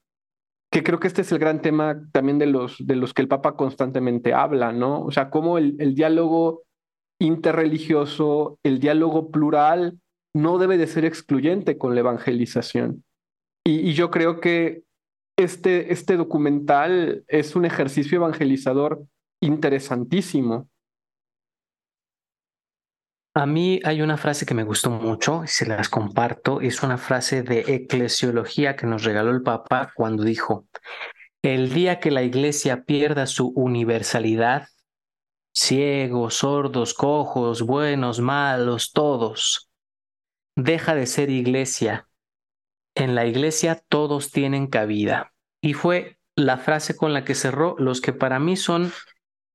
[0.72, 3.28] Que creo que este es el gran tema también de los, de los que el
[3.28, 5.04] Papa constantemente habla, ¿no?
[5.04, 6.64] O sea, cómo el, el diálogo
[7.20, 10.00] interreligioso, el diálogo plural,
[10.36, 13.04] no debe de ser excluyente con la evangelización.
[13.66, 14.84] Y, y yo creo que
[15.38, 19.06] este, este documental es un ejercicio evangelizador
[19.42, 20.70] interesantísimo.
[23.36, 26.62] A mí hay una frase que me gustó mucho y se las comparto.
[26.62, 30.68] Es una frase de eclesiología que nos regaló el Papa cuando dijo,
[31.42, 34.68] el día que la iglesia pierda su universalidad,
[35.52, 39.70] ciegos, sordos, cojos, buenos, malos, todos.
[40.56, 42.08] Deja de ser iglesia.
[42.96, 45.34] En la iglesia todos tienen cabida.
[45.60, 48.92] Y fue la frase con la que cerró los que para mí son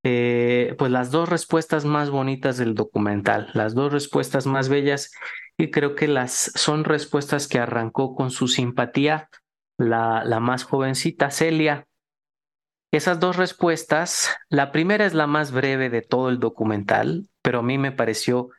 [0.05, 5.11] eh, pues las dos respuestas más bonitas del documental, las dos respuestas más bellas
[5.57, 9.29] y creo que las son respuestas que arrancó con su simpatía
[9.77, 11.87] la, la más jovencita, Celia.
[12.93, 17.63] Esas dos respuestas, la primera es la más breve de todo el documental, pero a
[17.63, 18.51] mí me pareció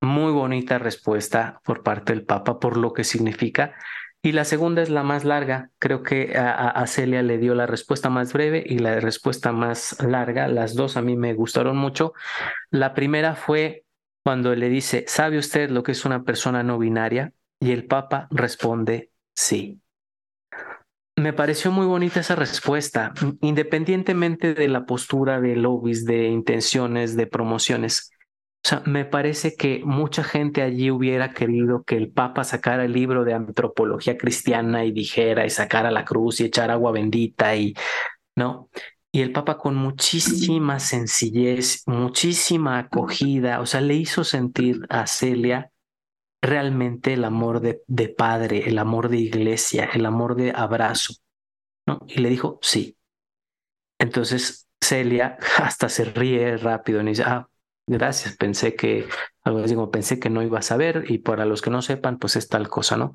[0.00, 3.74] muy bonita respuesta por parte del Papa por lo que significa.
[4.22, 5.70] Y la segunda es la más larga.
[5.78, 10.48] Creo que a, Celia le dio la respuesta más breve y la respuesta más larga.
[10.48, 12.12] Las dos a mí me gustaron mucho.
[12.70, 13.84] La primera fue
[14.24, 17.32] cuando le dice, ¿sabe usted lo que es una persona no binaria?
[17.60, 19.80] Y el Papa responde, sí.
[21.14, 27.26] Me pareció muy bonita esa respuesta, independientemente de la postura de lobbies, de intenciones, de
[27.26, 28.10] promociones.
[28.66, 32.94] O sea, me parece que mucha gente allí hubiera querido que el Papa sacara el
[32.94, 37.74] libro de antropología cristiana y dijera y sacara la cruz y echar agua bendita y,
[38.34, 38.68] ¿no?
[39.12, 45.70] Y el Papa con muchísima sencillez, muchísima acogida, o sea, le hizo sentir a Celia
[46.42, 51.14] realmente el amor de, de padre, el amor de iglesia, el amor de abrazo,
[51.86, 52.00] ¿no?
[52.08, 52.96] Y le dijo, sí.
[54.00, 57.48] Entonces Celia hasta se ríe rápido y dice, ah,
[57.86, 59.06] gracias, pensé que,
[59.44, 62.36] algo así pensé que no iba a saber y para los que no sepan, pues
[62.36, 63.12] es tal cosa, ¿no?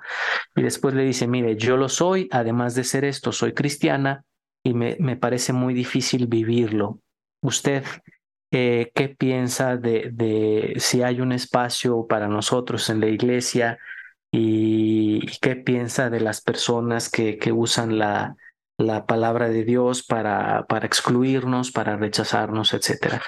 [0.55, 4.23] Y después le dice, mire, yo lo soy, además de ser esto, soy cristiana
[4.63, 6.99] y me, me parece muy difícil vivirlo.
[7.41, 7.83] ¿Usted
[8.51, 13.79] eh, qué piensa de, de si hay un espacio para nosotros en la iglesia
[14.29, 18.35] y, qué piensa de las personas que, que usan la,
[18.77, 23.21] la palabra de Dios para, para excluirnos, para rechazarnos, etcétera?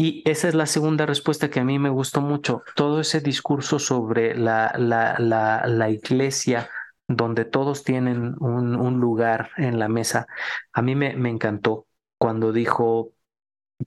[0.00, 2.62] Y esa es la segunda respuesta que a mí me gustó mucho.
[2.74, 6.70] Todo ese discurso sobre la, la, la, la iglesia,
[7.06, 10.26] donde todos tienen un, un, lugar en la mesa,
[10.72, 11.86] a mí me, me encantó.
[12.16, 13.12] Cuando dijo,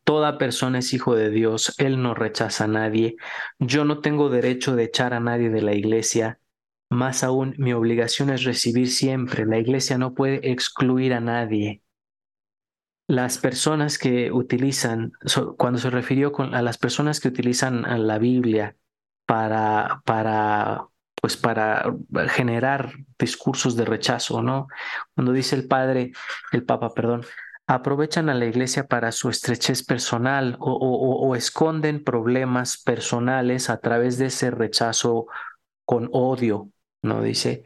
[0.03, 3.15] Toda persona es hijo de Dios, Él no rechaza a nadie,
[3.60, 6.40] yo no tengo derecho de echar a nadie de la iglesia,
[6.90, 11.82] más aún mi obligación es recibir siempre, la iglesia no puede excluir a nadie
[13.07, 15.13] las personas que utilizan,
[15.57, 18.77] cuando se refirió a las personas que utilizan la Biblia
[19.25, 20.88] para, para,
[21.21, 21.93] pues para
[22.30, 24.67] generar discursos de rechazo, ¿no?
[25.15, 26.11] Cuando dice el padre,
[26.51, 27.25] el papa, perdón,
[27.67, 34.17] aprovechan a la iglesia para su estrechez personal o, o esconden problemas personales a través
[34.17, 35.27] de ese rechazo
[35.85, 36.69] con odio,
[37.01, 37.21] ¿no?
[37.21, 37.63] Dice,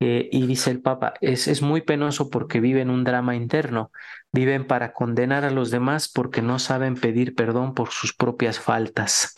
[0.00, 3.92] eh, y dice el Papa, es, es muy penoso porque viven un drama interno,
[4.32, 9.34] viven para condenar a los demás porque no saben pedir perdón por sus propias faltas.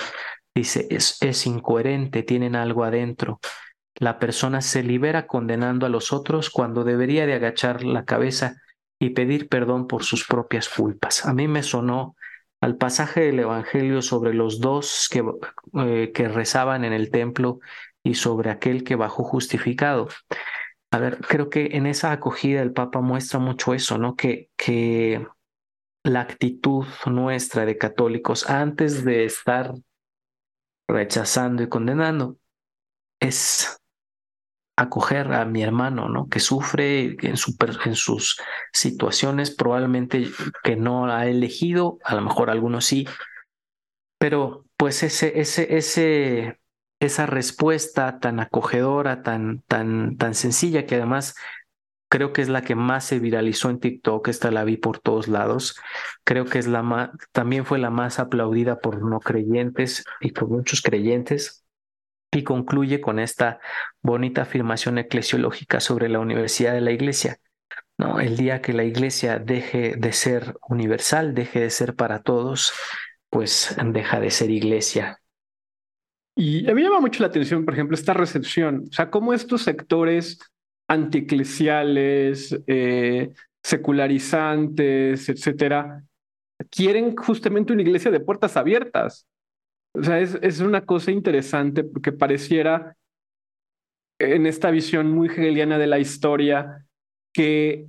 [0.55, 3.41] Dice, es, es incoherente, tienen algo adentro.
[3.97, 8.57] La persona se libera condenando a los otros cuando debería de agachar la cabeza
[8.99, 11.27] y pedir perdón por sus propias culpas.
[11.27, 12.17] A mí me sonó
[12.61, 15.25] al pasaje del Evangelio sobre los dos que,
[15.85, 17.59] eh, que rezaban en el templo
[18.05, 20.09] y sobre aquel que bajó justificado.
[20.93, 24.15] A ver, creo que en esa acogida el Papa muestra mucho eso, ¿no?
[24.15, 25.27] Que, que
[26.05, 29.73] la actitud nuestra de católicos antes de estar
[30.87, 32.37] rechazando y condenando
[33.21, 33.79] es
[34.77, 36.29] acoger a mi hermano, ¿no?
[36.29, 37.37] Que sufre en,
[37.85, 38.39] en sus
[38.75, 40.27] situaciones probablemente
[40.63, 43.09] que no ha elegido, a lo mejor algunos sí,
[44.19, 46.61] pero pues ese, ese, ese
[47.03, 51.35] esa respuesta tan acogedora, tan, tan, tan sencilla, que además
[52.09, 55.29] creo que es la que más se viralizó en TikTok, esta la vi por todos
[55.29, 55.77] lados,
[56.25, 60.49] creo que es la más, también fue la más aplaudida por no creyentes y por
[60.49, 61.65] muchos creyentes,
[62.31, 63.61] y concluye con esta
[64.01, 67.39] bonita afirmación eclesiológica sobre la universidad de la iglesia.
[67.99, 68.21] ¿no?
[68.21, 72.73] El día que la iglesia deje de ser universal, deje de ser para todos,
[73.29, 75.22] pues deja de ser iglesia
[76.35, 79.63] y a mí llama mucho la atención, por ejemplo, esta recepción, o sea, cómo estos
[79.63, 80.39] sectores
[80.89, 83.33] anticlesiales, eh,
[83.63, 86.03] secularizantes, etcétera,
[86.71, 89.27] quieren justamente una iglesia de puertas abiertas.
[89.95, 92.97] O sea, es, es una cosa interesante porque pareciera
[94.19, 96.87] en esta visión muy hegeliana de la historia
[97.35, 97.87] que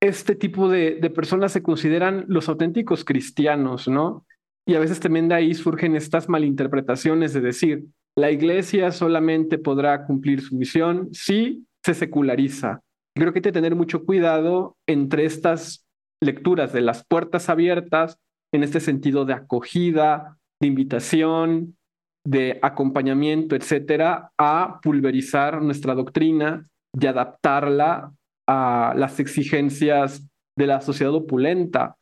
[0.00, 4.24] este tipo de, de personas se consideran los auténticos cristianos, ¿no?
[4.70, 7.86] Y a veces también de ahí surgen estas malinterpretaciones de decir,
[8.16, 12.80] la iglesia solamente podrá cumplir su misión si se seculariza.
[13.16, 15.84] Creo que hay que tener mucho cuidado entre estas
[16.22, 18.16] lecturas de las puertas abiertas
[18.54, 21.76] en este sentido de acogida, de invitación,
[22.24, 28.12] de acompañamiento, etcétera, a pulverizar nuestra doctrina y adaptarla
[28.48, 30.24] a las exigencias
[30.56, 31.96] de la sociedad opulenta.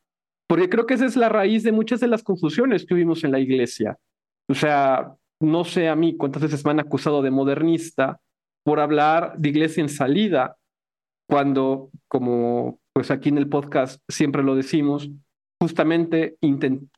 [0.48, 3.32] Porque creo que esa es la raíz de muchas de las confusiones que vivimos en
[3.32, 3.98] la iglesia.
[4.48, 8.20] O sea, no sé a mí cuántas veces me han acusado de modernista
[8.64, 10.56] por hablar de iglesia en salida,
[11.28, 15.10] cuando, como pues aquí en el podcast siempre lo decimos,
[15.60, 16.36] justamente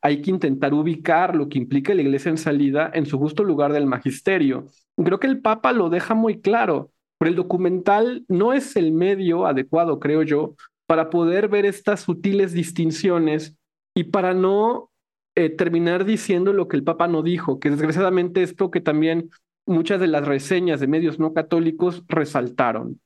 [0.00, 3.72] hay que intentar ubicar lo que implica la iglesia en salida en su justo lugar
[3.72, 4.66] del magisterio.
[4.96, 9.46] Creo que el Papa lo deja muy claro, pero el documental no es el medio
[9.46, 10.54] adecuado, creo yo,
[10.90, 13.56] para poder ver estas sutiles distinciones
[13.96, 14.90] y para no
[15.36, 19.30] eh, terminar diciendo lo que el Papa no dijo, que desgraciadamente esto que también
[19.68, 23.00] muchas de las reseñas de medios no católicos resaltaron.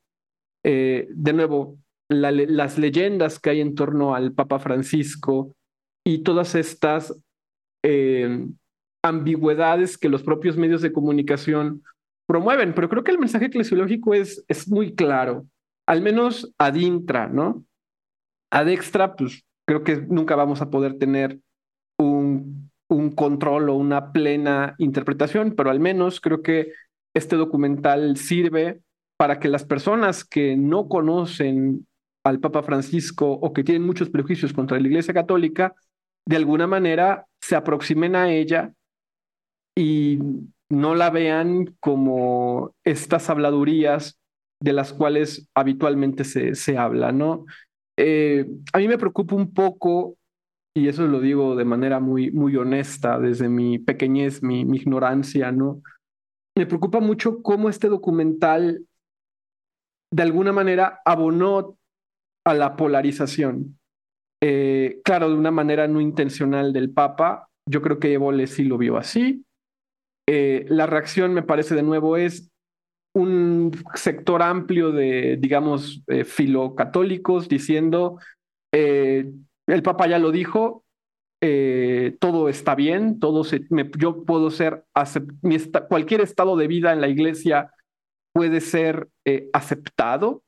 [0.65, 1.77] Eh, de nuevo,
[2.09, 5.55] las leyendas que hay en torno al Papa Francisco
[6.06, 7.15] y todas estas
[7.85, 8.47] eh,
[9.05, 11.82] ambigüedades que los propios medios de comunicación
[12.27, 12.73] promueven.
[12.74, 15.47] Pero creo que el mensaje eclesiológico es, es muy claro,
[15.86, 17.62] al menos ad intra, ¿no?
[18.55, 21.40] Ad extra, pues creo que nunca vamos a poder tener
[21.98, 26.72] un, un control o una plena interpretación, pero al menos creo que
[27.16, 28.81] este documental sirve
[29.16, 31.89] para que las personas que no conocen
[32.24, 35.74] al Papa Francisco o que tienen muchos prejuicios contra la Iglesia Católica,
[36.24, 38.72] de alguna manera se aproximen a ella
[39.76, 40.20] y
[40.68, 44.16] no la vean como estas habladurías
[44.60, 47.47] de las cuales habitualmente se, se habla, ¿no?
[47.97, 50.16] Eh, a mí me preocupa un poco,
[50.77, 55.83] y eso lo digo de manera muy, muy honesta, desde mi pequeñez, mi ignorancia, ¿no?
[56.57, 58.87] Me preocupa mucho cómo este documental
[60.12, 61.77] de alguna manera abonó
[62.47, 63.79] a la polarización.
[64.43, 68.79] Eh, claro, de una manera no intencional del Papa, yo creo que Évole sí lo
[68.79, 69.45] vio así.
[70.29, 72.51] Eh, la reacción, me parece, de nuevo, es
[73.15, 78.19] un sector amplio de, digamos, eh, filocatólicos diciendo,
[78.73, 80.85] el Papa ya lo dijo,
[82.19, 83.65] todo está bien, todo se,
[83.99, 84.85] yo puedo ser,
[85.89, 87.70] cualquier estado de vida en la iglesia
[88.32, 89.09] puede ser
[89.53, 90.43] aceptado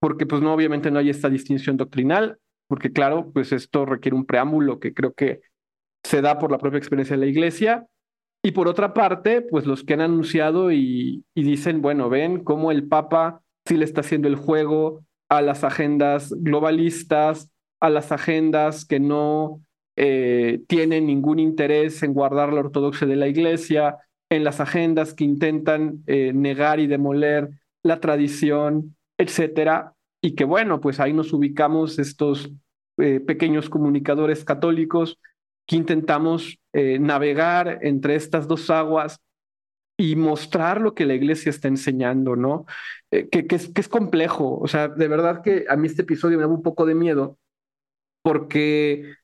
[0.00, 4.26] porque pues no, obviamente no hay esta distinción doctrinal, porque claro, pues esto requiere un
[4.26, 5.40] preámbulo que creo que
[6.04, 7.86] se da por la propia experiencia de la iglesia.
[8.46, 12.86] Y por otra parte, pues los que han anunciado y, dicen, bueno, ven cómo el
[12.86, 17.50] Papa sí le está haciendo el juego a las agendas globalistas,
[17.80, 19.62] a las agendas que no
[19.96, 23.96] eh, tienen ningún interés en guardar la ortodoxia de la iglesia,
[24.30, 27.50] en las agendas que intentan eh, negar y demoler
[27.82, 32.48] la tradición, etcétera, y que bueno, pues ahí nos ubicamos estos
[32.98, 35.18] eh, pequeños comunicadores católicos
[35.66, 39.20] que intentamos eh, navegar entre estas dos aguas
[39.98, 42.66] y mostrar lo que la iglesia está enseñando, ¿no?
[43.10, 46.02] Eh, que, que, es, que, es, complejo, o sea, de verdad que a mí este
[46.02, 47.38] episodio me da un poco de miedo
[48.22, 49.14] porque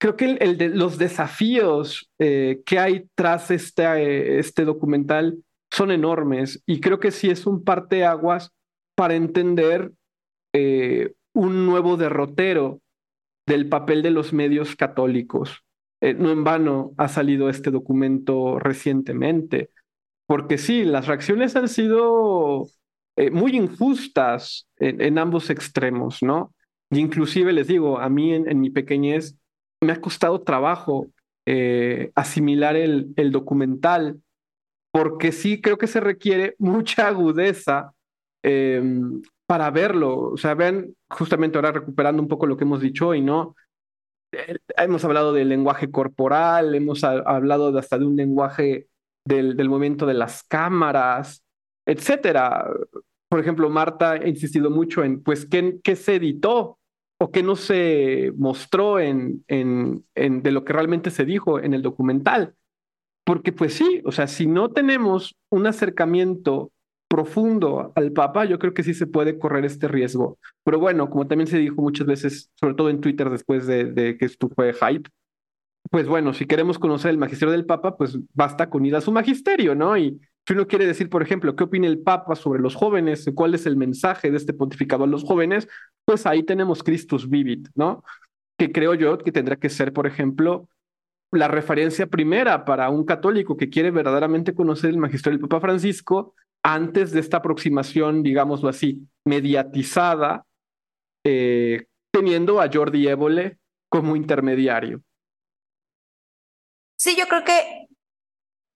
[0.00, 5.38] creo que el, de, los desafíos que hay tras este, este documental
[5.70, 8.50] son enormes y creo que sí es un parteaguas
[8.96, 9.92] para entender
[10.54, 12.80] eh, un nuevo derrotero
[13.46, 15.64] del papel de los medios católicos.
[16.00, 19.70] Eh, no en vano ha salido este documento recientemente,
[20.26, 22.66] porque sí, las reacciones han sido
[23.16, 26.52] eh, muy injustas en, ambos extremos, ¿no?
[26.90, 29.36] Y inclusive les digo, a mí en, mi pequeñez
[29.80, 31.08] me ha costado trabajo
[32.16, 34.20] asimilar el, el documental,
[34.92, 37.94] porque sí creo que se requiere mucha agudeza
[38.46, 40.18] Em, para verlo.
[40.18, 43.54] O sea, ven, justamente ahora recuperando un poco lo que hemos dicho hoy, ¿no?
[44.32, 48.88] Eh, hemos hablado del lenguaje corporal, hemos hablado hasta de un lenguaje
[49.24, 51.42] del, del momento de las cámaras,
[51.86, 52.66] etcétera.
[53.28, 56.78] Por ejemplo, Marta ha insistido mucho en, pues, ¿qué, qué se editó
[57.18, 61.74] o qué no se mostró en, en, en, de lo que realmente se dijo en
[61.74, 62.54] el documental?
[63.24, 66.70] Porque, pues sí, o sea, si no tenemos un acercamiento
[67.08, 70.38] profundo al Papa, yo creo que sí se puede correr este riesgo.
[70.64, 74.24] Pero bueno, como también se dijo muchas veces, sobre todo en Twitter después de, que
[74.24, 75.08] esto fue hype,
[75.90, 79.12] pues bueno, si queremos conocer el magisterio del Papa, pues basta con ir a su
[79.12, 79.96] magisterio, ¿no?
[79.96, 83.54] Y si uno quiere decir, por ejemplo, qué opina el Papa sobre los jóvenes, cuál
[83.54, 85.68] es el mensaje de este pontificado a los jóvenes,
[86.04, 88.02] pues ahí tenemos Christus Vivit, ¿no?
[88.58, 90.68] Que creo yo que tendrá que ser, por ejemplo,
[91.30, 96.34] la referencia primera para un católico que quiere verdaderamente conocer el magisterio del Papa Francisco
[96.66, 100.46] antes de esta aproximación, digámoslo así, mediatizada,
[101.24, 105.00] eh, teniendo a Jordi Évole como intermediario.
[106.98, 107.86] Sí, yo creo que,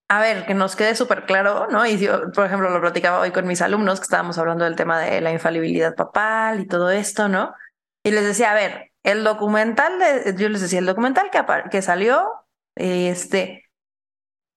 [0.09, 1.85] a ver, que nos quede súper claro, ¿no?
[1.85, 5.01] Y yo, por ejemplo, lo platicaba hoy con mis alumnos que estábamos hablando del tema
[5.01, 7.55] de la infalibilidad papal y todo esto, ¿no?
[8.05, 11.43] Y les decía, a ver, el documental, de, yo les decía, el documental que,
[11.73, 12.25] que salió,
[12.77, 13.65] este,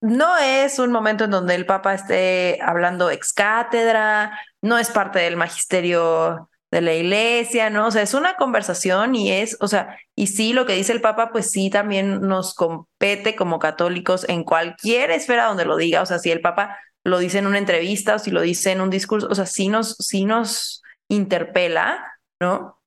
[0.04, 5.20] no es un momento en donde el Papa esté hablando ex cátedra, no es parte
[5.20, 7.88] del magisterio de la iglesia, ¿no?
[7.88, 11.00] O sea, es una conversación y es, o sea, y sí, lo que dice el
[11.00, 16.06] Papa, pues sí, también nos compete como católicos en cualquier esfera donde lo diga, o
[16.06, 18.90] sea, si el Papa lo dice en una entrevista o si lo dice en un
[18.90, 22.82] discurso, o sea, sí nos, sí nos interpela, ¿no?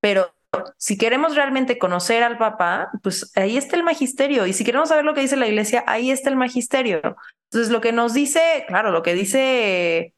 [0.00, 0.35] Pero
[0.76, 4.46] si queremos realmente conocer al Papa, pues ahí está el magisterio.
[4.46, 7.00] Y si queremos saber lo que dice la iglesia, ahí está el magisterio.
[7.50, 10.14] Entonces, lo que nos dice, claro, lo que dice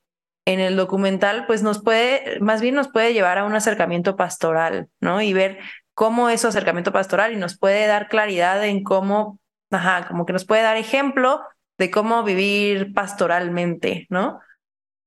[0.47, 4.89] en el documental, pues nos puede, más bien nos puede llevar a un acercamiento pastoral,
[5.01, 5.21] ¿no?
[5.21, 5.59] Y ver
[5.95, 9.39] cómo es su acercamiento pastoral y nos puede dar claridad en cómo,
[9.71, 11.43] ajá, como que nos puede dar ejemplo
[11.77, 14.41] de cómo vivir pastoralmente, ¿no?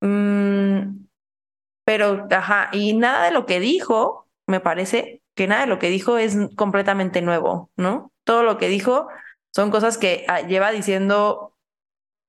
[0.02, 1.06] Mm,
[1.86, 5.90] pero, ajá, y nada de lo que dijo, me parece que nada de lo que
[5.90, 8.12] dijo es completamente nuevo, ¿no?
[8.24, 9.08] Todo lo que dijo
[9.54, 11.56] son cosas que ah, lleva diciendo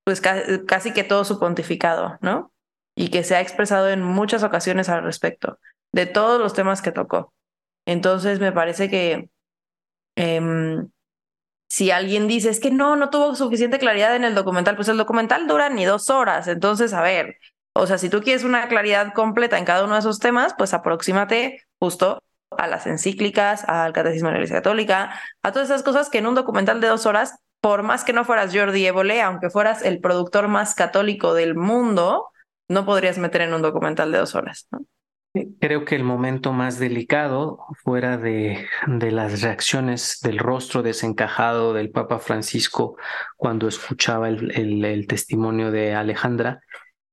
[0.05, 2.53] pues casi que todo su pontificado, ¿no?
[2.95, 5.59] y que se ha expresado en muchas ocasiones al respecto
[5.93, 7.33] de todos los temas que tocó.
[7.87, 9.31] Entonces me parece que
[10.17, 10.91] em,
[11.69, 14.99] si alguien dice es que no, no tuvo suficiente claridad en el documental, pues el
[14.99, 16.49] documental dura ni dos horas.
[16.49, 17.39] Entonces, a ver,
[17.75, 20.75] o sea, si tú quieres una claridad completa en cada uno de esos temas, pues
[20.75, 22.23] aproxímate justo
[22.59, 26.27] a las encíclicas, al catecismo de la Iglesia Católica, a todas esas cosas que en
[26.27, 30.01] un documental de dos horas, por más que no fueras Jordi Évole, aunque fueras el
[30.01, 32.31] productor más católico del mundo,
[32.69, 34.69] no podrías meter en un documental de dos horas.
[35.61, 41.91] Creo que el momento más delicado, fuera de, de, las reacciones del rostro desencajado del
[41.91, 42.99] Papa Francisco
[43.39, 46.61] cuando escuchaba el, el, testimonio de Alejandra,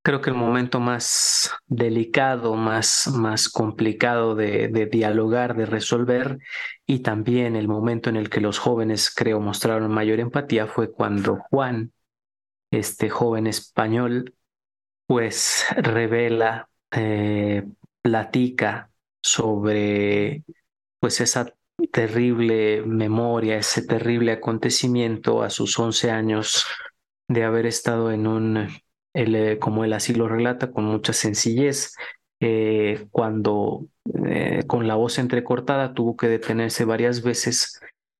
[0.09, 6.39] creo que el momento más delicado, más, más complicado de, dialogar, de resolver,
[6.87, 11.37] y también el momento en el que los jóvenes, creo, mostraron mayor empatía fue cuando
[11.51, 11.93] Juan,
[12.71, 14.33] este joven español,
[15.05, 17.67] pues revela, eh,
[18.01, 18.89] platica
[19.21, 20.43] sobre
[20.99, 21.53] pues esa
[21.91, 26.65] terrible memoria, ese terrible acontecimiento a sus 11 años
[27.27, 28.69] de haber estado en un,
[29.13, 31.95] eh, como él así lo relata, con mucha sencillez,
[32.39, 33.87] eh, cuando
[34.67, 37.79] con la voz entrecortada tuvo que detenerse varias veces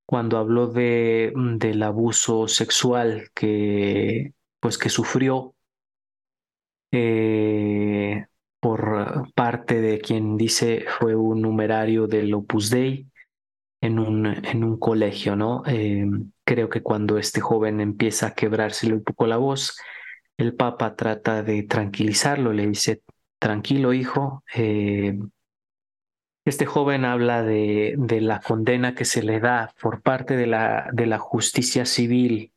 [0.10, 5.54] cuando habló de, del abuso sexual que, pues, que sufrió
[6.92, 8.26] eh,
[8.60, 13.08] por parte de quien dice fue un numerario del Opus Dei
[13.82, 15.62] en un, en un colegio, ¿no?
[15.68, 16.08] Eh,
[16.44, 19.78] creo que cuando este joven empieza a quebrárselo un poco la voz,
[20.40, 23.02] el Papa trata de tranquilizarlo, le dice,
[23.40, 25.20] tranquilo hijo, eh,
[26.46, 31.86] este joven habla de, la condena que se le da por parte de la, justicia
[31.86, 32.54] civil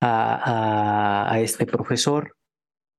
[0.00, 2.36] a este profesor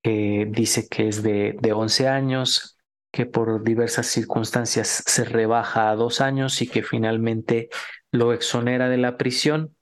[0.03, 2.77] que dice que es de, de 11 años,
[3.11, 7.69] que por diversas circunstancias se rebaja a dos años y que finalmente
[8.11, 9.75] lo exonera de la prisión,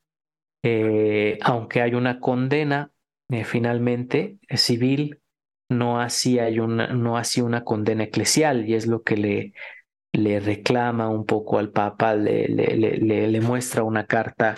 [0.63, 2.91] eh, aunque hay una condena
[3.29, 5.21] eh, finalmente civil,
[5.69, 9.53] no hay una, no así una condena eclesial y es lo que le,
[10.11, 14.55] le reclama un poco al Papa, le, le, le, muestra una carta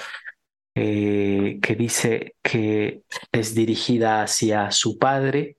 [0.75, 5.57] eh, que dice que es dirigida hacia su padre,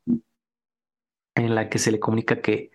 [1.34, 2.70] en la que se le comunica que,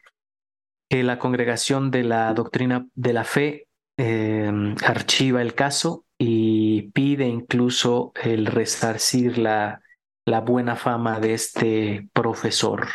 [0.89, 4.51] que la congregación de la doctrina de la fe eh,
[4.85, 9.81] archiva el caso y pide incluso el resarcir la,
[10.27, 12.89] la buena fama de este profesor.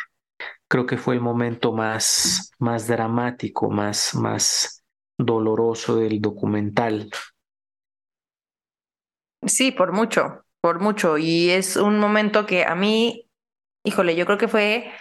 [0.69, 4.85] Creo que fue el momento más, más dramático, más, más
[5.19, 7.11] doloroso del documental.
[9.47, 11.17] Sí, por mucho, por mucho.
[11.17, 13.31] Y es un momento que a mí,
[13.83, 14.93] híjole, yo creo que fue,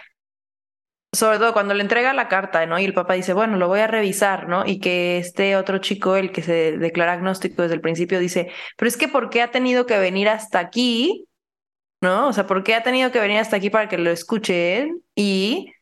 [1.12, 2.78] sobre todo cuando le entrega la carta, ¿no?
[2.78, 4.64] Y el papá dice, bueno, lo voy a revisar, ¿no?
[4.64, 8.88] Y que este otro chico, el que se declara agnóstico desde el principio, dice, pero
[8.88, 11.28] es que ¿por qué ha tenido que venir hasta aquí?
[12.02, 12.28] ¿No?
[12.28, 15.02] O sea, ¿por qué ha tenido que venir hasta aquí para que lo escuchen?
[15.14, 15.72] Y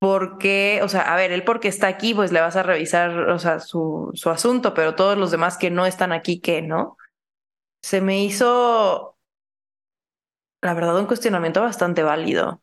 [0.00, 3.30] por qué, o sea, a ver, él porque está aquí, pues le vas a revisar,
[3.30, 6.96] o sea, su, su asunto, pero todos los demás que no están aquí, ¿qué, no?
[7.82, 9.16] se me hizo,
[10.62, 12.62] la verdad, un cuestionamiento bastante válido.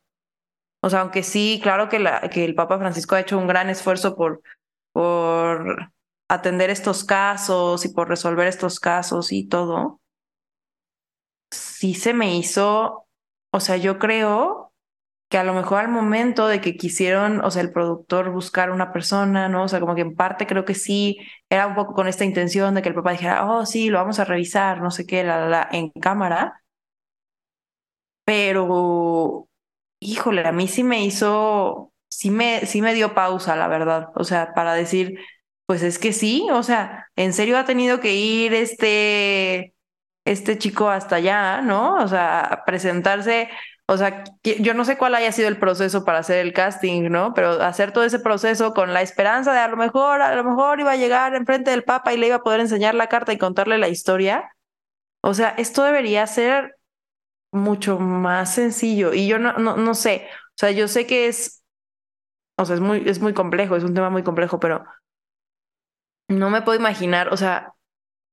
[0.82, 3.70] O sea, aunque sí, claro que, la, que el Papa Francisco ha hecho un gran
[3.70, 4.42] esfuerzo por,
[4.92, 5.92] por
[6.30, 10.00] atender estos casos y por resolver estos casos y todo.
[11.86, 13.08] Sí se me hizo,
[13.52, 14.74] o sea, yo creo
[15.30, 18.94] que a lo mejor al momento de que quisieron, o sea, el productor buscar una
[18.94, 19.64] persona, ¿no?
[19.66, 21.18] O sea, como que en parte creo que sí,
[21.50, 24.20] era un poco con esta intención de que el papá dijera, oh, sí, lo vamos
[24.20, 26.64] a revisar, no sé qué, la, la, la, en cámara.
[28.24, 29.48] Pero,
[30.00, 34.10] híjole, a mí sí me hizo, sí me, sí me dio pausa, la verdad.
[34.16, 35.20] O sea, para decir,
[35.68, 39.75] pues es que sí, o sea, en serio ha tenido que ir este,
[40.26, 41.96] este chico hasta allá, ¿no?
[42.04, 43.50] O sea, presentarse
[43.88, 47.34] o sea, yo no sé cuál haya sido el proceso para hacer el casting, ¿no?
[47.36, 50.80] Pero hacer todo ese proceso con la esperanza de a lo mejor, a lo mejor
[50.80, 53.38] iba a llegar enfrente del Papa y le iba a poder enseñar la carta y
[53.38, 54.50] contarle la historia.
[55.22, 56.78] O sea, esto debería ser
[57.52, 59.14] mucho más sencillo.
[59.14, 60.28] Y yo no, no, no sé.
[60.32, 61.64] O sea, yo sé que es,
[62.58, 64.86] o sea, es muy, es muy complejo, es un tema muy complejo, pero
[66.28, 67.75] no me puedo imaginar, o sea,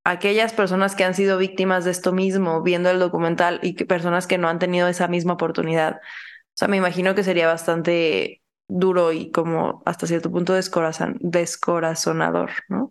[0.05, 4.27] aquellas personas que han sido víctimas de esto mismo viendo el documental y que personas
[4.27, 5.97] que no han tenido esa misma oportunidad.
[5.97, 12.51] O sea, me imagino que sería bastante duro y como hasta cierto punto descorazon descorazonador,
[12.69, 12.91] ¿no?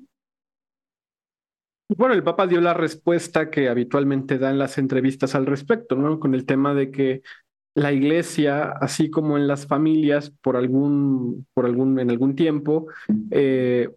[1.97, 6.19] Bueno, el Papa dio la respuesta que habitualmente da en las entrevistas al respecto, ¿no?
[6.19, 7.21] Con el tema de que
[7.73, 12.87] la iglesia, así como en las familias, por algún, por algún, en algún tiempo,
[13.29, 13.89] eh,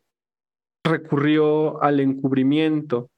[0.85, 3.11] recurrió al encubrimiento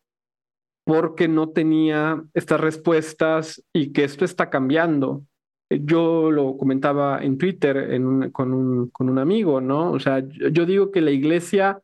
[0.86, 5.24] porque no tenía estas respuestas y que esto está cambiando.
[5.68, 9.90] Yo lo comentaba en Twitter con, un, amigo, ¿no?
[9.90, 11.82] O sea, yo digo que la iglesia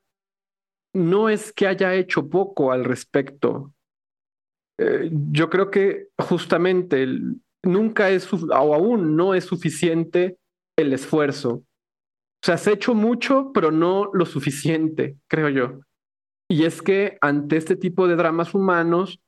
[0.94, 3.74] no es que haya hecho poco al respecto.
[4.78, 7.08] Eh, yo creo que justamente
[7.64, 10.36] nunca es, o aún no es suficiente
[10.78, 11.64] el esfuerzo.
[12.42, 15.80] O sea, se ha hecho mucho, pero no lo suficiente, creo yo.
[16.48, 19.20] Y es que ante este tipo de dramas humanos,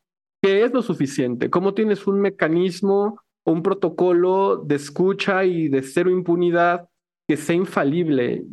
[0.43, 1.49] ¿qué es lo suficiente?
[1.49, 6.89] ¿Cómo tienes un mecanismo o un protocolo de escucha y de cero impunidad
[7.29, 8.45] que sea infalible?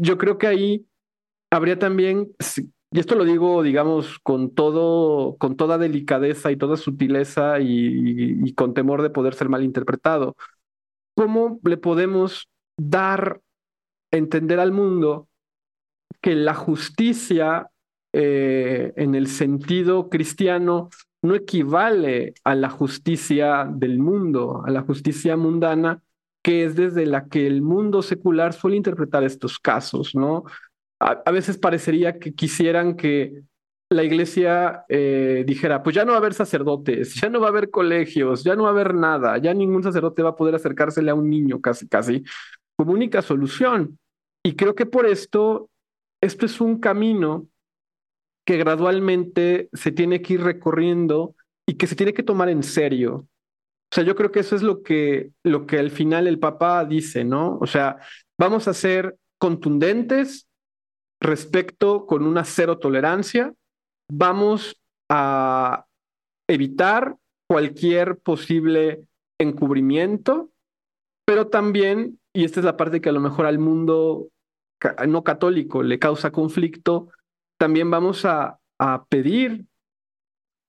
[0.00, 0.86] Yo creo que ahí
[1.52, 2.32] habría también,
[2.90, 8.72] y esto lo digo, digamos, con todo, con toda delicadeza y toda sutileza y, con
[8.72, 10.36] temor de poder ser malinterpretado.
[11.14, 13.40] ¿Cómo le podemos dar
[14.16, 15.28] entender al mundo
[16.20, 17.70] que la justicia
[18.12, 20.88] eh, en el sentido cristiano
[21.22, 26.02] no equivale a la justicia del mundo, a la justicia mundana,
[26.42, 30.44] que es desde la que el mundo secular suele interpretar estos casos, ¿no?
[31.00, 33.42] A, veces parecería que quisieran que
[33.90, 37.50] la iglesia eh, dijera, pues ya no va a haber sacerdotes, ya no va a
[37.50, 41.10] haber colegios, ya no va a haber nada, ya ningún sacerdote va a poder acercársele
[41.10, 42.22] a un niño casi, casi,
[42.76, 43.98] como única solución.
[44.44, 45.70] Y creo que por esto,
[46.22, 47.48] esto es un camino
[48.46, 51.34] que gradualmente se tiene que ir recorriendo
[51.66, 53.26] y que se tiene que tomar en serio.
[53.90, 56.84] O sea, yo creo que eso es lo que, lo que al final el Papa
[56.84, 57.58] dice, ¿no?
[57.60, 57.98] O sea,
[58.38, 60.46] vamos a ser contundentes
[61.20, 63.54] respecto con una cero tolerancia,
[64.10, 64.76] vamos
[65.08, 65.86] a
[66.48, 67.16] evitar
[67.48, 69.06] cualquier posible
[69.40, 70.50] encubrimiento,
[71.26, 74.28] pero también, y esta es la parte que a lo mejor al mundo
[75.06, 77.08] no católico le causa conflicto,
[77.58, 78.58] también vamos a,
[79.08, 79.64] pedir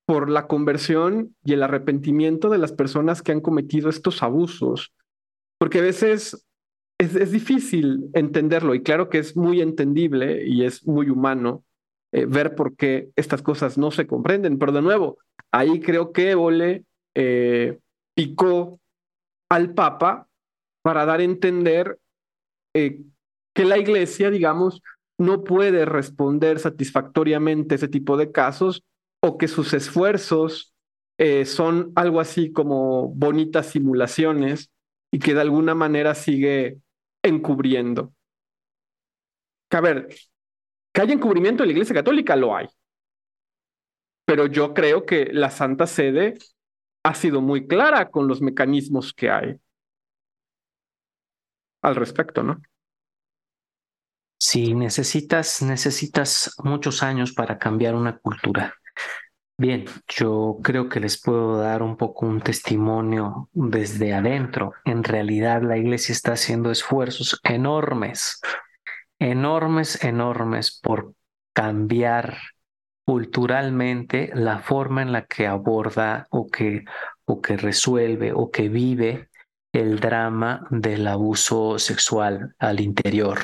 [0.07, 4.93] por la conversión y el arrepentimiento de las personas que han cometido estos abusos,
[5.59, 6.47] porque a veces
[6.97, 11.65] es, difícil entenderlo y claro que es muy entendible y es muy humano
[12.13, 15.17] eh, ver por qué estas cosas no se comprenden, pero de nuevo,
[15.51, 17.79] ahí creo que Évole eh,
[18.15, 18.79] picó
[19.49, 20.29] al Papa
[20.81, 21.99] para dar a entender
[22.73, 23.01] eh,
[23.55, 24.83] que la iglesia, digamos,
[25.17, 28.83] no puede responder satisfactoriamente ese tipo de casos
[29.23, 30.75] o que sus esfuerzos
[31.17, 34.71] eh, son algo así como bonitas simulaciones
[35.09, 36.79] y que de alguna manera sigue
[37.23, 38.13] encubriendo.
[39.69, 40.09] Que a ver,
[40.93, 42.67] que haya encubrimiento en la Iglesia Católica, lo hay.
[44.25, 46.33] Pero yo creo que la Santa Sede
[47.03, 49.55] ha sido muy clara con los mecanismos que hay
[51.81, 52.61] al respecto, ¿no?
[54.37, 58.75] Sí, necesitas, necesitas muchos años para cambiar una cultura.
[59.57, 64.73] Bien, yo creo que les puedo dar un poco un testimonio desde adentro.
[64.83, 68.41] En realidad la iglesia está haciendo esfuerzos enormes,
[69.17, 71.13] enormes, enormes por
[71.53, 72.37] cambiar
[73.05, 76.83] culturalmente la forma en la que aborda o que,
[77.23, 79.29] o que resuelve o que vive
[79.71, 83.39] el drama del abuso sexual al interior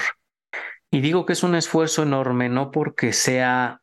[0.91, 3.81] y digo que es un esfuerzo enorme, no porque sea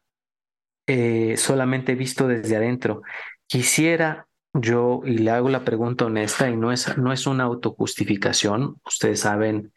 [0.86, 3.02] eh, solamente visto desde adentro.
[3.46, 8.76] Quisiera yo, y le hago la pregunta honesta, y no es, no es una autojustificación,
[8.84, 9.72] ustedes saben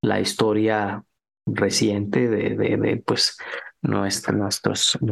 [0.00, 1.04] la historia
[1.44, 3.36] reciente de, de, pues,
[3.82, 4.60] nuestras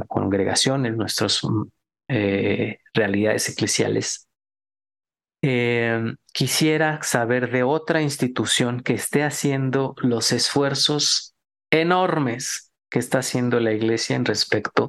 [0.09, 1.41] congregaciones, nuestras
[2.09, 4.29] eh, realidades eclesiales.
[5.43, 11.34] Eh, quisiera saber de otra institución que esté haciendo los esfuerzos
[11.81, 14.89] enormes que está haciendo la iglesia en respecto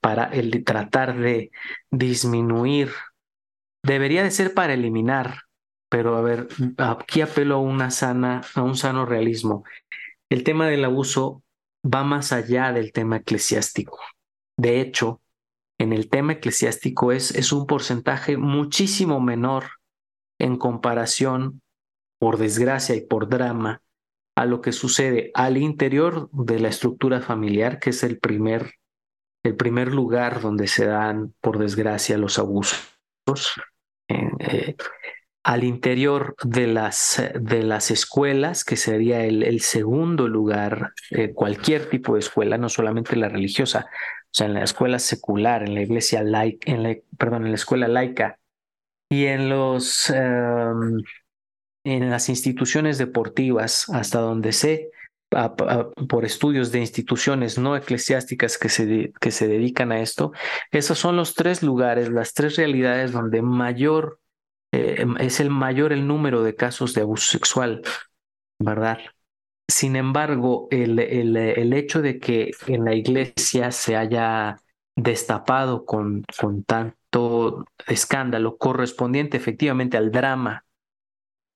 [0.00, 1.52] para el tratar de
[1.90, 2.90] disminuir.
[3.84, 5.42] Debería de ser para eliminar,
[5.88, 6.48] pero a ver,
[6.78, 9.62] aquí apelo a una sana, a un sano realismo.
[10.28, 11.44] El tema del abuso
[11.84, 14.00] va más allá del tema eclesiástico.
[14.56, 15.20] De hecho,
[15.78, 19.66] en el tema eclesiástico es, es un porcentaje muchísimo menor
[20.40, 21.62] en comparación,
[22.18, 23.83] por desgracia y por drama,
[24.36, 28.74] a lo que sucede al interior de la estructura familiar, que es el primer,
[29.44, 32.80] el primer lugar donde se dan, por desgracia, los abusos.
[34.08, 34.76] Eh,
[35.44, 41.88] al interior de las, de las escuelas, que sería el, el segundo lugar, eh, cualquier
[41.90, 45.82] tipo de escuela, no solamente la religiosa, o sea, en la escuela secular, en la
[45.82, 48.38] iglesia laica, en la, perdón, en la escuela laica
[49.08, 51.02] y en los em,
[51.84, 54.90] en las instituciones deportivas, hasta donde sé,
[56.08, 60.32] por estudios de instituciones no eclesiásticas que se, que se dedican a esto,
[60.70, 64.20] esos son los tres lugares, las tres realidades donde mayor
[64.72, 67.82] eh, es el mayor el número de casos de abuso sexual,
[68.58, 68.98] ¿verdad?
[69.68, 74.56] Sin embargo, el, el, el hecho de que en la iglesia se haya
[74.96, 80.64] destapado con, con tanto escándalo correspondiente efectivamente al drama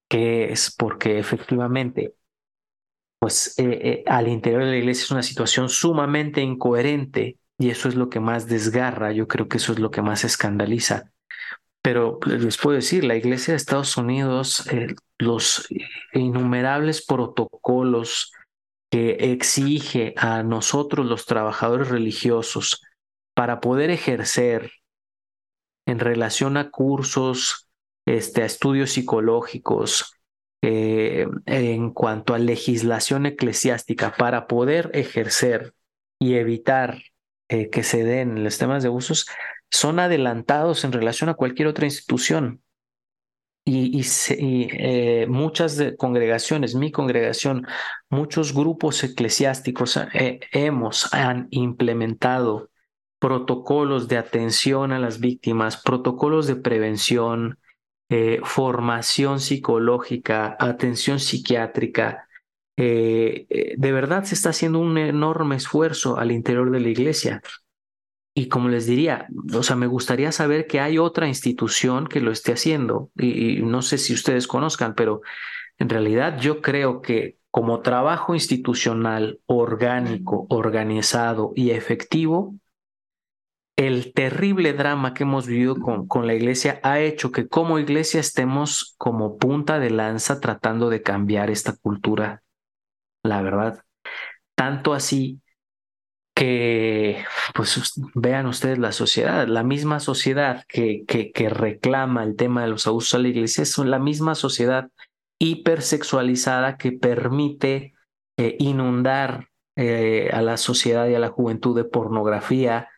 [0.09, 2.15] que es porque efectivamente,
[3.21, 7.89] pues eh, eh, al interior de la iglesia es una situación sumamente incoherente y eso
[7.89, 11.13] es lo que más desgarra, yo creo que eso es lo que más escandaliza.
[11.83, 15.69] Pero les puedo decir, la iglesia de Estados Unidos, eh, los
[16.13, 18.33] innumerables protocolos
[18.91, 22.83] que exige a nosotros los trabajadores religiosos
[23.35, 24.73] para poder ejercer
[25.87, 27.68] en relación a cursos,
[28.09, 30.15] este, a estudios psicológicos,
[30.63, 35.75] eh, en cuanto a legislación eclesiástica para poder ejercer
[36.19, 37.03] y evitar
[37.49, 39.27] eh, que se den los temas de abusos,
[39.71, 42.63] son adelantados en relación a cualquier otra institución.
[43.67, 47.67] Y, eh, muchas congregaciones, mi congregación,
[48.09, 50.01] muchos grupos eclesiásticos
[50.53, 52.71] hemos, han implementado
[53.19, 57.59] protocolos de atención a las víctimas, protocolos de prevención,
[58.11, 62.27] eh, formación psicológica, atención psiquiátrica.
[62.77, 67.43] Eh, eh, de verdad se está haciendo un enorme esfuerzo al interior de la iglesia.
[68.35, 72.31] Y como les diría, o sea, me gustaría saber que hay otra institución que lo
[72.31, 73.11] esté haciendo.
[73.17, 75.23] y no sé si ustedes conozcan, pero
[75.79, 82.55] en realidad yo creo que como trabajo institucional orgánico, organizado y efectivo,
[83.79, 88.19] el terrible drama que hemos vivido con, con, la iglesia ha hecho que como iglesia
[88.19, 92.43] estemos como punta de lanza tratando de cambiar esta cultura,
[93.23, 93.85] la verdad.
[94.57, 95.41] Tanto así
[96.35, 97.25] que,
[97.55, 102.89] pues vean ustedes la sociedad, la misma sociedad que, que, reclama el tema de los
[102.89, 104.91] abusos a la iglesia es la misma sociedad
[105.39, 107.95] hipersexualizada que permite
[108.37, 112.89] eh, inundar eh, a la sociedad y a la juventud de pornografía,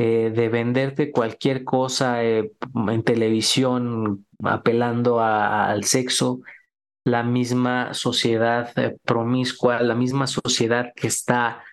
[0.00, 2.52] eh, de venderte cualquier cosa eh,
[2.88, 6.38] en televisión apelando al sexo,
[7.04, 11.64] la misma sociedad eh, promiscua, la misma sociedad que está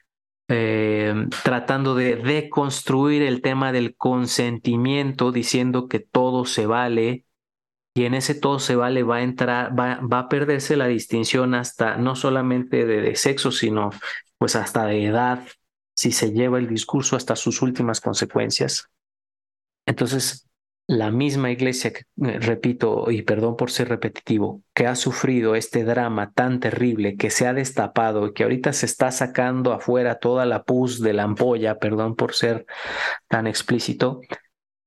[0.47, 7.25] tratando de deconstruir el tema del consentimiento, diciendo que todo se vale,
[7.93, 11.53] y en ese todo se vale va a entrar, va, va a perderse la distinción
[11.53, 13.91] hasta no solamente de sexo, sino
[14.39, 15.47] pues hasta de edad,
[15.95, 18.89] si se lleva el discurso hasta sus últimas consecuencias.
[19.87, 20.47] Entonces,
[20.87, 22.05] la misma iglesia, eh,
[22.39, 27.47] repito, y perdón por ser repetitivo, que ha sufrido este drama tan terrible, que se
[27.47, 31.79] ha destapado y que ahorita se está sacando afuera toda la pus de la ampolla,
[31.79, 32.65] perdón por ser
[33.27, 34.21] tan explícito,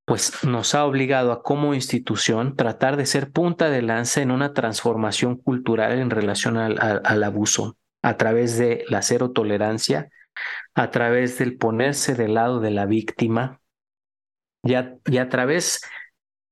[0.04, 4.54] pues nos ha obligado a como institución tratar de ser punta de lanza en una
[4.54, 10.08] transformación cultural en relación al, al abuso a través de la cero tolerancia
[10.78, 13.60] a través del ponerse del lado de la víctima
[14.62, 15.80] y a, través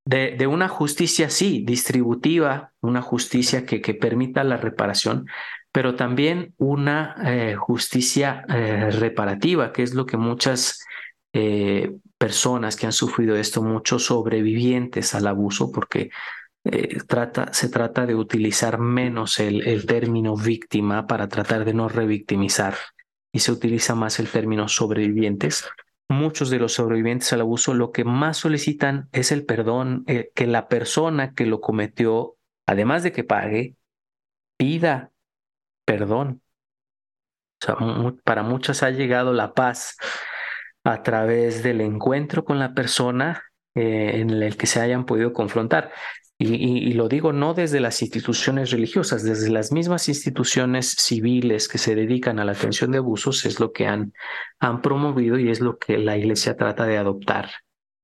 [0.05, 5.27] de, una justicia, sí, distributiva, una justicia que, permita la reparación,
[5.71, 10.85] pero también una eh, justicia eh, reparativa, que es lo que muchas
[11.33, 16.11] eh, personas que han sufrido esto, muchos sobrevivientes al abuso, porque
[17.07, 22.75] trata, se trata de utilizar menos el, el término víctima para tratar de no revictimizar
[23.37, 25.69] y se utiliza más el término sobrevivientes.
[26.09, 30.47] Muchos de los sobrevivientes al abuso lo que más solicitan es el perdón, eh, que
[30.47, 33.77] la persona que lo cometió, además de que pague,
[34.57, 35.13] pida
[35.85, 36.41] perdón.
[38.25, 39.99] Para muchas ha llegado la paz
[40.85, 43.43] a través del encuentro con la persona
[43.75, 45.93] eh, en el que se hayan podido confrontar.
[46.39, 51.95] Y, lo digo no desde las instituciones religiosas, desde las mismas instituciones civiles que se
[51.95, 54.13] dedican a la atención de abusos es lo que han,
[54.59, 57.51] han promovido y es lo que la iglesia trata de adoptar.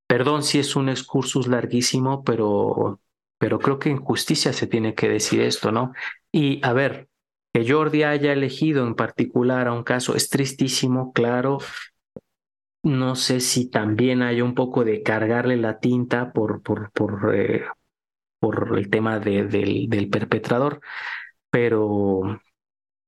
[0.07, 3.01] Perdón si es un excursus larguísimo, pero,
[3.39, 5.93] pero creo que en justicia se tiene que decir esto, ¿no?
[6.33, 7.09] Y a ver,
[7.53, 11.59] que Jordi haya elegido en particular a un caso es tristísimo, claro,
[12.83, 17.65] no sé si también hay un poco de cargarle la tinta por, por, por, eh,
[18.43, 20.81] por el tema de, del, del, perpetrador,
[21.49, 22.41] pero,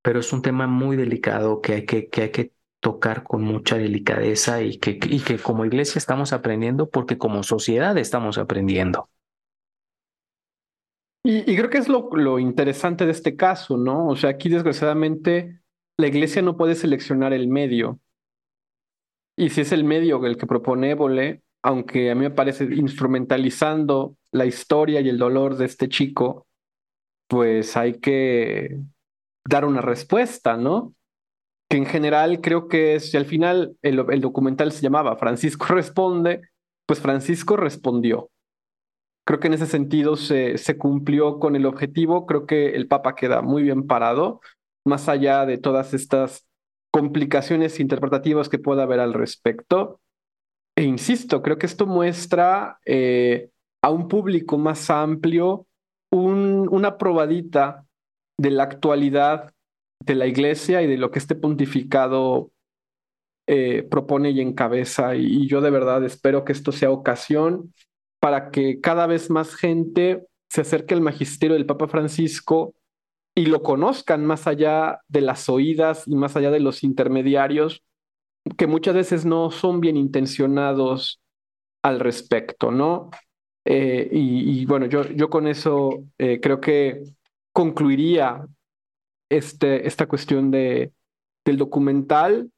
[0.01, 3.77] pero es un tema muy delicado que hay que, que, hay que tocar con mucha
[3.77, 9.11] delicadeza y que, y que como iglesia estamos aprendiendo porque como sociedad estamos aprendiendo.
[11.25, 14.07] Y, y creo que es lo, lo interesante de este caso, ¿no?
[14.07, 15.59] O sea, aquí desgraciadamente
[15.97, 17.99] la iglesia no puede seleccionar el medio.
[19.37, 24.17] Y si es el medio el que propone Évole, aunque a mí me parece instrumentalizando
[24.35, 26.49] la historia y el dolor de este chico,
[27.29, 28.81] pues hay que
[29.49, 30.93] dar una respuesta, ¿no?
[31.71, 36.43] Que en general creo que si al final el, documental se llamaba Francisco responde,
[36.85, 38.29] pues Francisco respondió.
[39.25, 43.15] Creo que en ese sentido se, se cumplió con el objetivo, creo que el Papa
[43.15, 44.41] queda muy bien parado,
[44.85, 46.45] más allá de todas estas
[46.91, 50.01] complicaciones interpretativas que pueda haber al respecto.
[50.77, 53.51] E insisto, creo que esto muestra eh,
[53.85, 55.67] a un público más amplio
[56.11, 57.85] un, una probadita
[58.39, 59.53] de la actualidad
[60.01, 62.51] de la iglesia y de lo que este pontificado
[63.47, 65.17] eh, propone y encabeza.
[65.17, 67.75] Y, y yo de verdad espero que esto sea ocasión
[68.21, 72.75] para que cada vez más gente se acerque al magisterio del Papa Francisco
[73.35, 77.83] y lo conozcan más allá de las oídas y más allá de los intermediarios
[78.57, 81.21] que muchas veces no son bien intencionados
[81.83, 83.11] al respecto, ¿no?
[83.65, 87.03] Eh, y, bueno, yo, yo con eso eh, creo que
[87.53, 88.47] concluiría
[89.31, 90.93] este, esta cuestión de,
[91.45, 92.51] del documental,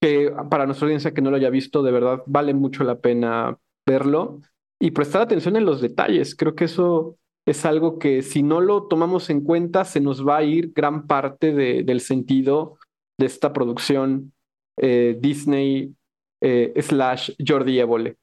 [0.00, 3.58] que para nuestra audiencia que no lo haya visto, de verdad vale mucho la pena
[3.86, 4.40] verlo
[4.80, 6.34] y prestar atención en los detalles.
[6.34, 7.16] Creo que eso
[7.46, 11.06] es algo que si no lo tomamos en cuenta se nos va a ir gran
[11.06, 12.78] parte de, del sentido
[13.18, 14.32] de esta producción
[14.76, 15.94] eh, Disney
[16.40, 18.16] slash Jordi Évole.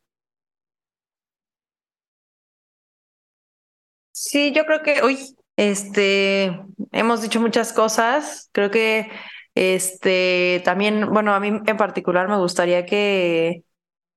[4.21, 5.17] Sí, yo creo que hoy
[5.55, 8.49] este, hemos dicho muchas cosas.
[8.51, 9.09] Creo que
[9.55, 13.63] este, también, bueno, a mí en particular me gustaría que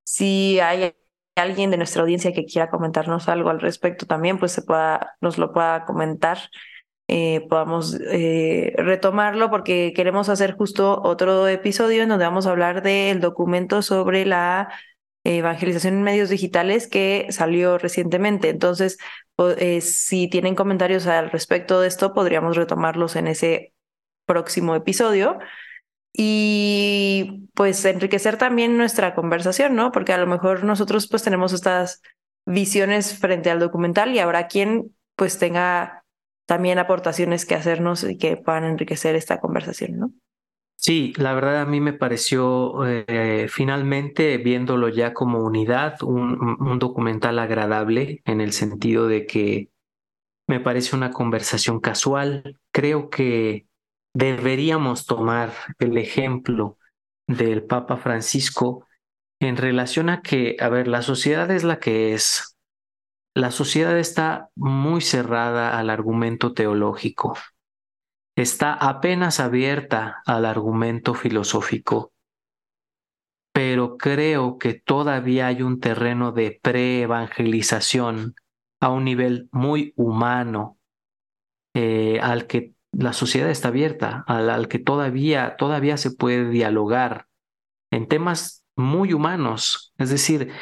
[0.05, 0.93] si hay
[1.37, 5.39] alguien de nuestra audiencia que quiera comentarnos algo al respecto también, pues se pueda, nos
[5.39, 6.39] lo pueda comentar,
[7.07, 12.83] eh, podamos eh, retomarlo porque queremos hacer justo otro episodio en donde vamos a hablar
[12.83, 14.69] del documento sobre la
[15.25, 18.49] evangelización en medios digitales que salió recientemente.
[18.49, 18.99] Entonces,
[19.59, 23.73] eh, si tienen comentarios al respecto de esto, podríamos retomarlos en ese
[24.27, 25.39] próximo episodio
[26.13, 29.93] y pues enriquecer también nuestra conversación, ¿no?
[29.93, 32.03] Porque a lo mejor nosotros pues tenemos estas
[32.45, 36.05] visiones frente al documental y habrá quien pues tenga
[36.47, 40.13] también aportaciones que hacernos y que puedan enriquecer esta conversación, ¿no?
[40.85, 46.79] Sí, la verdad a mí me pareció eh, finalmente viéndolo ya como unidad, un, un
[46.81, 49.71] documental agradable en el sentido de que
[50.49, 52.59] me parece una conversación casual.
[52.73, 53.67] Creo que
[54.15, 56.79] deberíamos tomar el ejemplo
[57.29, 58.87] del Papa Francisco
[59.41, 62.57] en relación a que, a ver, la sociedad es la que es.
[63.35, 67.37] La sociedad está muy cerrada al argumento teológico,
[68.37, 72.13] está apenas abierta al argumento filosófico,
[73.53, 78.35] pero creo que todavía hay un terreno de pre-evangelización
[78.81, 80.79] a un nivel muy humano
[81.75, 87.27] eh, al que la sociedad está abierta, al, que todavía, todavía se puede dialogar
[87.91, 89.95] en temas muy humanos.
[89.99, 90.53] Es decir,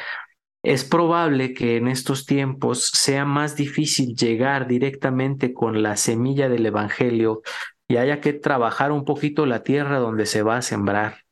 [0.63, 6.65] es probable que en estos tiempos sea más difícil llegar directamente con la semilla del
[6.65, 7.41] Evangelio
[7.87, 11.23] y haya que trabajar un poquito la tierra donde se va a sembrar.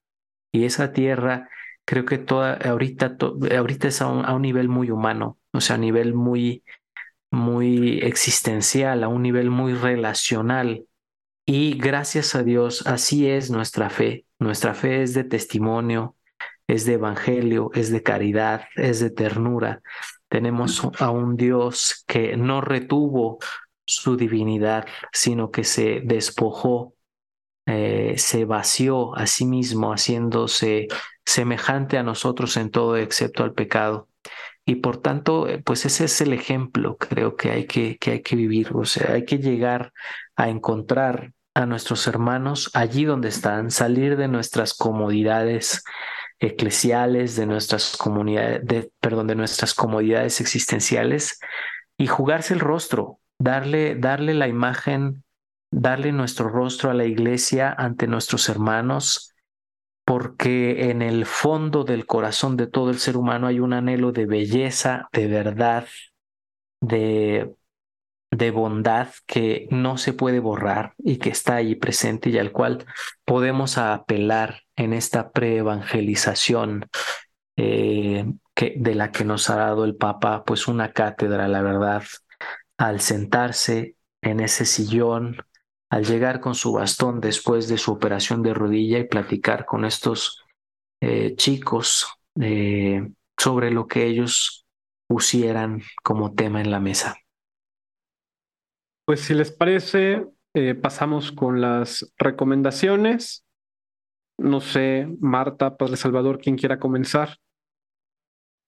[0.52, 1.48] Y esa tierra
[1.86, 3.18] creo que toda, ahorita,
[3.56, 6.64] ahorita es a un, nivel muy humano, o sea, a nivel muy,
[7.32, 10.86] muy existencial, a un nivel muy relacional.
[11.46, 14.26] Y gracias a Dios, así es nuestra fe.
[14.40, 16.16] Nuestra fe es de testimonio,
[16.70, 19.82] es de evangelio, es de caridad, es de ternura.
[20.28, 23.40] Tenemos a un Dios que no retuvo
[23.86, 26.94] su divinidad, sino que se despojó,
[27.66, 30.88] eh, se vació a sí mismo, haciéndose
[31.26, 34.08] semejante a nosotros en todo excepto al pecado.
[34.64, 38.22] Y por tanto, eh, pues ese es el ejemplo, creo que hay que, que hay
[38.22, 39.92] que vivir, o sea, hay que llegar
[40.36, 45.84] a encontrar a nuestros hermanos allí donde están, salir de nuestras comodidades
[46.40, 51.40] eclesiales, de nuestras comunidades, de, perdón, de nuestras comodidades existenciales
[51.98, 55.24] y jugarse el rostro, darle, darle la imagen,
[55.72, 59.34] darle nuestro rostro a la iglesia ante nuestros hermanos,
[60.06, 64.26] porque en el fondo del corazón de todo el ser humano hay un anhelo de
[64.26, 65.86] belleza, de verdad,
[66.82, 67.54] de,
[68.32, 72.86] de bondad que no se puede borrar y que está ahí presente y al cual
[73.26, 76.90] podemos apelar en esta preevangelización
[77.58, 78.26] eh,
[78.56, 82.04] de la que nos ha dado el Papa, pues una cátedra, la verdad,
[82.78, 85.38] al sentarse en ese sillón,
[85.90, 90.46] al llegar con su bastón después de su operación de rodilla y platicar con estos
[91.02, 92.08] eh, chicos
[92.40, 93.06] eh,
[93.38, 94.66] sobre lo que ellos
[95.08, 97.18] pusieran como tema en la mesa.
[99.06, 103.44] Pues si les parece, eh, pasamos con las recomendaciones.
[104.40, 107.38] No sé, Marta, Padre Salvador, ¿quién quiera comenzar?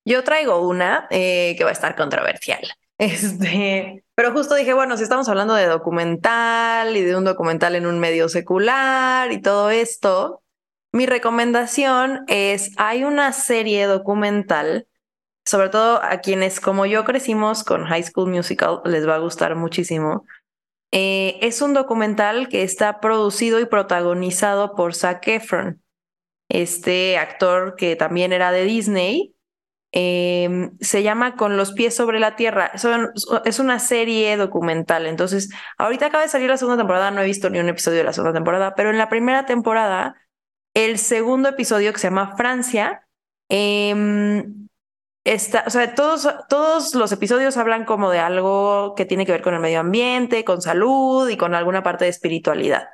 [0.05, 2.61] Yo traigo una eh, que va a estar controversial.
[3.01, 7.87] Este, pero justo dije, bueno, si estamos hablando de documental y de un documental en
[7.87, 10.43] un medio secular y todo esto,
[10.91, 14.87] mi recomendación es, hay una serie documental,
[15.45, 19.55] sobre todo a quienes como yo crecimos con High School Musical, les va a gustar
[19.55, 20.25] muchísimo,
[20.91, 25.81] eh, es un documental que está producido y protagonizado por Zac Efron,
[26.49, 29.35] este actor que también era de Disney.
[29.93, 32.71] Em, se llama Con los pies sobre la tierra.
[33.45, 35.05] es una serie documental.
[35.05, 37.11] Entonces, ahorita acaba de salir la segunda temporada.
[37.11, 40.15] No he visto ni un episodio de la segunda temporada, pero en la primera temporada,
[40.73, 43.05] el segundo episodio que se llama Francia,
[43.49, 44.45] eh,
[45.23, 49.53] o sea, todos, todos los episodios hablan como de algo que tiene que ver con
[49.53, 52.87] el medio ambiente, con salud y con alguna parte de espiritualidad.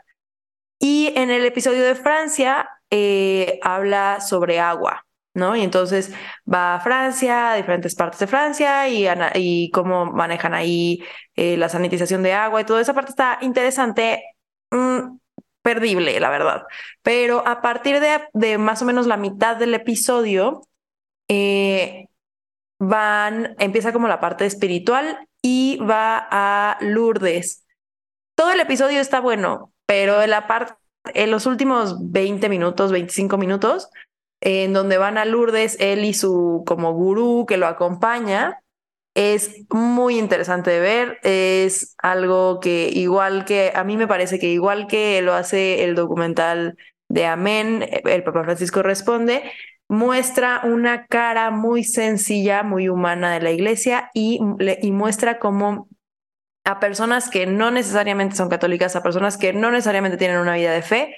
[0.80, 5.56] Y en el episodio de Francia eh, habla sobre agua, ¿no?
[5.56, 6.14] Y entonces
[6.52, 11.04] va a Francia, a diferentes partes de Francia y, y cómo manejan ahí
[11.36, 14.24] eh, la sanitización de agua y toda esa parte está interesante,
[14.72, 15.18] mm,
[15.62, 16.64] perdible, la verdad.
[17.04, 20.62] Pero a partir de, de, más o menos la mitad del episodio,
[21.28, 22.07] eh,
[22.80, 27.66] van, empieza como la parte espiritual y va a Lourdes.
[28.36, 30.74] Todo el episodio está bueno, pero en la parte,
[31.14, 33.90] en los últimos 20 minutos, 25 minutos,
[34.42, 38.62] en donde van a Lourdes, él y su como gurú que lo acompaña,
[39.16, 44.52] es muy interesante de ver, es algo que igual que a mí me parece que
[44.52, 46.78] igual que lo hace el documental
[47.10, 49.52] de Amén, el Papa Francisco responde,
[49.90, 54.40] muestra una cara muy sencilla, muy humana de la iglesia y,
[54.82, 55.88] y muestra cómo
[56.66, 60.74] a personas que no necesariamente son católicas, a personas que no necesariamente tienen una vida
[60.74, 61.16] de fe,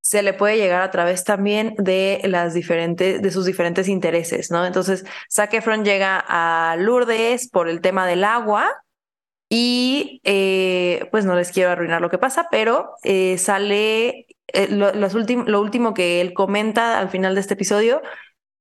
[0.00, 4.64] se le puede llegar a través también de las diferentes, de sus diferentes intereses, ¿no?
[4.64, 5.52] Entonces, Zac
[5.84, 8.72] llega a Lourdes por el tema del agua
[9.50, 14.92] y eh, pues no les quiero arruinar lo que pasa, pero eh, sale eh, lo,
[14.92, 18.02] lo, último que él comenta al final de este episodio,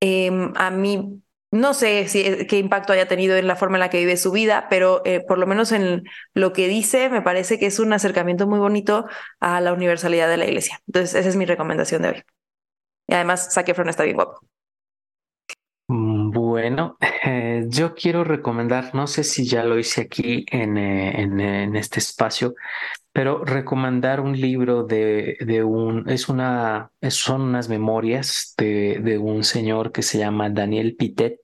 [0.01, 3.81] em, a mí no sé si, eh, qué impacto haya tenido en la forma en
[3.81, 6.03] la que vive su vida, pero eh, por lo menos en
[6.33, 9.05] lo que dice, me parece que es un acercamiento muy bonito
[9.39, 10.81] a la universalidad de la iglesia.
[10.87, 12.23] Entonces, esa es mi recomendación de hoy.
[13.07, 14.41] Y además, Zac está bien guapo.
[15.87, 16.97] Mm, bueno,
[17.69, 22.55] yo quiero recomendar, no sé si ya lo hice aquí en, en este espacio,
[23.17, 29.43] pero recomendar un libro de, de un, es una, son unas memorias de, de un
[29.43, 31.39] señor que se llama Daniel Pitet.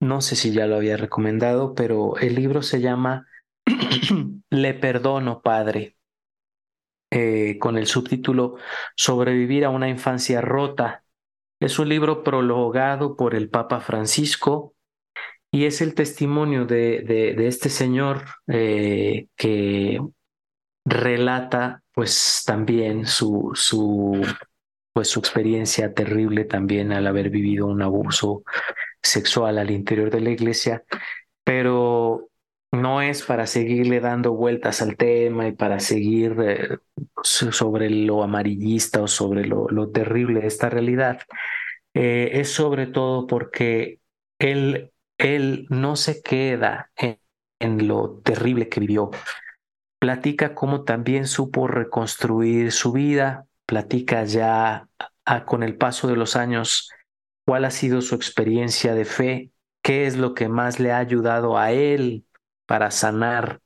[0.00, 3.26] No sé si ya lo había recomendado, pero el libro se llama
[4.50, 5.98] Le perdono, Padre,
[7.10, 8.56] eh, con el subtítulo
[8.96, 11.04] Sobrevivir a una infancia rota.
[11.60, 14.74] Es un libro prologado por el Papa Francisco
[15.50, 20.00] y es el testimonio de, de, este señor eh, que
[20.84, 24.20] relata pues también su, su,
[24.92, 28.44] pues su experiencia terrible también al haber vivido un abuso
[29.02, 30.84] sexual al interior de la iglesia,
[31.44, 32.28] pero
[32.72, 36.78] no es para seguirle dando vueltas al tema y para seguir eh,
[37.22, 41.20] sobre lo amarillista o sobre lo, terrible de esta realidad.
[41.94, 44.00] Eh, es sobre todo porque
[44.38, 49.10] él, él no se queda en lo terrible que vivió.
[50.02, 54.88] Platica cómo también supo reconstruir su vida, platica ya
[55.46, 56.90] con el paso de los años
[57.46, 61.56] cuál ha sido su experiencia de fe, qué es lo que más le ha ayudado
[61.56, 62.24] a él
[62.66, 63.60] para sanar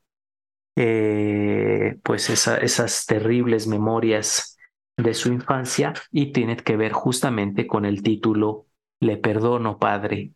[0.76, 4.58] eh, pues esas terribles memorias
[4.98, 8.66] de su infancia y tiene que ver justamente con el título
[9.00, 10.32] Le perdono, Padre.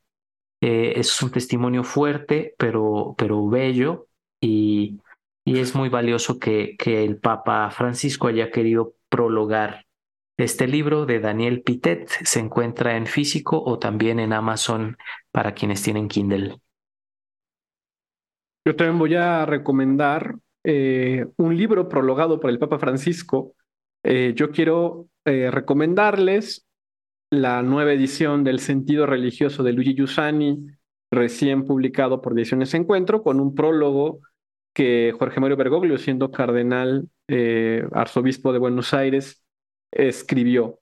[0.62, 4.06] Eh, es un testimonio fuerte, pero, pero bello
[4.40, 4.98] y,
[5.50, 9.84] y es muy valioso que, el Papa Francisco haya querido prologar
[10.38, 12.08] este libro de Daniel Pitet.
[12.22, 14.96] Se encuentra en físico o también en Amazon
[15.32, 16.54] para quienes tienen Kindle.
[18.64, 23.56] Yo también voy a recomendar eh, un libro prologado por el Papa Francisco.
[24.04, 26.64] Eh, yo quiero eh, recomendarles
[27.28, 30.64] la nueva edición del Sentido Religioso de Luigi Giussani,
[31.10, 34.20] recién publicado por Ediciones Encuentro, con un prólogo
[34.72, 37.08] que Jorge Mario Bergoglio, siendo cardenal
[37.92, 39.44] arzobispo de Buenos Aires,
[39.92, 40.80] escribió.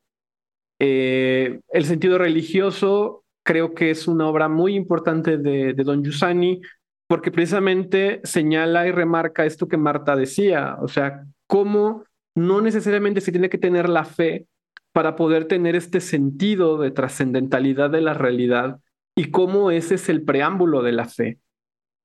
[0.78, 6.60] el sentido religioso creo que es una obra muy importante de, de Don Giussani,
[7.06, 12.04] porque precisamente señala y remarca esto que Marta decía, o sea, cómo
[12.34, 14.46] no necesariamente se tiene que tener la fe
[14.92, 18.80] para poder tener este sentido de trascendentalidad de la realidad
[19.16, 21.38] y cómo ese es el preámbulo de la fe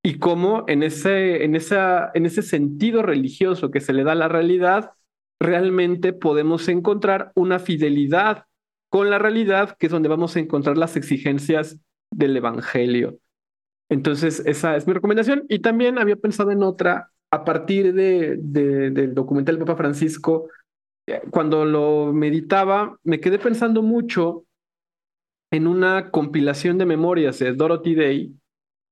[0.03, 4.15] y cómo en ese, en, esa, en ese sentido religioso que se le da a
[4.15, 4.91] la realidad,
[5.39, 8.45] realmente podemos encontrar una fidelidad
[8.89, 11.79] con la realidad, que es donde vamos a encontrar las exigencias
[12.11, 13.17] del Evangelio.
[13.89, 15.45] Entonces, esa es mi recomendación.
[15.47, 20.49] Y también había pensado en otra a partir de, del documental del Papa Francisco.
[21.07, 24.45] Eh, cuando lo meditaba, me quedé pensando mucho
[25.51, 28.35] en una compilación de memorias de Dorothy Day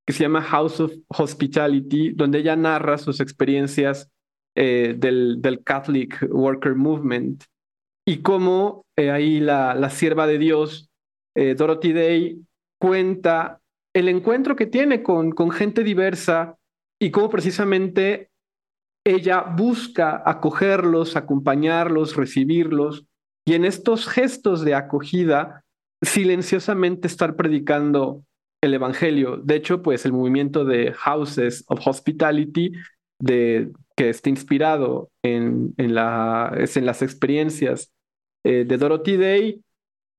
[0.06, 4.10] que se llama House of Hospitality, donde ella narra sus experiencias
[4.56, 7.44] eh, del, del, Catholic Worker Movement
[8.06, 10.90] y cómo eh, ahí la, la sierva de Dios,
[11.34, 12.42] Dorothy Day,
[12.78, 13.62] cuenta
[13.96, 16.58] el encuentro que tiene con, con gente diversa
[17.00, 18.30] y cómo precisamente
[19.06, 23.06] ella busca acogerlos, acompañarlos, recibirlos
[23.46, 25.64] y en estos gestos de acogida
[26.04, 28.24] silenciosamente estar predicando
[28.62, 29.38] el Evangelio.
[29.38, 32.72] De hecho, pues el movimiento de Houses of Hospitality,
[33.20, 37.92] de, que está inspirado en, en, la, en las experiencias
[38.44, 39.64] eh, de Dorothy Day,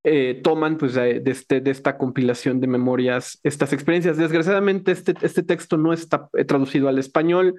[0.04, 4.16] eh, toman pues de, este, de, esta compilación de memorias estas experiencias.
[4.16, 7.54] Desgraciadamente este, este texto no está eh, traducido al español,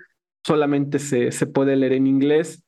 [0.46, 2.64] solamente se, se puede leer en inglés,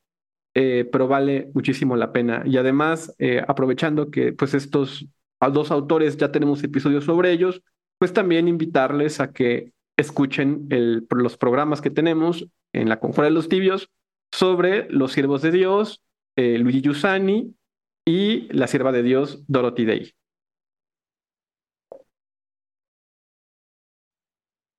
[0.53, 2.43] eh, pero vale muchísimo la pena.
[2.45, 3.13] Y además,
[3.47, 5.05] aprovechando que pues estos
[5.51, 7.61] dos autores ya tenemos episodios sobre ellos,
[7.97, 13.49] pues también invitarles a que escuchen los programas que tenemos en la Conjura de los
[13.49, 13.89] Tibios
[14.31, 16.01] sobre los siervos de Dios,
[16.35, 17.55] Luigi Giussani
[18.05, 20.13] y la sierva de Dios Dorothy Day.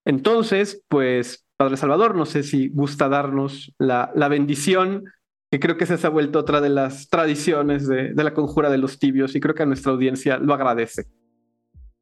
[0.05, 5.05] Entonces, pues, Padre Salvador, no sé si gusta darnos la, la bendición,
[5.51, 8.79] que creo que se ha vuelto otra de las tradiciones de, de la conjura de
[8.79, 11.07] los tibios y creo que a nuestra audiencia lo agradece.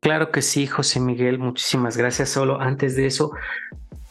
[0.04, 2.28] Claro que sí, José Miguel, muchísimas gracias.
[2.28, 3.32] Solo antes de eso,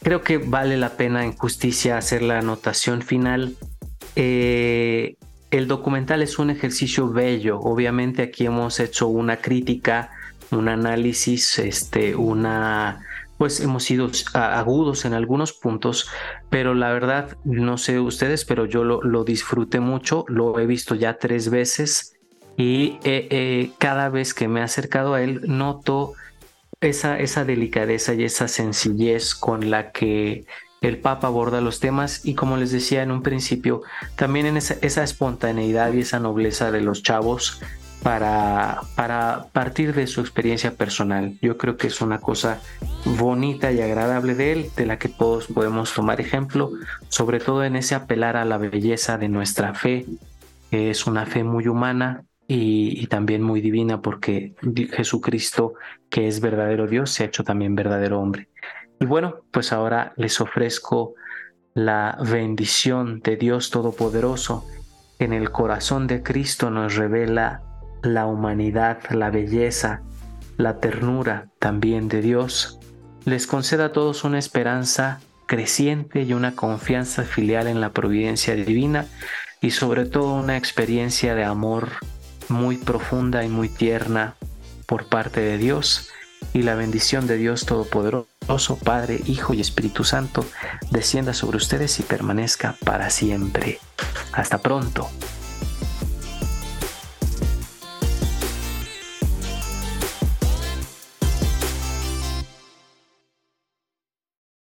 [0.02, 3.54] creo que vale la pena en justicia hacer la anotación final.
[4.16, 5.14] Eh,
[5.52, 7.60] el documental es un ejercicio bello.
[7.60, 10.10] Obviamente aquí hemos hecho una crítica,
[10.50, 13.04] un análisis, este, una,
[13.38, 16.08] pues hemos sido agudos en algunos puntos,
[16.50, 20.96] pero la verdad, no sé ustedes, pero yo lo, lo disfruté mucho, lo he visto
[20.96, 22.13] ya tres veces
[22.56, 26.14] y eh, eh, cada vez que me he acercado a él noto
[26.80, 30.44] esa, esa delicadeza y esa sencillez con la que
[30.80, 33.82] el Papa aborda los temas y como les decía en un principio,
[34.16, 37.60] también en esa, espontaneidad y esa nobleza de los chavos
[38.02, 41.38] para, para partir de su experiencia personal.
[41.40, 42.60] Yo creo que es una cosa
[43.04, 46.70] bonita y agradable de él, de la que todos podemos tomar ejemplo,
[47.08, 50.04] sobre todo en ese apelar a la belleza de nuestra fe,
[50.70, 54.54] que es una fe muy humana, y, también muy divina porque
[54.92, 55.74] Jesucristo,
[56.10, 58.48] que es verdadero Dios, se ha hecho también verdadero hombre.
[59.00, 61.14] Y bueno, pues ahora les ofrezco
[61.74, 64.66] la bendición de Dios Todopoderoso,
[65.18, 67.62] en el corazón de Cristo nos revela
[68.02, 70.02] la humanidad, la belleza,
[70.56, 72.78] la ternura también de Dios,
[73.24, 79.06] les conceda a todos una esperanza creciente y una confianza filial en la providencia divina
[79.60, 81.88] y sobre todo una experiencia de amor
[82.48, 84.34] muy profunda y muy tierna
[84.86, 86.10] por parte de Dios
[86.52, 90.44] y la bendición de Dios Todopoderoso, Padre, Hijo y Espíritu Santo,
[90.90, 93.80] descienda sobre ustedes y permanezca para siempre.
[94.32, 95.08] Hasta pronto.